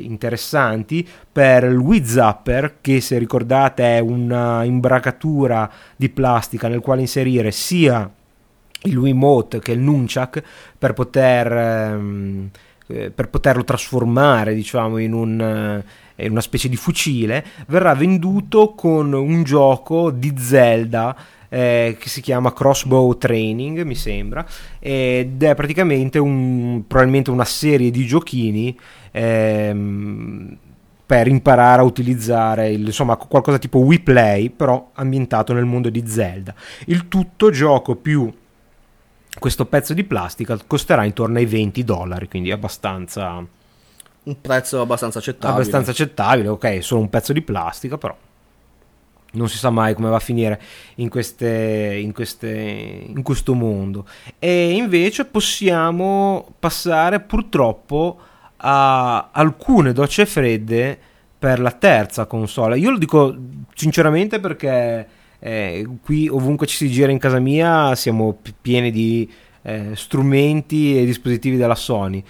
interessanti 0.00 1.06
per 1.30 1.64
il 1.64 1.76
Wii 1.76 2.04
Zapper, 2.04 2.76
che 2.80 3.00
se 3.00 3.18
ricordate 3.18 3.96
è 3.96 3.98
una 3.98 4.62
imbracatura 4.62 5.70
di 5.96 6.08
plastica 6.08 6.68
nel 6.68 6.80
quale 6.80 7.00
inserire 7.00 7.50
sia 7.50 8.08
il 8.82 8.96
Wiimote 8.96 9.58
che 9.58 9.72
il 9.72 9.80
Nunchak 9.80 10.42
per 10.78 10.92
poter... 10.92 11.52
Ehm, 11.52 12.50
eh, 12.86 13.10
per 13.10 13.30
poterlo 13.30 13.64
trasformare 13.64 14.54
diciamo 14.54 14.98
in, 14.98 15.14
un, 15.14 15.40
eh, 16.16 16.24
in 16.24 16.32
una 16.32 16.42
specie 16.42 16.68
di 16.68 16.76
fucile 16.76 17.42
verrà 17.66 17.94
venduto 17.94 18.74
con 18.74 19.14
un 19.14 19.42
gioco 19.42 20.10
di 20.10 20.34
Zelda 20.36 21.16
eh, 21.48 21.96
che 21.98 22.08
si 22.08 22.20
chiama 22.20 22.52
Crossbow 22.52 23.16
Training, 23.16 23.82
mi 23.82 23.94
sembra, 23.94 24.44
ed 24.78 25.42
è 25.42 25.54
praticamente 25.54 26.18
un, 26.18 26.84
probabilmente 26.86 27.30
una 27.30 27.44
serie 27.44 27.90
di 27.90 28.06
giochini 28.06 28.78
ehm, 29.10 30.56
per 31.06 31.26
imparare 31.28 31.82
a 31.82 31.84
utilizzare 31.84 32.70
il, 32.70 32.86
insomma 32.86 33.16
qualcosa 33.16 33.58
tipo 33.58 33.78
Wii 33.78 34.00
Play, 34.00 34.50
però 34.50 34.90
ambientato 34.94 35.52
nel 35.52 35.64
mondo 35.64 35.90
di 35.90 36.04
Zelda. 36.06 36.54
Il 36.86 37.08
tutto 37.08 37.50
gioco 37.50 37.96
più 37.96 38.32
questo 39.38 39.66
pezzo 39.66 39.94
di 39.94 40.04
plastica 40.04 40.56
costerà 40.66 41.04
intorno 41.04 41.38
ai 41.38 41.46
20 41.46 41.84
dollari, 41.84 42.28
quindi 42.28 42.50
abbastanza 42.50 43.44
un 44.24 44.40
prezzo 44.40 44.80
abbastanza 44.80 45.18
accettabile. 45.18 45.60
Abbastanza 45.60 45.90
accettabile, 45.90 46.48
ok, 46.48 46.82
solo 46.82 47.00
un 47.02 47.10
pezzo 47.10 47.32
di 47.32 47.42
plastica, 47.42 47.98
però 47.98 48.16
non 49.34 49.48
si 49.48 49.56
sa 49.56 49.70
mai 49.70 49.94
come 49.94 50.08
va 50.08 50.16
a 50.16 50.20
finire 50.20 50.60
in, 50.96 51.08
queste, 51.08 51.98
in, 52.00 52.12
queste, 52.12 53.04
in 53.06 53.22
questo 53.22 53.54
mondo. 53.54 54.06
E 54.38 54.72
invece 54.72 55.24
possiamo 55.24 56.54
passare 56.58 57.20
purtroppo 57.20 58.18
a 58.56 59.30
alcune 59.32 59.92
docce 59.92 60.26
fredde 60.26 60.98
per 61.38 61.60
la 61.60 61.72
terza 61.72 62.26
console. 62.26 62.78
Io 62.78 62.90
lo 62.90 62.98
dico 62.98 63.36
sinceramente 63.74 64.40
perché 64.40 65.06
eh, 65.38 65.86
qui 66.02 66.28
ovunque 66.28 66.66
ci 66.66 66.76
si 66.76 66.90
gira 66.90 67.12
in 67.12 67.18
casa 67.18 67.38
mia 67.38 67.94
siamo 67.94 68.38
pieni 68.60 68.90
di 68.90 69.30
eh, 69.62 69.90
strumenti 69.94 70.98
e 70.98 71.04
dispositivi 71.04 71.56
della 71.56 71.74
Sony 71.74 72.24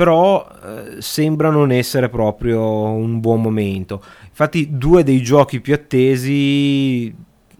però 0.00 0.48
eh, 0.64 1.02
sembra 1.02 1.50
non 1.50 1.70
essere 1.70 2.08
proprio 2.08 2.62
un 2.84 3.20
buon 3.20 3.42
momento. 3.42 4.02
Infatti 4.40 4.68
due 4.70 5.02
dei 5.04 5.20
giochi 5.20 5.60
più 5.60 5.74
attesi 5.74 7.14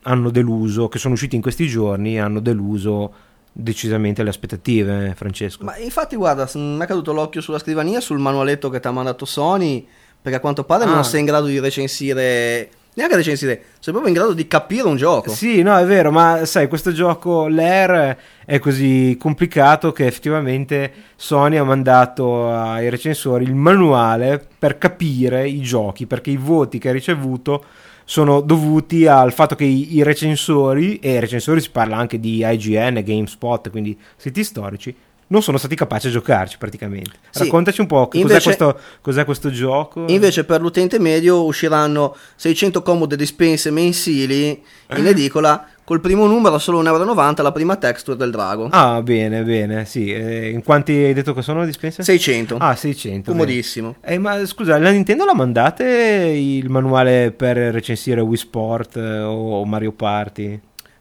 hanno 0.05 0.31
deluso, 0.31 0.89
che 0.89 0.99
sono 0.99 1.13
usciti 1.13 1.37
in 1.37 1.43
questi 1.43 1.67
giorni, 1.67 2.19
hanno 2.19 2.41
deluso 2.41 3.13
decisamente 3.53 4.23
le 4.23 4.31
aspettative, 4.31 5.09
eh, 5.09 5.15
Francesco. 5.15 5.63
Ma 5.63 5.77
infatti 5.77 6.17
guarda, 6.17 6.49
mi 6.55 6.79
è 6.81 6.87
caduto 6.87 7.13
l'occhio 7.13 7.43
sulla 7.43 7.59
scrivania, 7.59 8.01
sul 8.01 8.19
manualetto 8.19 8.71
che 8.71 8.81
ti 8.81 8.87
ha 8.87 8.93
mandato 8.93 9.27
Sony, 9.27 9.87
perché 10.23 10.39
a 10.39 10.41
quanto 10.41 10.65
pare 10.65 10.85
Ah. 10.85 10.95
non 10.95 11.05
sei 11.05 11.21
in 11.21 11.27
grado 11.27 11.49
di 11.49 11.61
recensire, 11.61 12.71
neanche 13.01 13.17
recensire, 13.17 13.63
sei 13.79 13.93
proprio 13.93 14.09
in 14.09 14.15
grado 14.15 14.33
di 14.33 14.47
capire 14.47 14.87
un 14.87 14.97
gioco. 14.97 15.31
Sì, 15.31 15.63
no, 15.63 15.77
è 15.77 15.85
vero, 15.85 16.11
ma 16.11 16.45
sai, 16.45 16.69
questo 16.69 16.93
gioco, 16.93 17.49
l'Air, 17.49 18.17
è 18.45 18.59
così 18.59 19.17
complicato 19.19 19.93
che 19.93 20.07
effettivamente 20.07 20.93
Sony 21.17 21.57
ha 21.57 21.65
mandato 21.65 22.49
ai 22.51 22.89
recensori 22.91 23.45
il 23.45 23.55
manuale 23.55 24.45
per 24.59 24.79
capire 24.79 25.49
i 25.49 25.61
giochi, 25.61 26.07
perché 26.07 26.31
i 26.31 26.37
voti 26.37 26.79
che 26.79 26.91
ha 26.91 26.93
ricevuto 26.93 27.65
sono 28.05 28.41
dovuti 28.41 29.07
al 29.07 29.33
fatto 29.33 29.55
che 29.55 29.65
i, 29.65 30.03
recensori, 30.03 30.99
e 30.99 31.21
recensori 31.21 31.61
si 31.61 31.71
parla 31.71 31.97
anche 31.97 32.19
di 32.19 32.45
IGN, 32.45 33.03
GameSpot, 33.05 33.71
quindi 33.71 33.97
siti 34.17 34.43
storici, 34.43 34.95
non 35.31 35.43
sono 35.43 35.59
stati 35.59 35.75
capaci 35.75 36.09
a 36.09 36.11
giocarci 36.11 36.59
praticamente. 36.59 37.13
Sì. 37.31 37.45
Raccontaci 37.45 37.81
un 37.81 37.87
po' 37.87 38.09
cos'è, 38.09 38.23
Invece- 38.23 38.43
questo, 38.43 38.79
cos'è 39.01 39.25
questo 39.25 39.51
gioco. 39.51 40.05
Invece 40.09 40.45
per 40.45 40.61
l'utente 40.61 40.99
medio 40.99 41.45
usciranno 41.45 42.17
600 42.37 42.83
comode 42.83 43.17
dispense 43.17 43.71
mensili 43.71 44.61
in 44.97 45.07
edicola, 45.07 45.65
col 45.85 46.01
primo 46.01 46.27
numero 46.27 46.59
solo 46.59 46.83
1,90 46.83 46.87
euro 46.87 47.43
la 47.43 47.53
prima 47.53 47.77
texture 47.77 48.17
del 48.17 48.31
drago. 48.31 48.69
Ah, 48.71 49.03
bene, 49.03 49.43
bene, 49.45 49.85
sì. 49.85 50.13
Eh, 50.13 50.51
in 50.51 50.65
quanti 50.65 50.93
hai 50.93 51.13
detto 51.15 51.33
che 51.33 51.43
sono 51.43 51.65
dispense? 51.65 52.03
600. 52.03 52.57
Ah, 52.59 52.75
600. 52.75 53.31
bene. 53.31 53.45
Comodissimo. 53.45 53.97
Eh, 54.01 54.19
ma 54.19 54.45
scusa, 54.47 54.79
la 54.79 54.91
Nintendo 54.91 55.25
la 55.25 55.35
mandate 55.35 55.85
il 55.85 56.69
manuale 56.71 57.31
per 57.31 57.57
recensire 57.57 58.21
Wii 58.21 58.37
Sport 58.37 58.97
eh, 58.97 59.21
o 59.21 59.65
Mario 59.65 59.93
Party? 59.93 60.61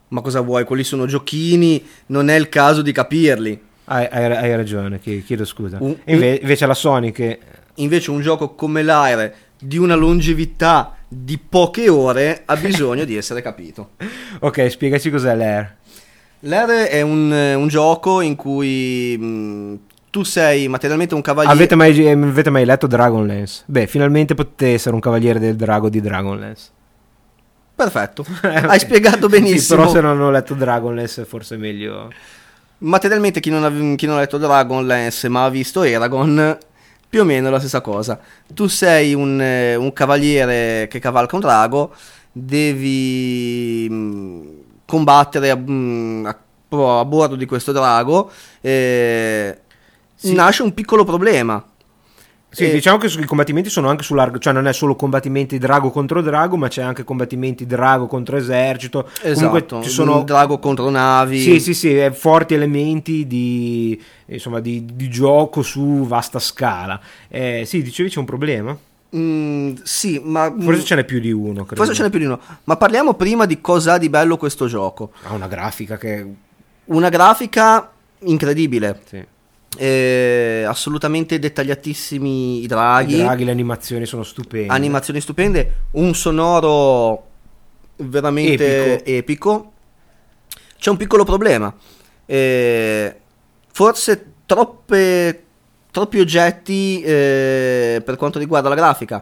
Ma 0.09 0.21
cosa 0.21 0.41
vuoi? 0.41 0.65
Quelli 0.65 0.83
sono 0.83 1.07
giochini, 1.07 1.83
non 2.07 2.29
è 2.29 2.35
il 2.35 2.49
caso 2.49 2.81
di 2.83 2.91
capirli. 2.91 3.67
Hai, 3.91 4.07
hai- 4.11 4.35
hai 4.35 4.55
ragione, 4.55 4.99
chi- 4.99 5.23
chiedo 5.23 5.45
scusa. 5.45 5.77
Un- 5.79 5.97
inve- 6.05 6.39
invece 6.41 6.65
la 6.67 6.75
Sony 6.75 7.11
che... 7.11 7.39
Invece 7.75 8.11
un 8.11 8.21
gioco 8.21 8.53
come 8.53 8.83
l'Aire 8.83 9.33
di 9.59 9.77
una 9.77 9.95
longevità 9.95 10.95
di 11.07 11.39
poche 11.39 11.89
ore 11.89 12.43
ha 12.45 12.55
bisogno 12.55 13.03
di 13.03 13.15
essere 13.17 13.41
capito. 13.41 13.91
Ok, 14.41 14.69
spiegaci 14.69 15.09
cos'è 15.09 15.33
l'Air. 15.35 15.75
L'Aire 16.41 16.87
è 16.89 17.01
un, 17.01 17.31
un 17.31 17.67
gioco 17.67 18.21
in 18.21 18.35
cui 18.35 19.17
mh, 19.17 19.79
tu 20.11 20.23
sei 20.23 20.67
materialmente 20.67 21.15
un 21.15 21.21
cavaliere. 21.21 21.55
Avete 21.55 21.75
mai, 21.75 21.97
eh, 22.05 22.11
avete 22.11 22.49
mai 22.51 22.65
letto 22.65 22.85
Dragonlance? 22.87 23.63
Beh, 23.65 23.87
finalmente 23.87 24.35
potete 24.35 24.73
essere 24.73 24.93
un 24.93 25.01
cavaliere 25.01 25.39
del 25.39 25.55
drago 25.55 25.89
di 25.89 25.99
Dragonlance. 25.99 26.69
Perfetto, 27.75 28.23
hai 28.43 28.79
spiegato 28.79 29.29
Sì, 29.29 29.39
benissimo. 29.39 29.79
però 29.79 29.91
se 29.91 29.99
non 30.01 30.11
hanno 30.11 30.29
letto 30.31 30.53
Dragonlance 30.53 31.25
forse 31.25 31.55
è 31.55 31.57
meglio... 31.57 32.11
Materialmente 32.81 33.39
chi 33.41 33.49
non, 33.49 33.63
ha, 33.65 33.95
chi 33.95 34.05
non 34.05 34.15
ha 34.15 34.19
letto 34.19 34.37
Dragonlance 34.37 35.27
ma 35.27 35.43
ha 35.43 35.49
visto 35.49 35.83
Eragon, 35.83 36.57
più 37.09 37.21
o 37.21 37.23
meno 37.25 37.49
la 37.49 37.59
stessa 37.59 37.81
cosa. 37.81 38.19
Tu 38.53 38.67
sei 38.67 39.13
un, 39.13 39.41
eh, 39.41 39.75
un 39.75 39.91
cavaliere 39.91 40.87
che 40.89 40.99
cavalca 40.99 41.35
un 41.35 41.41
drago, 41.41 41.93
devi 42.31 43.87
mh, 43.89 44.47
combattere 44.85 45.49
a, 45.49 45.55
mh, 45.57 46.25
a- 46.27 46.99
a 46.99 47.05
bordo 47.05 47.35
di 47.35 47.45
questo 47.45 47.71
drago. 47.73 48.31
eh, 48.61 49.59
Sì. 50.15 50.33
Nasce 50.33 50.63
un 50.63 50.73
piccolo 50.73 51.03
problema. 51.03 51.61
Sì, 52.51 52.65
E- 52.65 52.71
diciamo 52.71 52.97
che 52.97 53.07
i 53.07 53.25
combattimenti 53.25 53.69
sono 53.69 53.89
anche 53.89 54.01
sull'argo, 54.03 54.39
cioè 54.39 54.53
non 54.53 54.67
è 54.67 54.73
solo 54.73 54.95
combattimenti 54.95 55.59
drago 55.59 55.91
contro 55.91 56.21
drago, 56.21 56.57
ma 56.57 56.67
c'è 56.67 56.81
anche 56.81 57.03
combattimenti 57.03 57.67
drago 57.67 58.07
contro 58.07 58.37
esercito. 58.37 59.07
Comunque 59.21 59.59
Esatto, 59.59 59.83
ci 59.83 59.89
sono 59.89 60.23
drago 60.23 60.57
contro 60.57 60.89
navi. 60.89 61.39
Sì, 61.39 61.59
sì, 61.59 61.73
sì, 61.75 62.09
forti 62.11 62.55
elementi 62.55 63.27
di, 63.27 64.01
insomma, 64.25 64.59
di, 64.59 64.83
di 64.93 65.09
gioco 65.09 65.61
su 65.61 66.05
vasta 66.07 66.39
scala. 66.39 66.99
Eh, 67.27 67.63
sì, 67.67 67.83
dicevi 67.83 68.09
c'è 68.09 68.19
un 68.19 68.25
problema? 68.25 68.77
Mm, 69.15 69.75
sì, 69.83 70.19
ma 70.23 70.53
Forse 70.59 70.83
ce 70.83 70.95
n'è 70.95 71.03
più 71.03 71.19
di 71.19 71.31
uno, 71.31 71.65
credo. 71.65 71.83
forse 71.83 71.93
ce 71.93 72.03
n'è 72.03 72.09
più 72.09 72.19
di 72.19 72.25
uno. 72.25 72.39
Ma 72.65 72.77
parliamo 72.77 73.13
prima 73.13 73.45
di 73.45 73.61
cosa 73.61 73.93
ha 73.93 73.97
di 73.97 74.09
bello 74.09 74.37
questo 74.37 74.67
gioco. 74.67 75.11
Ha 75.23 75.33
una 75.33 75.47
grafica 75.47 75.97
che... 75.97 76.25
Una 76.85 77.09
grafica 77.09 77.91
incredibile. 78.21 79.01
Sì. 79.07 79.23
Eh, 79.77 80.63
assolutamente 80.67 81.37
dettagliatissimi 81.39 82.63
i 82.63 82.67
draghi, 82.67 83.15
I 83.15 83.23
draghi, 83.23 83.45
le 83.45 83.51
animazioni 83.51 84.05
sono 84.05 84.23
stupende. 84.23 84.73
animazioni 84.73 85.21
stupende, 85.21 85.75
un 85.91 86.13
sonoro 86.15 87.27
veramente 87.97 89.03
epico. 89.03 89.73
C'è 90.77 90.89
un 90.89 90.97
piccolo 90.97 91.25
problema, 91.25 91.73
eh, 92.25 93.15
forse 93.71 94.25
troppe, 94.45 95.43
troppi 95.91 96.19
oggetti 96.19 97.01
eh, 97.01 98.01
per 98.03 98.15
quanto 98.15 98.39
riguarda 98.39 98.69
la 98.69 98.75
grafica, 98.75 99.21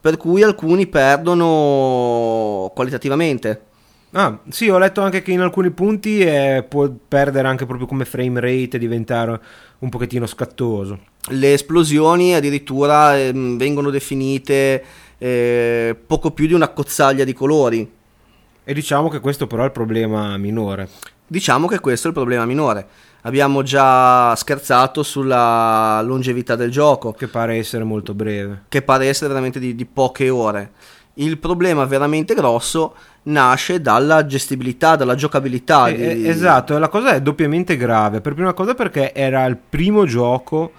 per 0.00 0.18
cui 0.18 0.42
alcuni 0.42 0.86
perdono 0.86 2.70
qualitativamente. 2.74 3.67
Ah, 4.12 4.38
sì, 4.48 4.68
ho 4.70 4.78
letto 4.78 5.02
anche 5.02 5.20
che 5.20 5.32
in 5.32 5.40
alcuni 5.40 5.70
punti 5.70 6.20
eh, 6.20 6.64
può 6.66 6.88
perdere 6.88 7.46
anche 7.46 7.66
proprio 7.66 7.86
come 7.86 8.06
frame 8.06 8.40
rate 8.40 8.76
e 8.76 8.78
diventare 8.78 9.38
un 9.80 9.88
pochettino 9.90 10.26
scattoso. 10.26 10.98
Le 11.28 11.52
esplosioni 11.52 12.34
addirittura 12.34 13.18
ehm, 13.18 13.58
vengono 13.58 13.90
definite 13.90 14.82
eh, 15.18 15.94
poco 16.06 16.30
più 16.30 16.46
di 16.46 16.54
una 16.54 16.68
cozzaglia 16.68 17.24
di 17.24 17.34
colori. 17.34 17.90
E 18.64 18.74
diciamo 18.74 19.08
che 19.08 19.20
questo 19.20 19.46
però 19.46 19.62
è 19.62 19.66
il 19.66 19.72
problema 19.72 20.36
minore. 20.38 20.88
Diciamo 21.26 21.66
che 21.66 21.78
questo 21.78 22.06
è 22.06 22.10
il 22.10 22.16
problema 22.16 22.46
minore. 22.46 22.86
Abbiamo 23.22 23.62
già 23.62 24.34
scherzato 24.36 25.02
sulla 25.02 26.00
longevità 26.02 26.54
del 26.56 26.70
gioco, 26.70 27.12
Che 27.12 27.26
pare 27.28 27.56
essere 27.56 27.84
molto 27.84 28.14
breve. 28.14 28.62
che 28.68 28.80
pare 28.80 29.06
essere 29.08 29.28
veramente 29.28 29.58
di, 29.58 29.74
di 29.74 29.84
poche 29.84 30.30
ore. 30.30 30.70
Il 31.20 31.38
problema 31.38 31.84
veramente 31.84 32.34
grosso 32.34 32.94
nasce 33.24 33.80
dalla 33.80 34.24
gestibilità, 34.26 34.94
dalla 34.96 35.14
giocabilità. 35.14 35.88
Eh, 35.88 35.94
di- 35.96 36.24
eh, 36.24 36.28
esatto, 36.28 36.78
la 36.78 36.88
cosa 36.88 37.14
è 37.14 37.20
doppiamente 37.20 37.76
grave. 37.76 38.20
Per 38.20 38.34
prima 38.34 38.52
cosa 38.52 38.74
perché 38.74 39.12
era 39.12 39.44
il 39.46 39.56
primo 39.56 40.04
gioco 40.06 40.72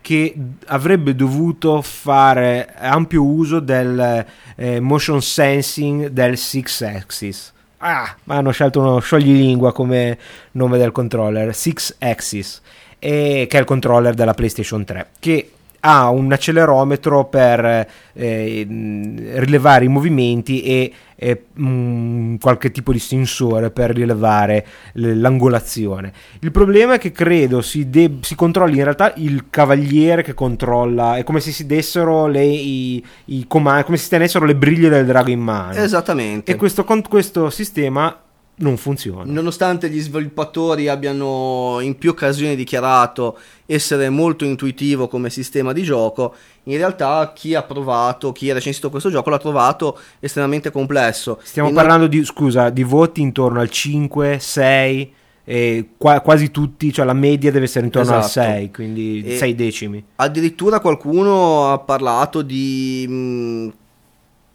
che 0.00 0.34
avrebbe 0.66 1.14
dovuto 1.14 1.82
fare 1.82 2.72
ampio 2.78 3.22
uso 3.24 3.60
del 3.60 4.24
eh, 4.56 4.80
motion 4.80 5.20
sensing 5.20 6.06
del 6.08 6.38
Six 6.38 6.82
Axis. 6.82 7.52
Ah, 7.78 8.14
ma 8.24 8.36
hanno 8.36 8.50
scelto 8.50 8.78
uno 8.80 8.98
scioglilingua 9.00 9.72
come 9.72 10.18
nome 10.52 10.78
del 10.78 10.92
controller, 10.92 11.54
Six 11.54 11.96
Axis, 11.98 12.60
e- 12.98 13.46
che 13.48 13.56
è 13.56 13.60
il 13.60 13.66
controller 13.66 14.14
della 14.14 14.34
PlayStation 14.34 14.84
3, 14.84 15.08
che 15.18 15.50
ha 15.80 16.10
un 16.10 16.32
accelerometro 16.32 17.26
per 17.26 17.86
eh, 18.12 18.66
rilevare 19.34 19.84
i 19.84 19.88
movimenti 19.88 20.62
e 20.62 20.92
eh, 21.16 21.44
mh, 21.52 22.36
qualche 22.36 22.70
tipo 22.70 22.92
di 22.92 22.98
sensore 22.98 23.70
per 23.70 23.90
rilevare 23.90 24.66
l'angolazione. 24.94 26.12
Il 26.40 26.50
problema 26.50 26.94
è 26.94 26.98
che 26.98 27.12
credo 27.12 27.60
si, 27.60 27.90
de- 27.90 28.18
si 28.20 28.34
controlli 28.34 28.76
in 28.78 28.84
realtà 28.84 29.12
il 29.16 29.46
cavaliere 29.50 30.22
che 30.22 30.34
controlla, 30.34 31.16
è 31.16 31.24
come 31.24 31.40
se 31.40 31.50
si 31.50 31.66
dessero 31.66 32.26
le, 32.26 32.44
i, 32.44 33.04
i 33.26 33.44
comandi, 33.46 33.84
come 33.84 33.96
se 33.96 34.04
si 34.04 34.10
tenessero 34.10 34.44
le 34.44 34.56
briglie 34.56 34.88
del 34.88 35.06
drago 35.06 35.30
in 35.30 35.40
mano. 35.40 35.74
Esattamente. 35.74 36.52
E 36.52 36.56
questo, 36.56 36.84
con 36.84 37.02
questo 37.02 37.50
sistema 37.50 38.16
non 38.60 38.76
funziona. 38.76 39.24
Nonostante 39.24 39.88
gli 39.88 40.00
sviluppatori 40.00 40.88
abbiano 40.88 41.78
in 41.80 41.96
più 41.96 42.10
occasioni 42.10 42.54
dichiarato 42.56 43.38
essere 43.66 44.08
molto 44.10 44.44
intuitivo 44.44 45.08
come 45.08 45.30
sistema 45.30 45.72
di 45.72 45.82
gioco, 45.82 46.34
in 46.64 46.76
realtà 46.76 47.32
chi 47.34 47.54
ha 47.54 47.62
provato, 47.62 48.32
chi 48.32 48.50
ha 48.50 48.54
recensito 48.54 48.90
questo 48.90 49.10
gioco 49.10 49.30
l'ha 49.30 49.38
trovato 49.38 49.98
estremamente 50.20 50.70
complesso. 50.70 51.38
Stiamo 51.42 51.68
In- 51.68 51.74
parlando 51.74 52.06
di, 52.06 52.24
scusa, 52.24 52.68
di 52.70 52.82
voti 52.82 53.20
intorno 53.22 53.60
al 53.60 53.70
5, 53.70 54.38
6, 54.38 55.12
e 55.42 55.88
qua- 55.96 56.20
quasi 56.20 56.50
tutti, 56.50 56.92
cioè 56.92 57.04
la 57.04 57.12
media 57.14 57.50
deve 57.50 57.64
essere 57.64 57.86
intorno 57.86 58.12
al 58.12 58.18
Esatto. 58.20 58.46
6, 58.46 58.70
quindi 58.70 59.22
E- 59.24 59.36
6 59.38 59.54
decimi. 59.54 60.04
Addirittura 60.16 60.80
qualcuno 60.80 61.72
ha 61.72 61.78
parlato 61.78 62.42
di 62.42 63.06
mh, 63.08 63.72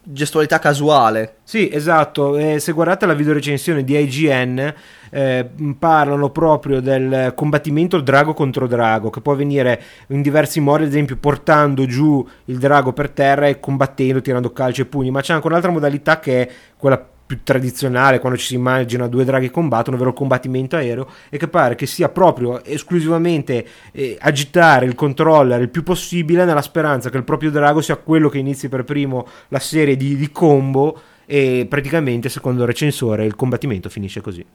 gestualità 0.05 0.59
casuale. 0.59 1.37
Sì, 1.43 1.69
esatto. 1.71 2.37
eh, 2.37 2.59
se 2.59 2.71
guardate 2.71 3.05
la 3.05 3.13
videorecensione 3.13 3.83
di 3.83 3.97
IGN, 3.97 4.73
eh, 5.09 5.49
parlano 5.77 6.29
proprio 6.29 6.81
del 6.81 7.33
combattimento 7.35 7.99
drago 8.01 8.33
contro 8.33 8.67
drago, 8.67 9.09
che 9.09 9.21
può 9.21 9.33
avvenire 9.33 9.81
in 10.07 10.21
diversi 10.21 10.59
modi, 10.59 10.83
ad 10.83 10.89
esempio 10.89 11.17
portando 11.17 11.85
giù 11.85 12.25
il 12.45 12.57
drago 12.57 12.93
per 12.93 13.09
terra 13.09 13.47
e 13.47 13.59
combattendo, 13.59 14.21
tirando 14.21 14.51
calci 14.51 14.81
e 14.81 14.85
pugni. 14.85 15.11
Ma 15.11 15.21
c'è 15.21 15.33
anche 15.33 15.47
un'altra 15.47 15.71
modalità 15.71 16.19
che 16.19 16.47
è 16.47 16.51
quella 16.77 17.13
più 17.25 17.39
tradizionale 17.43 18.19
quando 18.19 18.37
ci 18.37 18.45
si 18.45 18.55
immagina 18.55 19.07
due 19.07 19.25
draghi 19.25 19.47
che 19.47 19.51
combattono, 19.51 19.95
ovvero 19.95 20.11
il 20.11 20.15
combattimento 20.15 20.75
aereo, 20.75 21.07
e 21.29 21.37
che 21.37 21.47
pare 21.47 21.75
che 21.75 21.87
sia 21.87 22.09
proprio 22.09 22.63
esclusivamente 22.63 23.65
eh, 23.91 24.15
agitare 24.19 24.85
il 24.85 24.93
controller 24.93 25.59
il 25.59 25.69
più 25.69 25.81
possibile 25.83 26.45
nella 26.45 26.61
speranza 26.61 27.09
che 27.09 27.17
il 27.17 27.23
proprio 27.23 27.49
drago 27.49 27.81
sia 27.81 27.95
quello 27.95 28.29
che 28.29 28.37
inizi 28.37 28.69
per 28.69 28.83
primo 28.83 29.27
la 29.47 29.59
serie 29.59 29.97
di, 29.97 30.15
di 30.15 30.31
combo 30.31 30.99
e 31.25 31.65
praticamente 31.67 32.29
secondo 32.29 32.61
il 32.61 32.67
recensore 32.67 33.25
il 33.25 33.35
combattimento 33.35 33.89
finisce 33.89 34.21
così. 34.21 34.45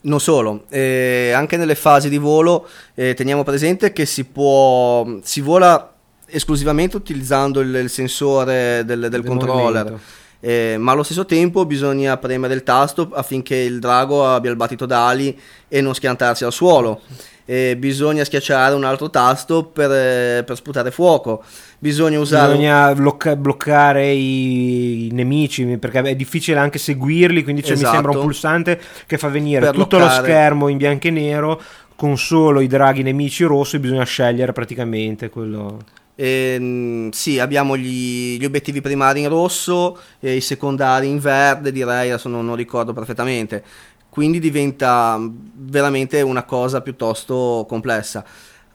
Non 0.00 0.20
solo, 0.20 0.64
eh, 0.70 1.32
anche 1.34 1.56
nelle 1.56 1.74
fasi 1.74 2.08
di 2.08 2.18
volo 2.18 2.68
eh, 2.94 3.14
teniamo 3.14 3.42
presente 3.42 3.92
che 3.92 4.06
si 4.06 4.24
può 4.24 5.18
si 5.22 5.40
vola 5.40 5.92
esclusivamente 6.26 6.96
utilizzando 6.96 7.60
il, 7.60 7.74
il 7.74 7.90
sensore 7.90 8.84
del, 8.84 9.00
del, 9.00 9.10
Del 9.10 9.24
controller. 9.24 9.82
movimento. 9.82 10.26
Eh, 10.40 10.76
ma 10.78 10.92
allo 10.92 11.02
stesso 11.02 11.26
tempo 11.26 11.66
bisogna 11.66 12.16
premere 12.16 12.54
il 12.54 12.62
tasto 12.62 13.10
affinché 13.12 13.56
il 13.56 13.80
drago 13.80 14.26
abbia 14.26 14.50
il 14.50 14.56
battito 14.56 14.86
d'ali 14.86 15.36
e 15.68 15.80
non 15.80 15.94
schiantarsi 15.94 16.44
al 16.44 16.52
suolo. 16.52 17.00
Eh, 17.44 17.76
bisogna 17.78 18.24
schiacciare 18.24 18.74
un 18.74 18.84
altro 18.84 19.08
tasto 19.08 19.64
per, 19.64 19.90
eh, 19.90 20.44
per 20.44 20.54
sputare 20.56 20.90
fuoco. 20.90 21.42
Bisogna 21.78 22.20
usare 22.20 22.52
Bisogna 22.52 22.94
blocca- 22.94 23.36
bloccare 23.36 24.10
i, 24.12 25.06
i 25.06 25.10
nemici 25.12 25.64
perché 25.78 26.00
è 26.02 26.14
difficile 26.14 26.58
anche 26.58 26.78
seguirli, 26.78 27.42
quindi 27.42 27.62
mi 27.64 27.70
Esatto. 27.72 27.92
sembra 27.94 28.12
un 28.12 28.20
pulsante 28.20 28.78
che 29.06 29.16
fa 29.18 29.28
venire 29.28 29.60
Per 29.60 29.70
tutto 29.74 29.96
lo 29.98 30.04
bloccare. 30.04 30.22
schermo 30.26 30.68
in 30.68 30.76
bianco 30.76 31.06
e 31.06 31.10
nero 31.10 31.60
con 31.96 32.16
solo 32.18 32.60
i 32.60 32.66
draghi 32.68 33.02
nemici 33.02 33.42
rossi 33.44 33.78
bisogna 33.78 34.04
scegliere 34.04 34.52
praticamente 34.52 35.30
quello. 35.30 35.78
Ehm, 36.20 37.10
sì, 37.10 37.38
abbiamo 37.38 37.76
gli, 37.76 38.36
gli 38.38 38.44
obiettivi 38.44 38.80
primari 38.80 39.20
in 39.20 39.28
rosso 39.28 39.98
e 40.18 40.34
i 40.36 40.40
secondari 40.40 41.08
in 41.08 41.18
verde, 41.20 41.70
direi, 41.70 42.10
adesso 42.10 42.28
non, 42.28 42.44
non 42.44 42.56
ricordo 42.56 42.92
perfettamente. 42.92 43.62
Quindi 44.08 44.40
diventa 44.40 45.16
mm, 45.16 45.28
veramente 45.54 46.20
una 46.22 46.42
cosa 46.44 46.80
piuttosto 46.80 47.64
complessa. 47.68 48.24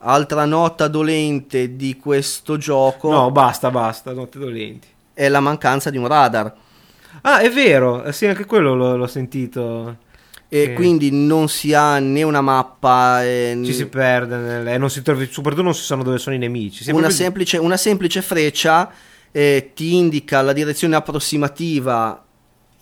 Altra 0.06 0.44
nota 0.46 0.88
dolente 0.88 1.76
di 1.76 1.96
questo 1.96 2.56
gioco 2.56 3.10
No, 3.10 3.30
basta, 3.30 3.70
basta, 3.70 4.12
notte 4.12 4.38
dolenti. 4.38 4.88
è 5.12 5.28
la 5.28 5.40
mancanza 5.40 5.90
di 5.90 5.96
un 5.98 6.06
radar. 6.06 6.54
Ah, 7.22 7.40
è 7.40 7.50
vero, 7.50 8.10
sì, 8.12 8.26
anche 8.26 8.44
quello 8.44 8.74
l'ho, 8.74 8.96
l'ho 8.96 9.06
sentito. 9.06 9.98
E 10.54 10.66
Sì. 10.66 10.72
quindi 10.74 11.10
non 11.10 11.48
si 11.48 11.74
ha 11.74 11.98
né 11.98 12.22
una 12.22 12.40
mappa, 12.40 13.24
eh, 13.24 13.58
Ci 13.64 13.72
si 13.72 13.86
perde 13.88 14.36
nel- 14.36 14.68
e 14.68 14.78
non 14.78 14.88
si 14.88 15.02
trova, 15.02 15.24
soprattutto 15.28 15.62
non 15.64 15.74
si 15.74 15.82
sanno 15.82 16.04
dove 16.04 16.18
sono 16.18 16.36
i 16.36 16.38
nemici. 16.38 16.84
Una, 16.90 17.00
proprio- 17.00 17.16
semplice, 17.16 17.56
una 17.58 17.76
semplice 17.76 18.22
freccia 18.22 18.88
eh, 19.32 19.72
ti 19.74 19.96
indica 19.96 20.42
la 20.42 20.52
direzione 20.52 20.94
approssimativa 20.94 22.24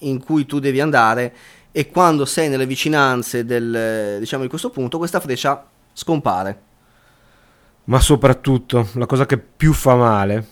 in 0.01 0.23
cui 0.23 0.45
tu 0.45 0.59
devi 0.59 0.81
andare 0.81 1.35
e 1.73 1.89
quando 1.89 2.27
sei 2.27 2.51
nelle 2.51 2.67
vicinanze 2.67 3.47
del, 3.47 4.19
diciamo, 4.19 4.43
di 4.43 4.51
questo 4.51 4.69
punto 4.69 4.99
questa 4.99 5.19
freccia 5.21 5.67
scompare. 5.95 6.61
Ma 7.85 8.01
soprattutto, 8.01 8.89
la 8.97 9.07
cosa 9.07 9.25
che 9.25 9.39
più 9.39 9.73
fa 9.73 9.95
male, 9.95 10.47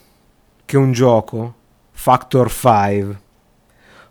che 0.64 0.78
un 0.78 0.92
gioco, 0.92 1.54
Factor 1.90 2.50
5. 2.50 3.20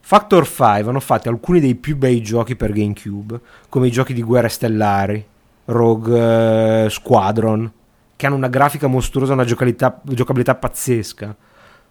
Factor 0.10 0.44
5 0.44 0.90
hanno 0.90 1.00
fatto 1.00 1.30
alcuni 1.30 1.60
dei 1.60 1.76
più 1.76 1.96
bei 1.96 2.20
giochi 2.24 2.56
per 2.56 2.72
GameCube, 2.72 3.40
come 3.70 3.86
i 3.86 3.92
giochi 3.92 4.16
di 4.16 4.24
guerre 4.24 4.50
stellari, 4.50 5.24
Rogue 5.66 6.86
eh, 6.86 6.90
Squadron, 6.90 7.72
che 8.16 8.26
hanno 8.26 8.36
una 8.36 8.48
grafica 8.48 8.88
mostruosa, 8.88 9.34
una 9.34 9.46
giocabilità, 9.46 10.56
pazzesca. 10.56 11.36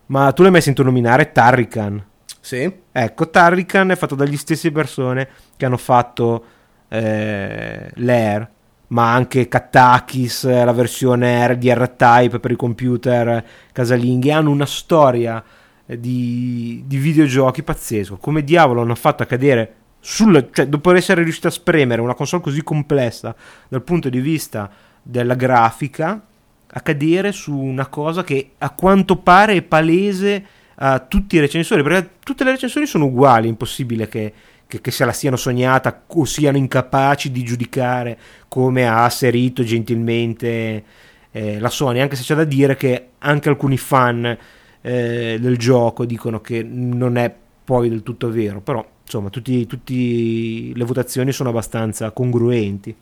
Ma 0.06 0.32
tu 0.32 0.42
l'hai 0.42 0.50
mai 0.50 0.62
sentito 0.62 0.82
nominare 0.82 1.30
Tarrican? 1.30 2.04
Sì? 2.40 2.68
Ecco, 2.90 3.30
Tarrican 3.30 3.92
è 3.92 3.94
fatto 3.94 4.16
dagli 4.16 4.36
stessi 4.36 4.72
persone 4.72 5.28
che 5.56 5.64
hanno 5.64 5.76
fatto 5.76 6.44
eh, 6.88 7.88
l'Air, 7.94 8.50
ma 8.88 9.12
anche 9.12 9.46
Katakis, 9.46 10.42
eh, 10.42 10.64
la 10.64 10.72
versione 10.72 11.46
R 11.46 11.56
di 11.56 11.72
R-Type 11.72 12.40
per 12.40 12.50
i 12.50 12.56
computer 12.56 13.44
casalinghi. 13.70 14.32
Hanno 14.32 14.50
una 14.50 14.66
storia 14.66 15.40
eh, 15.40 15.57
di, 15.96 16.82
di 16.86 16.96
videogiochi 16.98 17.62
pazzesco. 17.62 18.16
Come 18.16 18.44
diavolo 18.44 18.82
hanno 18.82 18.94
fatto 18.94 19.22
a 19.22 19.26
cadere 19.26 19.74
sul, 20.00 20.50
cioè, 20.52 20.66
dopo 20.66 20.94
essere 20.94 21.22
riusciti 21.22 21.46
a 21.46 21.50
spremere 21.50 22.00
una 22.00 22.14
console 22.14 22.42
così 22.42 22.62
complessa 22.62 23.34
dal 23.68 23.82
punto 23.82 24.08
di 24.08 24.20
vista 24.20 24.70
della 25.02 25.34
grafica, 25.34 26.22
a 26.70 26.80
cadere 26.80 27.32
su 27.32 27.56
una 27.56 27.86
cosa 27.86 28.22
che 28.22 28.52
a 28.58 28.70
quanto 28.70 29.16
pare 29.16 29.54
è 29.54 29.62
palese 29.62 30.44
a 30.76 31.00
tutti 31.00 31.36
i 31.36 31.40
recensori, 31.40 31.82
perché 31.82 32.10
tutte 32.22 32.44
le 32.44 32.52
recensioni 32.52 32.86
sono 32.86 33.06
uguali, 33.06 33.48
impossibile 33.48 34.06
che, 34.06 34.32
che- 34.66 34.80
che 34.80 34.90
se 34.90 35.04
la 35.04 35.12
siano 35.12 35.36
sognata 35.36 36.04
o 36.06 36.24
siano 36.24 36.58
incapaci 36.58 37.32
di 37.32 37.42
giudicare 37.42 38.18
come 38.46 38.86
ha 38.86 39.04
asserito 39.04 39.64
gentilmente 39.64 40.84
eh, 41.32 41.58
la 41.58 41.70
Sony, 41.70 42.00
anche 42.00 42.16
se 42.16 42.22
c'è 42.22 42.34
da 42.34 42.44
dire 42.44 42.76
che 42.76 43.08
anche 43.18 43.48
alcuni 43.48 43.76
fan 43.76 44.38
eh, 44.80 45.38
del 45.40 45.56
gioco 45.56 46.04
dicono 46.04 46.40
che 46.40 46.62
non 46.62 47.16
è 47.16 47.34
poi 47.64 47.88
del 47.88 48.02
tutto 48.02 48.30
vero, 48.30 48.60
però 48.60 48.84
insomma 49.02 49.30
tutti 49.30 50.72
le 50.74 50.84
votazioni 50.84 51.32
sono 51.32 51.50
abbastanza 51.50 52.10
congruenti. 52.10 52.94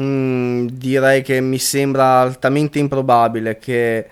Mm, 0.00 0.66
direi 0.68 1.22
che 1.22 1.40
mi 1.40 1.58
sembra 1.58 2.20
altamente 2.20 2.78
improbabile 2.78 3.58
che 3.58 4.08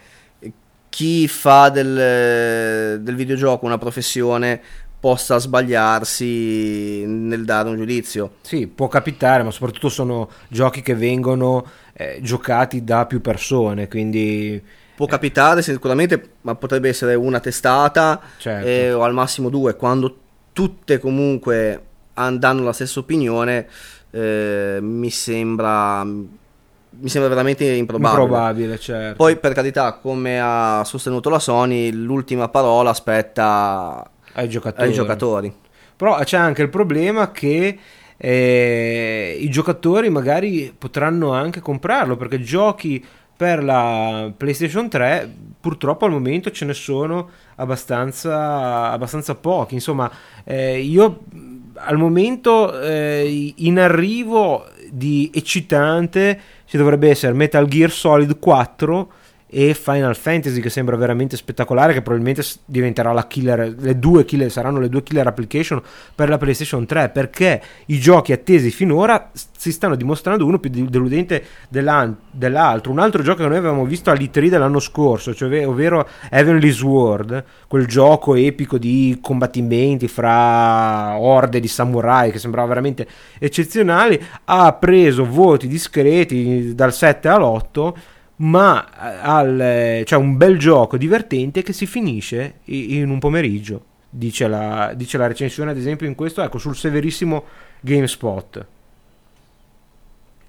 chi 0.89 1.29
fa 1.29 1.69
del, 1.69 3.01
del 3.01 3.15
videogioco 3.15 3.67
una 3.67 3.79
professione 3.79 4.61
possa 4.99 5.39
sbagliarsi 5.39 7.05
nel 7.07 7.45
dare 7.45 7.69
un 7.69 7.77
giudizio. 7.77 8.37
Sì, 8.41 8.67
può 8.67 8.89
capitare, 8.89 9.43
ma 9.43 9.51
soprattutto 9.51 9.89
sono 9.89 10.29
giochi 10.49 10.83
che 10.83 10.95
vengono 10.95 11.65
eh, 11.93 12.19
giocati 12.21 12.83
da 12.83 13.07
più 13.07 13.21
persone, 13.21 13.87
quindi 13.87 14.61
Può 14.99 15.07
capitare 15.07 15.63
sicuramente, 15.63 16.31
ma 16.41 16.57
potrebbe 16.57 16.89
essere 16.89 17.15
una 17.15 17.39
testata 17.39 18.21
Certo. 18.37 18.67
eh, 18.67 18.93
o 18.93 19.05
al 19.05 19.13
massimo 19.13 19.49
due. 19.49 19.77
Quando 19.77 20.17
tutte 20.53 20.99
comunque 20.99 21.83
danno 22.15 22.65
la 22.65 22.73
stessa 22.73 22.99
opinione, 22.99 23.69
eh, 24.11 24.79
mi 24.81 25.09
sembra 25.11 26.03
mi 26.03 27.09
sembra 27.09 27.29
veramente 27.29 27.65
improbabile. 27.65 28.23
improbabile, 28.23 28.79
certo. 28.81 29.15
Poi, 29.15 29.37
per 29.37 29.53
carità, 29.53 29.93
come 29.93 30.41
ha 30.43 30.83
sostenuto 30.85 31.31
la 31.31 31.39
Sony, 31.39 31.93
l'ultima 31.93 32.49
parola 32.49 32.91
aspetta 32.91 34.11
ai 34.33 34.49
giocatori. 34.49 34.89
ai 34.89 34.93
giocatori. 34.93 35.55
Però 35.95 36.19
c'è 36.19 36.39
anche 36.39 36.63
il 36.63 36.71
problema 36.71 37.31
che 37.31 37.79
eh, 38.17 39.39
i 39.41 39.49
giocatori 39.49 40.11
magari 40.11 40.75
potranno 40.77 41.33
anche 41.33 41.61
comprarlo 41.61 42.17
perché 42.17 42.41
giochi 42.41 43.05
per 43.39 43.63
la 43.63 44.33
PlayStation 44.37 44.89
3 44.89 45.33
purtroppo 45.61 46.07
al 46.07 46.11
momento 46.11 46.51
ce 46.51 46.65
ne 46.65 46.75
sono 46.75 47.31
abbastanza, 47.55 48.91
abbastanza 48.91 49.37
pochi. 49.37 49.75
Insomma, 49.75 50.11
eh, 50.43 50.81
io 50.81 51.21
mh, 51.31 51.57
al 51.75 51.99
momento 51.99 52.81
eh, 52.81 53.55
in 53.59 53.79
arrivo 53.79 54.67
di 54.91 55.31
eccitante 55.33 56.41
ci 56.65 56.77
dovrebbe 56.77 57.11
essere 57.11 57.33
Metal 57.33 57.67
Gear 57.69 57.93
Solid 57.93 58.41
4 58.41 59.13
e 59.51 59.73
Final 59.73 60.15
Fantasy 60.15 60.61
che 60.61 60.69
sembra 60.69 60.95
veramente 60.97 61.37
spettacolare 61.37 61.95
che 61.95 62.03
probabilmente 62.03 62.43
diventerà 62.67 63.13
la 63.13 63.27
killer 63.27 63.75
le 63.79 63.99
due 63.99 64.27
killer 64.27 64.51
saranno 64.51 64.79
le 64.79 64.91
due 64.91 65.03
killer 65.03 65.27
application 65.27 65.81
per 66.15 66.29
la 66.29 66.37
PlayStation 66.37 66.85
3 66.85 67.09
perché 67.09 67.63
i 67.87 67.99
giochi 67.99 68.33
attesi 68.33 68.71
finora 68.71 69.31
si 69.33 69.73
stanno 69.73 69.97
dimostrando 69.97 70.45
uno 70.45 70.59
più 70.59 70.71
deludente 70.71 71.45
dell'altro. 71.69 72.93
Un 72.93 72.99
altro 72.99 73.23
gioco 73.23 73.43
che 73.43 73.49
noi 73.49 73.57
avevamo 73.57 73.85
visto 73.87 74.11
all'E3 74.11 74.49
dell'anno 74.49 74.81
scorso 74.81 75.35
cioè, 75.35 75.67
ovvero 75.67 76.07
Heavenly 76.31 76.71
Sword 76.71 77.45
quel 77.67 77.87
gioco 77.87 78.35
epico 78.35 78.77
di 78.77 79.19
combattimenti 79.23 80.09
fra 80.09 81.19
orde 81.19 81.59
di 81.59 81.69
samurai 81.69 82.31
che 82.31 82.39
sembrava 82.39 82.69
veramente 82.69 83.07
eccezionale 83.39 84.21
ha 84.45 84.73
preso 84.75 85.25
voti 85.25 85.67
discreti 85.67 86.75
dal 86.75 86.93
7 86.93 87.29
all'8 87.29 87.95
ma 88.39 88.87
eh, 88.87 89.19
al, 89.23 89.61
eh, 89.61 90.03
cioè 90.07 90.19
un 90.19 90.37
bel 90.37 90.59
gioco 90.59 90.97
divertente 90.97 91.63
che 91.63 91.73
si 91.73 91.87
finisce 91.87 92.61
in 92.65 93.11
un 93.11 93.19
pomeriggio 93.19 93.85
dice 94.11 94.49
la, 94.49 94.93
dice 94.95 95.19
la 95.19 95.27
recensione 95.27 95.71
ad 95.71 95.77
esempio 95.77 96.07
in 96.07 96.15
questo 96.15 96.43
ecco 96.43 96.59
sul 96.59 96.77
severissimo 96.77 97.45
GameSpot. 97.81 98.67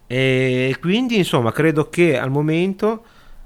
E 0.07 0.75
quindi 0.79 1.17
insomma 1.17 1.51
credo 1.51 1.89
che 1.89 2.17
al 2.17 2.31
momento 2.31 3.03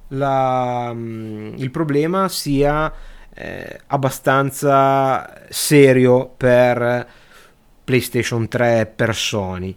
la- 0.09 0.91
mm, 0.93 1.55
il 1.57 1.71
problema 1.71 2.29
sia 2.29 2.91
eh, 3.33 3.79
abbastanza 3.87 5.45
serio 5.49 6.31
per 6.37 7.07
PlayStation 7.83 8.47
3 8.47 8.85
per 8.95 9.15
Sony 9.15 9.75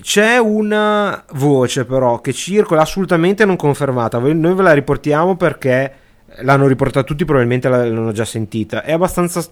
C'è 0.00 0.36
una 0.38 1.24
voce 1.32 1.84
però 1.86 2.20
che 2.20 2.32
circola 2.32 2.82
assolutamente 2.82 3.44
non 3.44 3.56
confermata. 3.56 4.18
Noi 4.18 4.54
ve 4.54 4.62
la 4.62 4.72
riportiamo 4.72 5.36
perché 5.36 5.92
l'hanno 6.40 6.66
riportata 6.66 7.06
tutti, 7.06 7.24
probabilmente 7.24 7.68
l'hanno 7.68 8.12
già 8.12 8.24
sentita. 8.24 8.82
È 8.82 8.92
abbastanza 8.92 9.42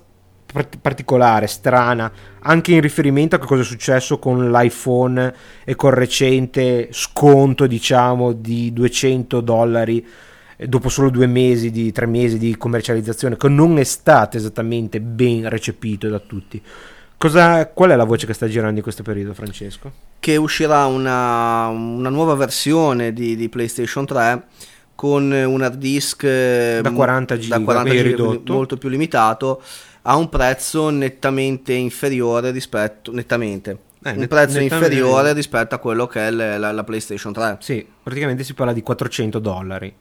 part- 0.53 0.79
particolare, 0.81 1.47
strana, 1.47 2.11
anche 2.41 2.73
in 2.73 2.81
riferimento 2.81 3.37
a 3.37 3.39
che 3.39 3.47
cosa 3.47 3.63
è 3.63 3.65
successo 3.65 4.19
con 4.19 4.51
l'iPhone 4.51 5.35
e 5.65 5.75
col 5.75 5.93
recente 5.93 6.89
sconto, 6.91 7.67
diciamo, 7.67 8.33
di 8.33 8.73
200 8.73 9.41
dollari 9.41 10.07
eh, 10.57 10.67
dopo 10.67 10.89
solo 10.89 11.11
due 11.11 11.27
mesi, 11.27 11.71
di, 11.71 11.93
tre 11.93 12.07
mesi 12.07 12.39
di 12.39 12.57
commercializzazione, 12.57 13.37
che 13.37 13.49
non 13.49 13.79
è 13.79 13.85
stato 13.85 14.37
esattamente 14.37 15.01
ben 15.01 15.49
recepito 15.49 16.09
da 16.09 16.19
tutti. 16.19 16.63
Cosa, 17.19 17.67
qual 17.69 17.91
è 17.91 17.97
la 17.97 18.05
voce 18.05 18.27
che 18.27 18.35
sta 18.35 18.47
girando 18.47 18.77
in 18.77 18.83
questo 18.83 19.03
periodo, 19.03 19.33
Francesco? 19.33 19.91
Che 20.21 20.37
uscirà 20.37 20.85
una, 20.87 21.67
una 21.69 22.11
nuova 22.11 22.35
versione 22.35 23.13
di, 23.13 23.37
di 23.37 23.49
PlayStation 23.49 24.05
3 24.05 24.43
con 24.95 25.31
un 25.31 25.63
hard 25.63 25.77
disk 25.77 26.27
Da 26.81 26.91
40 26.91 27.39
giga, 27.39 27.59
da 27.59 27.65
40 27.65 27.91
quindi 27.91 28.09
giga, 28.11 28.23
ridotto. 28.23 28.53
molto 28.53 28.77
più 28.77 28.89
limitato 28.89 29.63
a 30.03 30.17
un 30.17 30.29
prezzo 30.29 30.91
nettamente 30.91 31.73
inferiore 31.73 32.51
rispetto 32.51 33.13
nettamente 33.13 33.71
Eh, 34.05 34.11
un 34.13 34.17
net- 34.19 34.29
prezzo 34.29 34.61
inferiore 34.61 35.33
rispetto 35.33 35.75
a 35.75 35.79
quello 35.79 36.07
che 36.07 36.29
è 36.29 36.31
le- 36.31 36.59
la, 36.59 36.71
la 36.73 36.85
PlayStation 36.85 37.33
3 37.33 37.57
Sì, 37.61 37.87
praticamente 38.03 38.43
si 38.45 38.53
parla 38.55 38.73
di 38.73 38.83
400 38.83 39.39
dollari. 39.39 39.95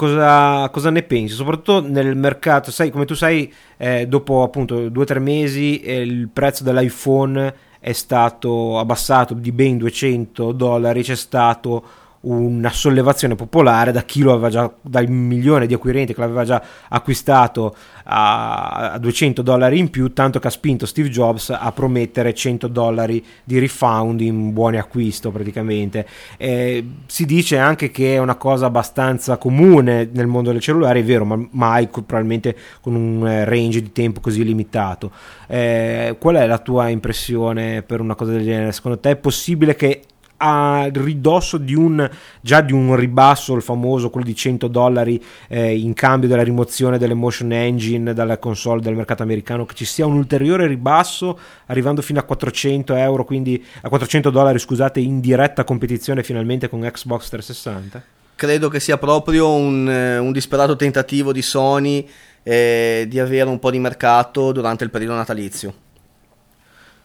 Cosa, 0.00 0.70
cosa 0.70 0.88
ne 0.88 1.02
pensi? 1.02 1.34
Soprattutto 1.34 1.86
nel 1.86 2.16
mercato, 2.16 2.70
sai, 2.70 2.88
come 2.88 3.04
tu 3.04 3.12
sai, 3.12 3.52
eh, 3.76 4.06
dopo 4.08 4.42
appunto 4.42 4.88
due 4.88 5.02
o 5.02 5.04
tre 5.04 5.18
mesi 5.18 5.78
eh, 5.82 6.00
il 6.00 6.30
prezzo 6.32 6.64
dell'iPhone 6.64 7.54
è 7.78 7.92
stato 7.92 8.78
abbassato 8.78 9.34
di 9.34 9.52
ben 9.52 9.76
200 9.76 10.52
dollari, 10.52 11.02
c'è 11.02 11.14
stato 11.14 11.84
una 12.22 12.70
sollevazione 12.70 13.34
popolare 13.34 13.92
da 13.92 14.02
chi 14.02 14.20
lo 14.20 14.32
aveva 14.32 14.50
già, 14.50 14.70
dal 14.82 15.08
milione 15.08 15.66
di 15.66 15.72
acquirenti 15.72 16.12
che 16.12 16.20
l'aveva 16.20 16.44
già 16.44 16.62
acquistato 16.88 17.74
a, 18.04 18.92
a 18.92 18.98
200 18.98 19.40
dollari 19.40 19.78
in 19.78 19.88
più, 19.88 20.12
tanto 20.12 20.38
che 20.38 20.48
ha 20.48 20.50
spinto 20.50 20.84
Steve 20.84 21.08
Jobs 21.08 21.48
a 21.50 21.72
promettere 21.72 22.34
100 22.34 22.68
dollari 22.68 23.24
di 23.42 23.58
refund 23.58 24.20
in 24.20 24.52
buoni 24.52 24.76
acquisto 24.76 25.30
praticamente. 25.30 26.06
Eh, 26.36 26.84
si 27.06 27.24
dice 27.24 27.56
anche 27.56 27.90
che 27.90 28.14
è 28.14 28.18
una 28.18 28.36
cosa 28.36 28.66
abbastanza 28.66 29.38
comune 29.38 30.10
nel 30.12 30.26
mondo 30.26 30.52
del 30.52 30.60
cellulare, 30.60 31.00
è 31.00 31.04
vero, 31.04 31.24
ma 31.24 31.42
mai 31.52 31.88
probabilmente 31.88 32.54
con 32.82 32.94
un 32.94 33.26
eh, 33.26 33.44
range 33.46 33.80
di 33.80 33.92
tempo 33.92 34.20
così 34.20 34.44
limitato. 34.44 35.10
Eh, 35.46 36.16
qual 36.18 36.36
è 36.36 36.46
la 36.46 36.58
tua 36.58 36.88
impressione 36.88 37.82
per 37.82 38.00
una 38.00 38.14
cosa 38.14 38.32
del 38.32 38.44
genere? 38.44 38.72
Secondo 38.72 38.98
te 38.98 39.10
è 39.10 39.16
possibile 39.16 39.74
che 39.74 40.02
a 40.42 40.88
ridosso 40.90 41.58
di 41.58 41.74
un 41.74 42.08
già 42.40 42.62
di 42.62 42.72
un 42.72 42.96
ribasso 42.96 43.54
il 43.54 43.62
famoso 43.62 44.08
quello 44.08 44.26
di 44.26 44.34
100 44.34 44.68
dollari 44.68 45.22
eh, 45.48 45.76
in 45.76 45.92
cambio 45.92 46.28
della 46.28 46.42
rimozione 46.42 46.96
delle 46.96 47.12
motion 47.12 47.52
engine 47.52 48.14
dalla 48.14 48.38
console 48.38 48.80
del 48.80 48.94
mercato 48.94 49.22
americano 49.22 49.66
che 49.66 49.74
ci 49.74 49.84
sia 49.84 50.06
un 50.06 50.14
ulteriore 50.14 50.66
ribasso 50.66 51.38
arrivando 51.66 52.00
fino 52.00 52.18
a 52.18 52.22
400 52.22 52.94
euro 52.94 53.24
quindi 53.24 53.62
a 53.82 53.88
400 53.88 54.30
dollari 54.30 54.58
scusate 54.58 54.98
in 54.98 55.20
diretta 55.20 55.64
competizione 55.64 56.22
finalmente 56.22 56.70
con 56.70 56.80
Xbox 56.80 57.28
360 57.28 58.02
credo 58.34 58.68
che 58.68 58.80
sia 58.80 58.96
proprio 58.96 59.52
un, 59.52 59.88
eh, 59.90 60.16
un 60.16 60.32
disperato 60.32 60.74
tentativo 60.74 61.32
di 61.32 61.42
Sony 61.42 62.08
eh, 62.42 63.04
di 63.06 63.20
avere 63.20 63.50
un 63.50 63.58
po' 63.58 63.70
di 63.70 63.78
mercato 63.78 64.52
durante 64.52 64.84
il 64.84 64.90
periodo 64.90 65.14
natalizio 65.14 65.88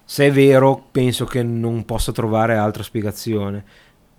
se 0.05 0.27
è 0.27 0.31
vero 0.31 0.85
penso 0.91 1.25
che 1.25 1.41
non 1.41 1.83
possa 1.83 2.11
trovare 2.11 2.55
altra 2.55 2.83
spiegazione 2.83 3.63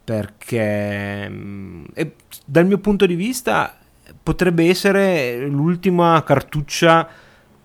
perché 0.03 1.29
mm, 1.29 1.85
e 1.95 2.13
dal 2.45 2.67
mio 2.67 2.79
punto 2.79 3.07
di 3.07 3.15
vista 3.15 3.79
potrebbe 4.21 4.69
essere 4.69 5.47
l'ultima 5.47 6.23
cartuccia 6.25 7.09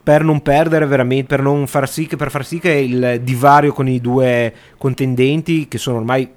per 0.04 0.24
non 0.24 0.42
perdere 0.42 0.86
veramente 0.86 1.36
per 1.36 1.42
non 1.42 1.66
far 1.66 1.90
sì 1.90 2.06
che 2.06 2.18
far 2.18 2.46
sì 2.46 2.60
che 2.60 2.72
il 2.72 3.22
divario 3.24 3.74
con 3.74 3.88
i 3.88 4.00
due 4.00 4.54
contendenti 4.78 5.68
che 5.68 5.78
sono 5.78 5.98
ormai 5.98 6.30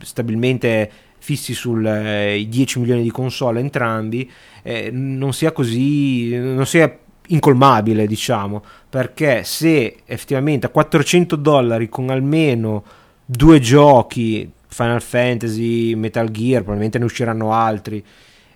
stabilmente 0.00 0.90
fissi 1.18 1.54
sui 1.54 2.48
10 2.48 2.78
milioni 2.78 3.02
di 3.02 3.10
console 3.10 3.60
entrambi 3.60 4.30
eh, 4.62 4.90
non 4.90 5.32
sia 5.32 5.52
così 5.52 6.36
non 6.36 6.66
sia 6.66 6.96
incolmabile 7.32 8.06
diciamo 8.06 8.62
perché 8.88 9.44
se 9.44 9.98
effettivamente 10.04 10.66
a 10.66 10.70
400 10.70 11.36
dollari 11.36 11.88
con 11.88 12.10
almeno 12.10 12.84
due 13.24 13.60
giochi 13.60 14.50
Final 14.66 15.02
Fantasy, 15.02 15.94
Metal 15.94 16.30
Gear 16.30 16.60
probabilmente 16.60 16.98
ne 16.98 17.04
usciranno 17.04 17.52
altri 17.52 18.04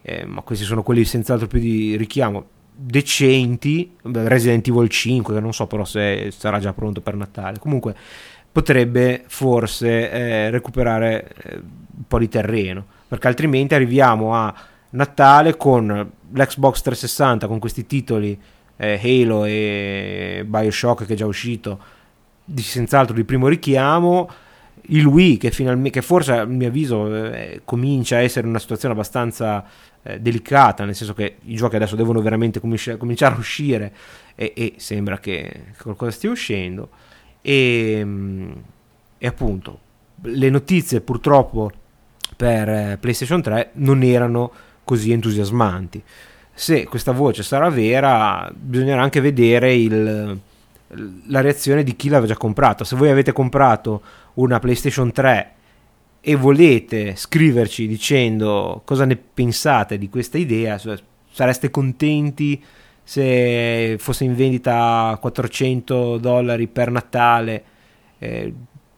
eh, 0.03 0.25
ma 0.27 0.43
questi 0.43 0.65
sono 0.65 0.83
quelli 0.83 1.05
senz'altro 1.05 1.47
più 1.47 1.59
di 1.59 1.97
richiamo 1.97 2.53
decenti 2.77 3.95
Resident 4.03 4.67
Evil 4.67 4.89
5 4.89 5.35
che 5.35 5.41
non 5.41 5.53
so 5.53 5.67
però 5.67 5.85
se 5.85 6.33
sarà 6.37 6.59
già 6.59 6.73
pronto 6.73 7.01
per 7.01 7.15
Natale. 7.15 7.59
Comunque 7.59 7.95
potrebbe 8.51 9.25
forse 9.27 10.11
eh, 10.11 10.51
recuperare 10.51 11.33
eh, 11.43 11.55
un 11.57 12.07
po' 12.07 12.19
di 12.19 12.29
terreno 12.29 12.85
perché 13.09 13.29
altrimenti 13.29 13.75
arriviamo 13.75 14.35
a 14.35 14.53
Natale 14.91 15.57
con 15.57 15.87
l'Xbox 16.33 16.83
360 16.83 17.47
con 17.47 17.59
questi 17.59 17.87
titoli 17.87 18.39
eh, 18.77 19.01
Halo 19.03 19.45
e 19.45 20.45
Bioshock 20.47 21.07
che 21.07 21.13
è 21.15 21.17
già 21.17 21.27
uscito 21.27 21.79
di, 22.45 22.63
senz'altro 22.63 23.15
di 23.15 23.25
primo 23.25 23.49
richiamo. 23.49 24.31
Il 24.89 25.07
Wii 25.07 25.39
che, 25.39 25.51
finalmente, 25.51 26.01
che 26.01 26.03
forse 26.03 26.33
a 26.33 26.45
mio 26.45 26.69
avviso 26.69 27.33
eh, 27.33 27.63
comincia 27.65 28.17
a 28.17 28.21
essere 28.21 28.47
una 28.47 28.59
situazione 28.59 28.93
abbastanza 28.93 29.65
eh, 30.03 30.21
delicata 30.21 30.85
nel 30.85 30.95
senso 30.95 31.15
che 31.15 31.37
i 31.45 31.55
giochi 31.55 31.77
adesso 31.77 31.97
devono 31.97 32.21
veramente 32.21 32.61
cominci- 32.61 32.97
cominciare 32.99 33.35
a 33.35 33.39
uscire 33.39 33.95
e, 34.35 34.53
e 34.55 34.75
sembra 34.77 35.19
che 35.19 35.73
qualcosa 35.81 36.11
stia 36.11 36.31
uscendo. 36.31 36.91
E, 37.41 38.01
mm, 38.05 38.53
e 39.19 39.27
appunto 39.27 39.81
le 40.23 40.51
notizie 40.51 41.01
purtroppo 41.01 41.71
per 42.37 42.69
eh, 42.69 42.99
PlayStation 43.01 43.41
3 43.41 43.71
non 43.75 44.03
erano 44.03 44.53
così 44.85 45.13
entusiasmanti 45.13 46.03
se 46.55 46.85
questa 46.85 47.13
voce 47.13 47.43
sarà 47.43 47.69
vera 47.69 48.51
bisognerà 48.55 49.03
anche 49.03 49.21
vedere 49.21 49.75
il, 49.75 50.39
la 51.27 51.41
reazione 51.41 51.83
di 51.83 51.97
chi 51.97 52.09
l'aveva 52.09 52.33
già 52.33 52.39
comprato. 52.39 52.85
Se 52.85 52.97
voi 52.97 53.11
avete 53.11 53.33
comprato 53.33 54.03
una 54.35 54.61
PlayStation 54.61 55.11
3 55.11 55.53
e 56.21 56.35
volete 56.37 57.17
scriverci 57.17 57.87
dicendo 57.87 58.83
cosa 58.85 59.05
ne 59.05 59.17
pensate 59.17 59.99
di 59.99 60.09
questa 60.09 60.39
idea 60.39 60.81
sareste 61.31 61.71
contenti 61.71 62.63
se 63.03 63.97
fosse 63.99 64.25
in 64.25 64.35
vendita 64.35 65.09
a 65.09 65.19
400 65.19 66.17
dollari 66.17 66.67
per 66.67 66.91
Natale 66.91 67.65
eh, 68.19 68.55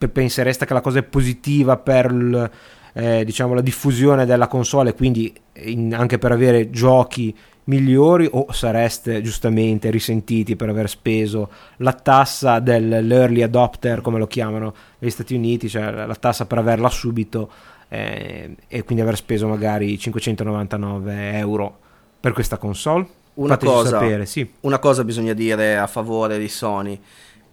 pensereste 0.07 0.65
che 0.65 0.73
la 0.73 0.79
cosa 0.79 0.99
è 0.99 1.03
positiva 1.03 1.75
per 1.75 2.05
il, 2.05 2.51
eh, 2.97 3.23
diciamo, 3.23 3.53
la 3.53 3.61
diffusione 3.61 4.25
della 4.25 4.47
console 4.47 4.95
quindi 4.95 5.31
in, 5.65 5.93
anche 5.93 6.17
per 6.17 6.31
avere 6.31 6.71
giochi 6.71 7.35
migliori 7.65 8.27
o 8.31 8.51
sareste 8.51 9.21
giustamente 9.21 9.91
risentiti 9.91 10.55
per 10.55 10.69
aver 10.69 10.89
speso 10.89 11.51
la 11.77 11.93
tassa 11.93 12.59
dell'early 12.59 13.43
adopter 13.43 14.01
come 14.01 14.17
lo 14.17 14.25
chiamano 14.25 14.73
negli 14.97 15.11
Stati 15.11 15.35
Uniti 15.35 15.69
cioè 15.69 15.91
la 15.91 16.15
tassa 16.15 16.47
per 16.47 16.57
averla 16.57 16.89
subito 16.89 17.51
eh, 17.87 18.55
e 18.67 18.83
quindi 18.83 19.03
aver 19.03 19.15
speso 19.15 19.47
magari 19.47 19.97
599 19.99 21.37
euro 21.37 21.77
per 22.19 22.33
questa 22.33 22.57
console 22.57 23.07
una 23.35 23.57
cosa, 23.57 23.89
sapere, 23.89 24.25
sì. 24.25 24.49
una 24.61 24.79
cosa 24.79 25.03
bisogna 25.03 25.33
dire 25.33 25.77
a 25.77 25.85
favore 25.85 26.39
di 26.39 26.47
Sony 26.47 26.99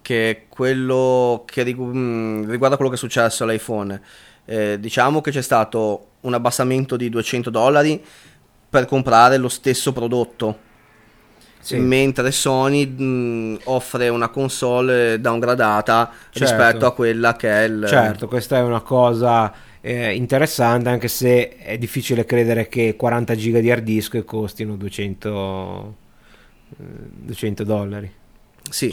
che 0.01 0.45
quello 0.49 1.43
che 1.45 1.61
rigu- 1.61 1.93
mh, 1.93 2.49
riguarda 2.49 2.75
quello 2.77 2.89
che 2.89 2.97
è 2.97 2.99
successo 2.99 3.43
all'iPhone 3.43 4.01
eh, 4.45 4.77
diciamo 4.79 5.21
che 5.21 5.31
c'è 5.31 5.41
stato 5.41 6.07
un 6.21 6.33
abbassamento 6.33 6.95
di 6.97 7.09
200 7.09 7.49
dollari 7.49 8.03
per 8.69 8.85
comprare 8.85 9.37
lo 9.37 9.49
stesso 9.49 9.93
prodotto 9.93 10.59
Sì. 11.59 11.77
mentre 11.77 12.31
Sony 12.31 12.85
mh, 12.85 13.59
offre 13.65 14.09
una 14.09 14.29
console 14.29 15.19
downgradata 15.19 16.11
Certo. 16.29 16.39
rispetto 16.39 16.85
a 16.85 16.93
quella 16.93 17.35
che 17.35 17.49
è 17.49 17.63
il 17.63 17.85
Certo, 17.87 18.27
questa 18.27 18.57
è 18.57 18.61
una 18.61 18.81
cosa 18.81 19.51
eh, 19.81 20.13
interessante, 20.15 20.89
anche 20.89 21.07
se 21.07 21.57
è 21.57 21.77
difficile 21.77 22.25
credere 22.25 22.67
che 22.67 22.95
40 22.95 23.35
giga 23.35 23.59
di 23.59 23.71
hard 23.71 23.83
disk 23.83 24.23
costino 24.25 24.75
200, 24.75 25.95
eh, 26.79 26.83
200 27.23 27.63
dollari. 27.63 28.11
sì, 28.69 28.91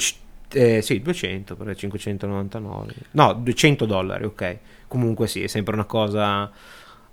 Eh, 0.54 0.82
sì, 0.82 1.00
200 1.00 1.56
per 1.56 1.74
599. 1.74 2.92
No, 3.12 3.32
200 3.32 3.86
dollari, 3.86 4.24
ok. 4.24 4.58
Comunque 4.92 5.26
sì, 5.26 5.42
è 5.42 5.46
sempre 5.46 5.72
una 5.72 5.86
cosa 5.86 6.50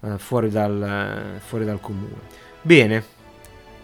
eh, 0.02 0.18
fuori, 0.18 0.50
dal, 0.50 0.84
eh, 1.38 1.40
fuori 1.40 1.64
dal 1.64 1.80
comune. 1.80 2.18
Bene, 2.62 3.02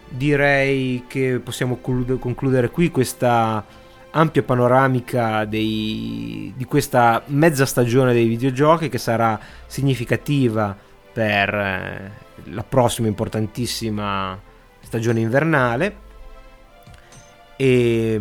direi 0.06 1.04
che 1.06 1.40
possiamo 1.42 1.76
conclude- 1.76 2.18
concludere 2.18 2.68
qui 2.68 2.90
questa 2.90 3.64
ampia 4.10 4.42
panoramica 4.42 5.46
dei- 5.46 6.52
di 6.54 6.64
questa 6.66 7.22
mezza 7.28 7.64
stagione 7.64 8.12
dei 8.12 8.26
videogiochi 8.26 8.90
che 8.90 8.98
sarà 8.98 9.40
significativa 9.64 10.76
per 11.10 11.54
eh, 11.54 12.10
la 12.50 12.64
prossima 12.64 13.08
importantissima 13.08 14.38
stagione 14.80 15.20
invernale 15.20 15.96
E 17.56 18.20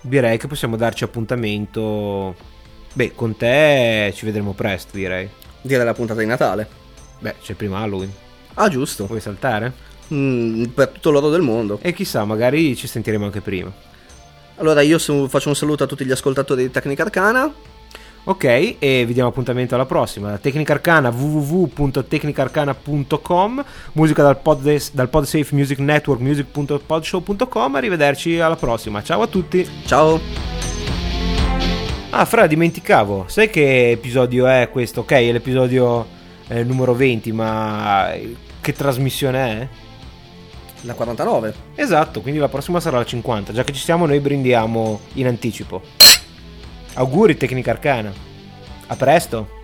direi 0.00 0.38
che 0.38 0.48
possiamo 0.48 0.74
darci 0.74 1.04
appuntamento. 1.04 2.54
Beh, 2.96 3.12
con 3.14 3.36
te 3.36 4.10
ci 4.16 4.24
vedremo 4.24 4.54
presto, 4.54 4.96
direi. 4.96 5.28
Direi 5.60 5.84
la 5.84 5.92
puntata 5.92 6.20
di 6.20 6.26
Natale. 6.26 6.66
Beh, 7.18 7.34
c'è 7.42 7.52
prima 7.52 7.80
Halloween. 7.80 8.10
Ah, 8.54 8.70
giusto. 8.70 9.04
Vuoi 9.04 9.20
saltare? 9.20 9.70
Mm, 10.14 10.64
per 10.64 10.88
tutto 10.88 11.10
l'oro 11.10 11.28
del 11.28 11.42
mondo. 11.42 11.78
E 11.82 11.92
chissà, 11.92 12.24
magari 12.24 12.74
ci 12.74 12.86
sentiremo 12.86 13.26
anche 13.26 13.42
prima. 13.42 13.70
Allora 14.56 14.80
io 14.80 14.98
faccio 14.98 15.48
un 15.48 15.54
saluto 15.54 15.84
a 15.84 15.86
tutti 15.86 16.06
gli 16.06 16.10
ascoltatori 16.10 16.62
di 16.62 16.70
Tecnica 16.70 17.02
Arcana. 17.02 17.52
Ok, 18.24 18.76
e 18.78 19.04
vi 19.06 19.12
diamo 19.12 19.28
appuntamento 19.28 19.74
alla 19.74 19.84
prossima. 19.84 20.38
Tecnica 20.38 20.72
Arcana 20.72 21.10
www.tecnicarcana.com 21.10 23.64
Musica 23.92 24.22
dal, 24.22 24.40
Poddes- 24.40 24.94
dal 24.94 25.10
Podsafe 25.10 25.54
Music 25.54 25.80
Network 25.80 26.22
music.podshow.com 26.22 27.74
Arrivederci 27.74 28.40
alla 28.40 28.56
prossima. 28.56 29.02
Ciao 29.02 29.20
a 29.20 29.26
tutti. 29.26 29.68
Ciao. 29.84 30.55
Ah, 32.10 32.24
Fra, 32.24 32.46
dimenticavo. 32.46 33.24
Sai 33.28 33.50
che 33.50 33.90
episodio 33.90 34.46
è 34.46 34.68
questo? 34.70 35.00
Ok, 35.00 35.12
è 35.12 35.32
l'episodio 35.32 36.06
eh, 36.48 36.62
numero 36.62 36.94
20, 36.94 37.32
ma 37.32 38.14
che 38.60 38.72
trasmissione 38.72 39.38
è? 39.60 39.68
La 40.82 40.94
49. 40.94 41.54
Esatto, 41.74 42.20
quindi 42.20 42.38
la 42.38 42.48
prossima 42.48 42.80
sarà 42.80 42.98
la 42.98 43.04
50. 43.04 43.52
Già 43.52 43.64
che 43.64 43.72
ci 43.72 43.82
siamo, 43.82 44.06
noi 44.06 44.20
brindiamo 44.20 45.00
in 45.14 45.26
anticipo. 45.26 45.82
Auguri, 46.94 47.36
Tecnica 47.36 47.72
Arcana. 47.72 48.12
A 48.86 48.96
presto. 48.96 49.55